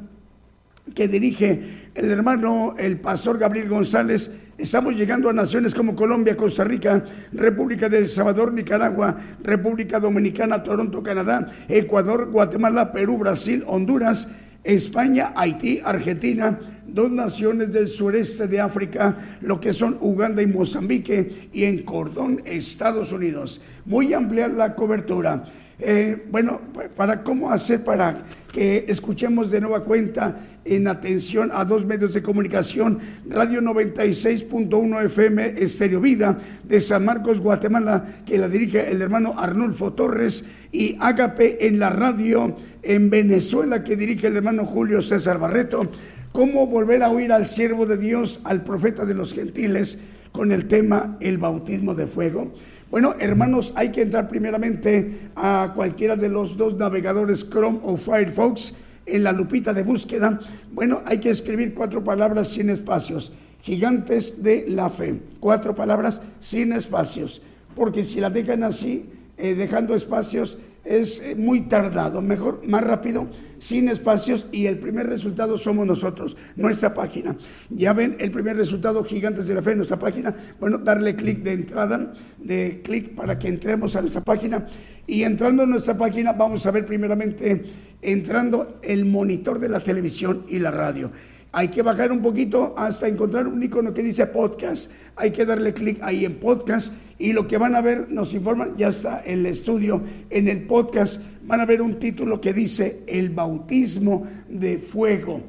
que 0.93 1.07
dirige 1.07 1.89
el 1.95 2.11
hermano, 2.11 2.75
el 2.77 2.99
pastor 2.99 3.37
Gabriel 3.37 3.69
González, 3.69 4.31
Estamos 4.55 4.95
llegando 4.95 5.29
a 5.29 5.33
naciones 5.33 5.73
como 5.73 5.95
Colombia, 5.95 6.37
Costa 6.37 6.63
Rica, 6.63 7.03
República 7.31 7.89
de 7.89 7.97
El 7.97 8.07
Salvador, 8.07 8.53
Nicaragua, 8.53 9.17
República 9.41 9.99
Dominicana, 9.99 10.61
Toronto, 10.61 11.01
Canadá, 11.01 11.51
Ecuador, 11.67 12.29
Guatemala, 12.29 12.91
Perú, 12.93 13.17
Brasil, 13.17 13.63
Honduras, 13.65 14.27
España, 14.63 15.33
Haití, 15.35 15.81
Argentina, 15.83 16.59
dos 16.85 17.09
naciones 17.09 17.73
del 17.73 17.87
sureste 17.87 18.47
de 18.47 18.61
África, 18.61 19.17
lo 19.41 19.59
que 19.59 19.73
son 19.73 19.97
Uganda 20.01 20.43
y 20.43 20.47
Mozambique, 20.47 21.49
y 21.51 21.63
en 21.63 21.79
Cordón, 21.83 22.43
Estados 22.45 23.11
Unidos. 23.11 23.59
Voy 23.85 24.13
a 24.13 24.17
ampliar 24.17 24.51
la 24.51 24.75
cobertura. 24.75 25.45
Eh, 25.79 26.27
bueno, 26.29 26.61
para 26.95 27.23
cómo 27.23 27.51
hacer 27.51 27.83
para 27.83 28.23
que 28.53 28.85
escuchemos 28.87 29.49
de 29.49 29.59
nueva 29.59 29.83
cuenta 29.83 30.37
en 30.63 30.87
atención 30.87 31.49
a 31.51 31.65
dos 31.65 31.85
medios 31.87 32.13
de 32.13 32.21
comunicación, 32.21 32.99
Radio 33.27 33.61
96.1 33.61 35.05
FM 35.05 35.55
Estéreo 35.57 35.99
Vida 35.99 36.39
de 36.63 36.79
San 36.79 37.03
Marcos, 37.03 37.41
Guatemala, 37.41 38.21
que 38.25 38.37
la 38.37 38.47
dirige 38.47 38.91
el 38.91 39.01
hermano 39.01 39.33
Arnulfo 39.37 39.93
Torres, 39.93 40.45
y 40.71 40.95
Ágape 40.99 41.67
en 41.67 41.79
la 41.79 41.89
radio 41.89 42.55
en 42.83 43.09
Venezuela, 43.09 43.83
que 43.83 43.97
dirige 43.97 44.27
el 44.27 44.37
hermano 44.37 44.65
Julio 44.65 45.01
César 45.01 45.39
Barreto. 45.39 45.89
¿Cómo 46.31 46.67
volver 46.67 47.01
a 47.01 47.09
oír 47.09 47.31
al 47.31 47.47
siervo 47.47 47.87
de 47.87 47.97
Dios, 47.97 48.39
al 48.43 48.63
profeta 48.63 49.03
de 49.03 49.15
los 49.15 49.33
gentiles, 49.33 49.97
con 50.31 50.51
el 50.51 50.67
tema 50.67 51.17
el 51.21 51.39
bautismo 51.39 51.95
de 51.95 52.05
fuego? 52.05 52.53
Bueno, 52.93 53.15
hermanos, 53.19 53.73
hay 53.75 53.89
que 53.89 54.03
entrar 54.03 54.29
primeramente 54.29 55.31
a 55.35 55.71
cualquiera 55.73 56.15
de 56.15 56.29
los 56.29 56.57
dos 56.57 56.77
navegadores 56.77 57.49
Chrome 57.49 57.79
o 57.81 57.97
Firefox 57.97 58.75
en 59.07 59.23
la 59.23 59.31
lupita 59.31 59.73
de 59.73 59.81
búsqueda. 59.81 60.39
Bueno, 60.71 61.01
hay 61.07 61.17
que 61.17 61.31
escribir 61.31 61.73
cuatro 61.73 62.03
palabras 62.03 62.49
sin 62.49 62.69
espacios. 62.69 63.33
Gigantes 63.63 64.43
de 64.43 64.65
la 64.69 64.91
fe. 64.91 65.19
Cuatro 65.39 65.73
palabras 65.73 66.21
sin 66.39 66.71
espacios. 66.71 67.41
Porque 67.75 68.03
si 68.03 68.19
la 68.19 68.29
dejan 68.29 68.61
así, 68.61 69.09
eh, 69.37 69.55
dejando 69.55 69.95
espacios, 69.95 70.59
es 70.83 71.19
eh, 71.19 71.35
muy 71.35 71.61
tardado. 71.61 72.21
Mejor, 72.21 72.61
más 72.65 72.83
rápido, 72.83 73.27
sin 73.59 73.87
espacios 73.87 74.47
y 74.51 74.65
el 74.65 74.77
primer 74.77 75.07
resultado 75.07 75.57
somos 75.57 75.87
nosotros, 75.87 76.35
nuestra 76.55 76.93
página. 76.93 77.37
Ya 77.69 77.93
ven 77.93 78.17
el 78.19 78.31
primer 78.31 78.57
resultado, 78.57 79.03
Gigantes 79.03 79.47
de 79.47 79.55
la 79.55 79.61
Fe, 79.61 79.75
nuestra 79.75 79.97
página. 79.97 80.35
Bueno, 80.59 80.77
darle 80.77 81.15
clic 81.15 81.39
de 81.39 81.53
entrada, 81.53 82.13
de 82.37 82.81
clic 82.83 83.15
para 83.15 83.39
que 83.39 83.47
entremos 83.47 83.95
a 83.95 84.01
nuestra 84.01 84.21
página 84.21 84.67
Y 85.07 85.23
entrando 85.23 85.63
en 85.63 85.69
nuestra 85.69 85.97
página 85.97 86.33
vamos 86.33 86.65
a 86.65 86.71
ver 86.71 86.85
primeramente 86.85 87.63
entrando 88.01 88.79
el 88.81 89.05
monitor 89.05 89.59
de 89.59 89.69
la 89.69 89.79
televisión 89.79 90.45
y 90.49 90.59
la 90.59 90.71
radio. 90.71 91.11
Hay 91.55 91.67
que 91.67 91.83
bajar 91.83 92.11
un 92.11 92.21
poquito 92.21 92.73
hasta 92.77 93.07
encontrar 93.07 93.47
un 93.47 93.61
icono 93.61 93.93
que 93.93 94.01
dice 94.01 94.25
podcast. 94.25 94.89
Hay 95.15 95.31
que 95.31 95.45
darle 95.45 95.73
clic 95.73 95.99
ahí 96.01 96.25
en 96.25 96.39
podcast 96.39 96.93
y 97.19 97.33
lo 97.33 97.47
que 97.47 97.57
van 97.57 97.75
a 97.75 97.81
ver, 97.81 98.09
nos 98.09 98.33
informan, 98.33 98.75
ya 98.75 98.89
está 98.89 99.19
el 99.19 99.45
estudio 99.45 100.01
en 100.29 100.47
el 100.47 100.63
podcast. 100.63 101.21
Van 101.43 101.61
a 101.61 101.65
ver 101.65 101.81
un 101.81 101.99
título 101.99 102.41
que 102.41 102.53
dice 102.53 103.03
El 103.07 103.29
bautismo 103.29 104.27
de 104.49 104.77
fuego. 104.77 105.41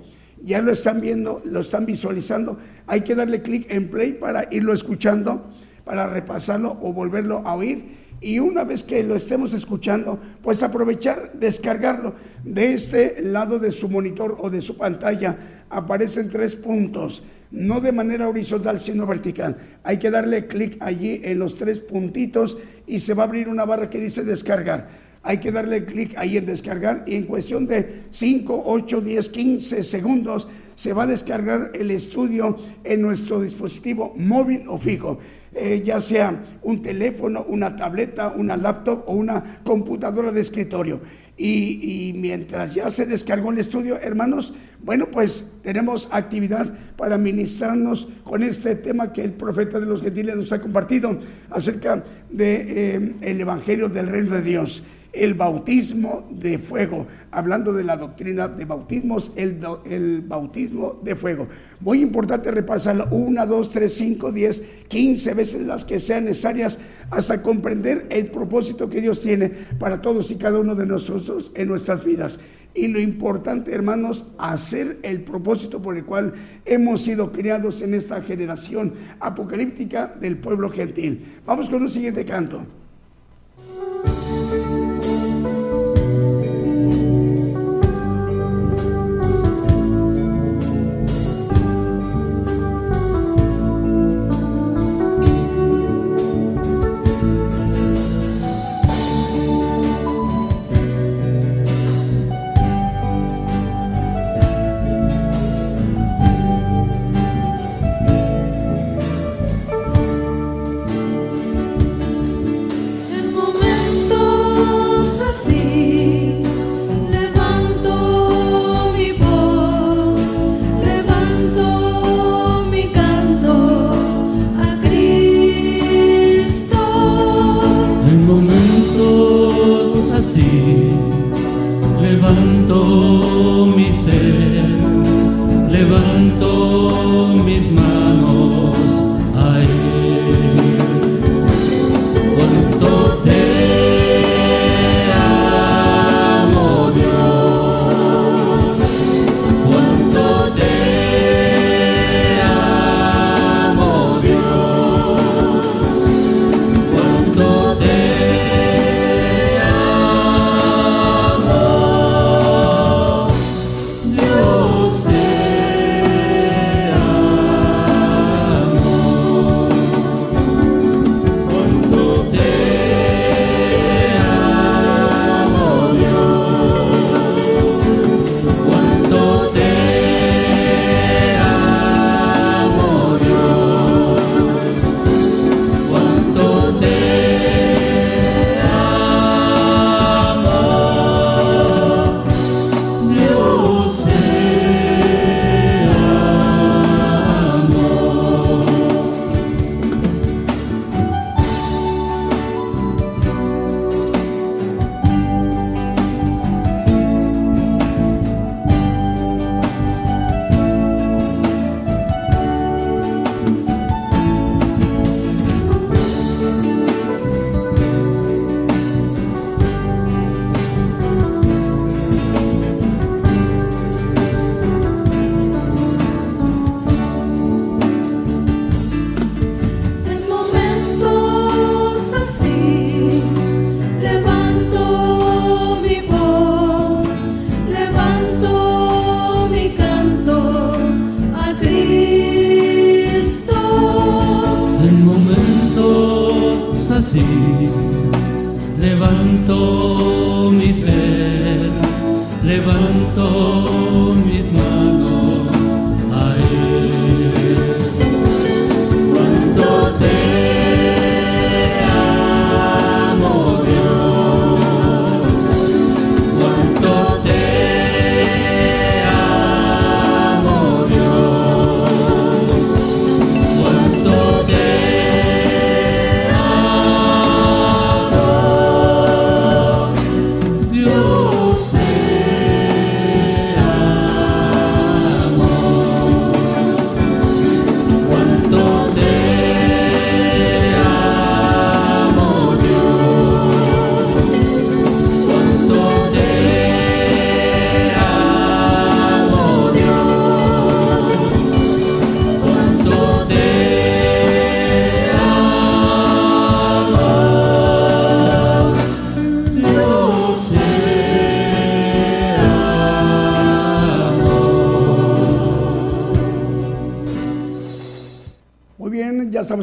Ya 0.43 0.61
lo 0.61 0.73
están 0.73 1.01
viendo, 1.01 1.41
lo 1.45 1.61
están 1.61 1.87
visualizando. 1.87 2.59
Hay 2.87 3.01
que 3.01 3.15
darle 3.15 3.43
clic 3.43 3.67
en 3.71 3.89
play 3.89 4.13
para 4.13 4.47
irlo 4.51 4.75
escuchando, 4.75 5.51
para 5.85 6.07
repasarlo 6.07 6.79
o 6.83 6.93
volverlo 6.93 7.39
a 7.47 7.55
oír 7.55 8.05
y 8.25 8.39
una 8.39 8.65
vez 8.65 8.83
que 8.83 9.03
lo 9.03 9.17
estemos 9.17 9.53
escuchando, 9.53 10.19
pues 10.43 10.63
aprovechar, 10.63 11.33
descargarlo. 11.35 12.15
De 12.43 12.73
este 12.73 13.23
lado 13.23 13.59
de 13.59 13.71
su 13.71 13.91
monitor 13.91 14.39
o 14.41 14.49
de 14.49 14.63
su 14.63 14.79
pantalla 14.79 15.37
aparecen 15.69 16.31
tres 16.31 16.57
puntos, 16.57 17.23
no 17.55 17.81
de 17.81 17.93
manera 17.93 18.29
horizontal, 18.29 18.81
sino 18.81 19.07
vertical. 19.07 19.57
Hay 19.85 19.99
que 19.99 20.11
darle 20.11 20.47
clic 20.47 20.77
allí 20.81 21.21
en 21.23 21.39
los 21.39 21.55
tres 21.57 21.79
puntitos 21.79 22.59
y 22.87 22.99
se 22.99 23.15
va 23.15 23.23
a 23.23 23.27
abrir 23.27 23.49
una 23.49 23.65
barra 23.65 23.89
que 23.89 24.01
dice 24.01 24.25
descargar. 24.25 24.89
Hay 25.23 25.39
que 25.39 25.53
darle 25.53 25.85
clic 25.85 26.15
ahí 26.19 26.37
en 26.37 26.45
descargar 26.45 27.05
y 27.07 27.15
en 27.15 27.25
cuestión 27.25 27.67
de 27.67 28.03
5, 28.11 28.65
8, 28.67 29.01
10, 29.01 29.29
15 29.31 29.83
segundos 29.83 30.49
se 30.75 30.93
va 30.93 31.05
a 31.05 31.07
descargar 31.07 31.71
el 31.75 31.91
estudio 31.93 32.59
en 32.83 33.01
nuestro 33.01 33.41
dispositivo 33.41 34.13
móvil 34.17 34.65
o 34.69 34.77
fijo. 34.77 35.19
Eh, 35.55 35.83
ya 35.85 36.01
sea 36.01 36.43
un 36.63 36.83
teléfono, 36.83 37.47
una 37.49 37.77
tableta, 37.77 38.35
una 38.37 38.57
laptop 38.57 39.05
o 39.07 39.13
una 39.13 39.61
computadora 39.65 40.33
de 40.33 40.41
escritorio. 40.41 41.01
Y, 41.37 42.13
mientras 42.17 42.75
ya 42.75 42.91
se 42.91 43.07
descargó 43.07 43.51
el 43.51 43.59
estudio, 43.59 43.99
hermanos, 44.01 44.55
bueno, 44.83 45.09
pues 45.11 45.47
tenemos 45.63 46.09
actividad 46.13 46.73
para 46.97 47.19
ministrarnos 47.19 48.09
con 48.23 48.43
este 48.43 48.77
tema 48.77 49.13
que 49.13 49.25
el 49.25 49.33
profeta 49.33 49.81
de 49.81 49.87
los 49.87 50.03
gentiles 50.03 50.37
nos 50.37 50.53
ha 50.53 50.61
compartido 50.61 51.19
acerca 51.51 52.05
del 52.31 52.39
de, 52.39 53.17
eh, 53.21 53.41
Evangelio 53.41 53.89
del 53.89 54.07
Reino 54.07 54.31
de 54.37 54.43
Dios 54.43 54.85
el 55.15 55.35
bautismo 55.35 56.29
de 56.31 56.59
fuego, 56.59 57.07
hablando 57.31 57.73
de 57.73 57.85
la 57.85 57.97
doctrina 57.97 58.49
de 58.49 58.65
bautismos, 58.65 59.33
el, 59.37 59.61
el, 59.85 60.23
bautismo 60.23 61.01
de 61.03 61.15
fuego. 61.15 61.49
Muy 61.81 62.03
importante 62.03 62.51
repasarlo 62.51 63.07
una, 63.11 63.47
dos, 63.47 63.71
tres, 63.71 63.95
cinco, 63.95 64.33
diez, 64.33 64.63
quince 64.89 65.35
veces 65.35 65.63
las 65.63 65.85
que 65.85 66.01
sean 66.01 66.25
necesarias 66.25 66.79
hasta 67.11 67.43
comprender 67.43 68.07
el 68.11 68.27
propósito 68.27 68.89
que 68.89 69.01
Dios 69.01 69.21
tiene 69.21 69.51
para 69.79 70.03
todos 70.03 70.31
y 70.31 70.37
cada 70.37 70.59
uno 70.59 70.75
de 70.75 70.87
nosotros 70.87 71.53
en 71.55 71.69
nuestras 71.69 72.05
vidas. 72.05 72.39
Y 72.75 72.89
lo 72.89 72.99
importante, 72.99 73.73
hermanos, 73.73 74.27
hacer 74.37 74.99
el 75.03 75.23
propósito 75.23 75.81
por 75.81 75.97
el 75.97 76.05
cual 76.05 76.35
hemos 76.65 77.03
sido 77.03 77.31
criados 77.31 77.83
en 77.83 77.95
esta 77.95 78.21
generación 78.23 78.95
apocalíptica 79.21 80.09
del 80.09 80.39
pueblo 80.39 80.71
gentil. 80.71 81.25
Vamos 81.47 81.71
con 81.71 81.83
un 81.83 81.91
siguiente 81.91 82.25
canto. 82.25 82.67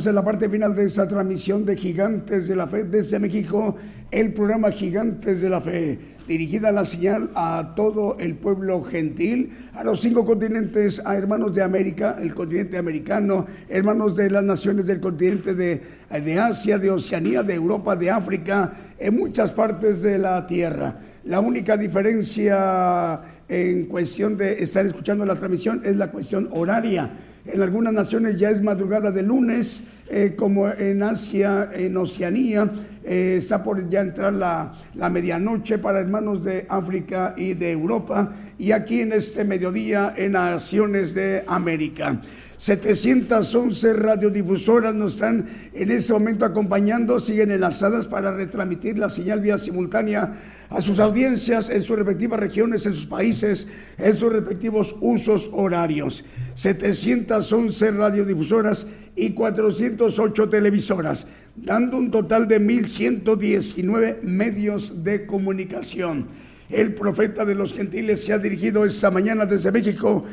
Estamos 0.02 0.08
en 0.08 0.16
la 0.16 0.26
parte 0.26 0.50
final 0.50 0.74
de 0.74 0.86
esta 0.86 1.08
transmisión 1.08 1.64
de 1.64 1.78
Gigantes 1.78 2.48
de 2.48 2.56
la 2.56 2.66
Fe 2.66 2.86
desde 2.86 3.20
México, 3.20 3.76
el 4.10 4.34
programa 4.34 4.72
Gigantes 4.72 5.42
de 5.42 5.50
la 5.50 5.62
Fe, 5.62 6.00
dirigida 6.28 6.72
la 6.72 6.86
señal 6.86 7.30
a 7.36 7.74
todo 7.76 8.18
el 8.20 8.34
pueblo 8.34 8.82
gentil, 8.82 9.52
a 9.76 9.84
los 9.84 10.02
cinco 10.02 10.26
continentes, 10.26 11.00
a 11.06 11.16
hermanos 11.16 11.54
de 11.54 11.62
América, 11.62 12.18
el 12.20 12.34
continente 12.34 12.80
americano, 12.80 13.46
hermanos 13.70 14.16
de 14.16 14.32
las 14.32 14.44
naciones 14.44 14.88
del 14.88 15.00
continente 15.00 15.54
de, 15.54 15.82
de 16.10 16.40
Asia, 16.40 16.80
de 16.80 16.90
Oceanía, 16.90 17.44
de 17.44 17.54
Europa, 17.54 17.96
de 17.96 18.10
África, 18.10 18.74
en 18.98 19.16
muchas 19.16 19.52
partes 19.52 20.02
de 20.02 20.18
la 20.18 20.48
tierra. 20.48 20.98
La 21.26 21.40
única 21.42 21.78
diferencia 21.78 23.22
en 23.48 23.86
cuestión 23.86 24.36
de 24.36 24.64
estar 24.64 24.84
escuchando 24.84 25.28
la 25.28 25.36
transmisión 25.36 25.84
es 25.86 25.96
la 25.96 26.10
cuestión 26.10 26.50
horaria. 26.54 27.12
En 27.46 27.62
algunas 27.62 27.94
naciones 27.94 28.38
ya 28.38 28.50
es 28.50 28.62
madrugada 28.62 29.12
de 29.12 29.24
lunes, 29.24 29.84
eh, 30.10 30.36
como 30.36 30.70
en 30.70 31.04
Asia, 31.04 31.70
en 31.74 31.96
Oceanía, 31.98 32.70
eh, 33.04 33.36
está 33.38 33.64
por 33.64 33.90
ya 33.90 34.02
entrar 34.02 34.34
la, 34.34 34.74
la 34.96 35.10
medianoche 35.10 35.78
para 35.78 36.00
hermanos 36.00 36.44
de 36.44 36.66
África 36.70 37.34
y 37.38 37.54
de 37.54 37.72
Europa, 37.72 38.34
y 38.58 38.72
aquí 38.72 39.02
en 39.02 39.14
este 39.14 39.44
mediodía 39.44 40.14
en 40.18 40.34
naciones 40.34 41.14
de 41.14 41.44
América. 41.48 42.22
711 42.62 43.94
radiodifusoras 43.94 44.94
nos 44.94 45.16
están 45.16 45.50
en 45.74 45.90
este 45.90 46.14
momento 46.14 46.46
acompañando, 46.46 47.20
siguen 47.20 47.50
enlazadas 47.50 48.06
para 48.06 48.36
retransmitir 48.36 49.00
la 49.00 49.10
señal 49.10 49.42
vía 49.42 49.58
simultánea 49.58 50.36
a 50.70 50.80
sus 50.80 51.00
audiencias 51.00 51.72
en 51.72 51.82
sus 51.82 51.98
respectivas 51.98 52.40
regiones, 52.40 52.86
en 52.86 52.94
sus 52.94 53.08
países, 53.08 53.66
en 53.98 54.14
sus 54.14 54.32
respectivos 54.32 54.96
usos 55.02 55.50
horarios. 55.54 56.24
711 56.54 57.92
radiodifusoras 57.92 58.86
y 59.16 59.32
408 59.32 60.50
televisoras, 60.50 61.28
dando 61.56 61.98
un 61.98 62.12
total 62.12 62.48
de 62.48 62.62
1.119 62.62 64.22
medios 64.22 65.04
de 65.04 65.26
comunicación. 65.26 66.28
El 66.70 66.94
profeta 66.94 67.44
de 67.44 67.56
los 67.56 67.74
gentiles 67.74 68.24
se 68.24 68.34
ha 68.34 68.40
dirigido 68.40 68.86
esta 68.86 69.12
mañana 69.12 69.46
desde 69.46 69.72
México 69.72 70.24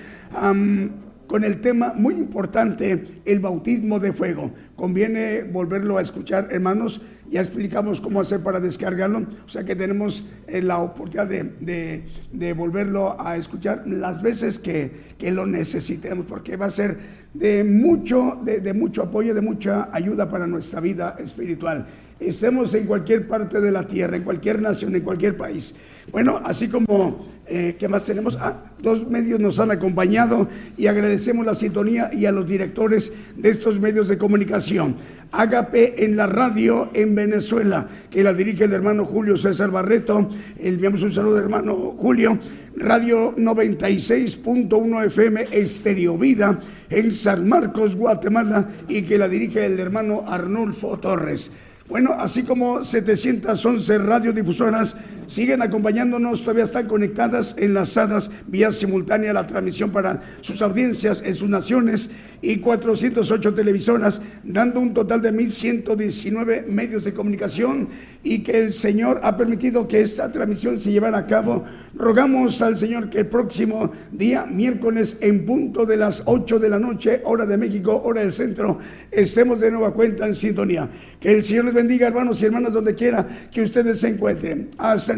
con 1.26 1.44
el 1.44 1.60
tema 1.60 1.92
muy 1.94 2.14
importante, 2.14 3.20
el 3.24 3.40
bautismo 3.40 3.98
de 3.98 4.12
fuego. 4.12 4.52
Conviene 4.76 5.42
volverlo 5.42 5.98
a 5.98 6.02
escuchar, 6.02 6.48
hermanos. 6.50 7.02
Ya 7.30 7.40
explicamos 7.40 8.00
cómo 8.00 8.20
hacer 8.20 8.40
para 8.40 8.60
descargarlo. 8.60 9.26
O 9.46 9.48
sea 9.48 9.64
que 9.64 9.76
tenemos 9.76 10.24
eh, 10.46 10.62
la 10.62 10.78
oportunidad 10.78 11.26
de, 11.26 12.04
de, 12.32 12.52
volverlo 12.52 13.20
a 13.20 13.36
escuchar 13.36 13.86
las 13.86 14.22
veces 14.22 14.58
que, 14.58 14.90
que, 15.18 15.30
lo 15.30 15.46
necesitemos, 15.46 16.24
porque 16.26 16.56
va 16.56 16.66
a 16.66 16.70
ser 16.70 16.98
de 17.34 17.64
mucho, 17.64 18.40
de, 18.42 18.60
de 18.60 18.72
mucho 18.72 19.02
apoyo, 19.02 19.34
de 19.34 19.42
mucha 19.42 19.88
ayuda 19.92 20.30
para 20.30 20.46
nuestra 20.46 20.80
vida 20.80 21.16
espiritual. 21.18 21.86
Estemos 22.20 22.74
en 22.74 22.86
cualquier 22.86 23.28
parte 23.28 23.60
de 23.60 23.70
la 23.70 23.86
tierra, 23.86 24.16
en 24.16 24.24
cualquier 24.24 24.60
nación, 24.60 24.96
en 24.96 25.02
cualquier 25.02 25.36
país. 25.36 25.74
Bueno, 26.10 26.40
así 26.44 26.68
como, 26.68 27.26
eh, 27.46 27.76
¿qué 27.78 27.86
más 27.86 28.02
tenemos? 28.02 28.36
Ah, 28.40 28.72
dos 28.82 29.06
medios 29.06 29.38
nos 29.38 29.60
han 29.60 29.70
acompañado 29.70 30.48
y 30.76 30.88
agradecemos 30.88 31.46
la 31.46 31.54
sintonía 31.54 32.10
y 32.12 32.26
a 32.26 32.32
los 32.32 32.46
directores 32.46 33.12
de 33.36 33.50
estos 33.50 33.78
medios 33.78 34.08
de 34.08 34.18
comunicación. 34.18 34.96
Agape 35.32 36.04
en 36.04 36.16
la 36.16 36.26
radio 36.26 36.90
en 36.94 37.14
Venezuela, 37.14 37.86
que 38.10 38.22
la 38.22 38.32
dirige 38.32 38.64
el 38.64 38.72
hermano 38.72 39.04
Julio 39.04 39.36
César 39.36 39.70
Barreto. 39.70 40.30
Enviamos 40.58 41.02
un 41.02 41.12
saludo, 41.12 41.38
hermano 41.38 41.94
Julio. 41.98 42.38
Radio 42.76 43.34
96.1 43.36 45.06
FM 45.06 45.46
Estéreo 45.50 46.16
Vida 46.16 46.60
en 46.88 47.12
San 47.12 47.48
Marcos, 47.48 47.96
Guatemala, 47.96 48.68
y 48.88 49.02
que 49.02 49.18
la 49.18 49.28
dirige 49.28 49.66
el 49.66 49.78
hermano 49.80 50.24
Arnulfo 50.26 50.98
Torres. 50.98 51.50
Bueno, 51.88 52.12
así 52.18 52.42
como 52.42 52.84
711 52.84 53.98
radiodifusoras 53.98 54.96
siguen 55.28 55.62
acompañándonos, 55.62 56.40
todavía 56.40 56.64
están 56.64 56.88
conectadas, 56.88 57.54
enlazadas 57.58 58.30
vía 58.46 58.72
simultánea 58.72 59.32
la 59.32 59.46
transmisión 59.46 59.90
para 59.90 60.22
sus 60.40 60.60
audiencias 60.62 61.22
en 61.24 61.34
sus 61.34 61.48
naciones 61.48 62.10
y 62.40 62.56
408 62.58 63.54
televisoras, 63.54 64.20
dando 64.42 64.80
un 64.80 64.94
total 64.94 65.20
de 65.22 65.32
1.119 65.32 66.66
medios 66.66 67.04
de 67.04 67.12
comunicación 67.12 67.88
y 68.22 68.40
que 68.40 68.64
el 68.64 68.72
Señor 68.72 69.20
ha 69.22 69.36
permitido 69.36 69.86
que 69.86 70.00
esta 70.00 70.30
transmisión 70.30 70.80
se 70.80 70.90
llevara 70.90 71.18
a 71.18 71.26
cabo. 71.26 71.64
Rogamos 71.94 72.62
al 72.62 72.78
Señor 72.78 73.10
que 73.10 73.20
el 73.20 73.26
próximo 73.26 73.92
día, 74.12 74.46
miércoles, 74.46 75.18
en 75.20 75.44
punto 75.44 75.84
de 75.84 75.96
las 75.96 76.22
8 76.24 76.58
de 76.58 76.68
la 76.68 76.78
noche, 76.78 77.20
hora 77.24 77.44
de 77.44 77.56
México, 77.56 78.00
hora 78.04 78.22
del 78.22 78.32
centro, 78.32 78.78
estemos 79.10 79.60
de 79.60 79.70
nueva 79.70 79.92
cuenta 79.92 80.26
en 80.26 80.34
sintonía. 80.34 80.88
Que 81.20 81.36
el 81.36 81.44
Señor 81.44 81.66
les 81.66 81.74
bendiga, 81.74 82.06
hermanos 82.06 82.40
y 82.40 82.46
hermanas, 82.46 82.72
donde 82.72 82.94
quiera 82.94 83.26
que 83.50 83.62
ustedes 83.62 84.00
se 84.00 84.08
encuentren. 84.08 84.70
Hasta 84.78 85.17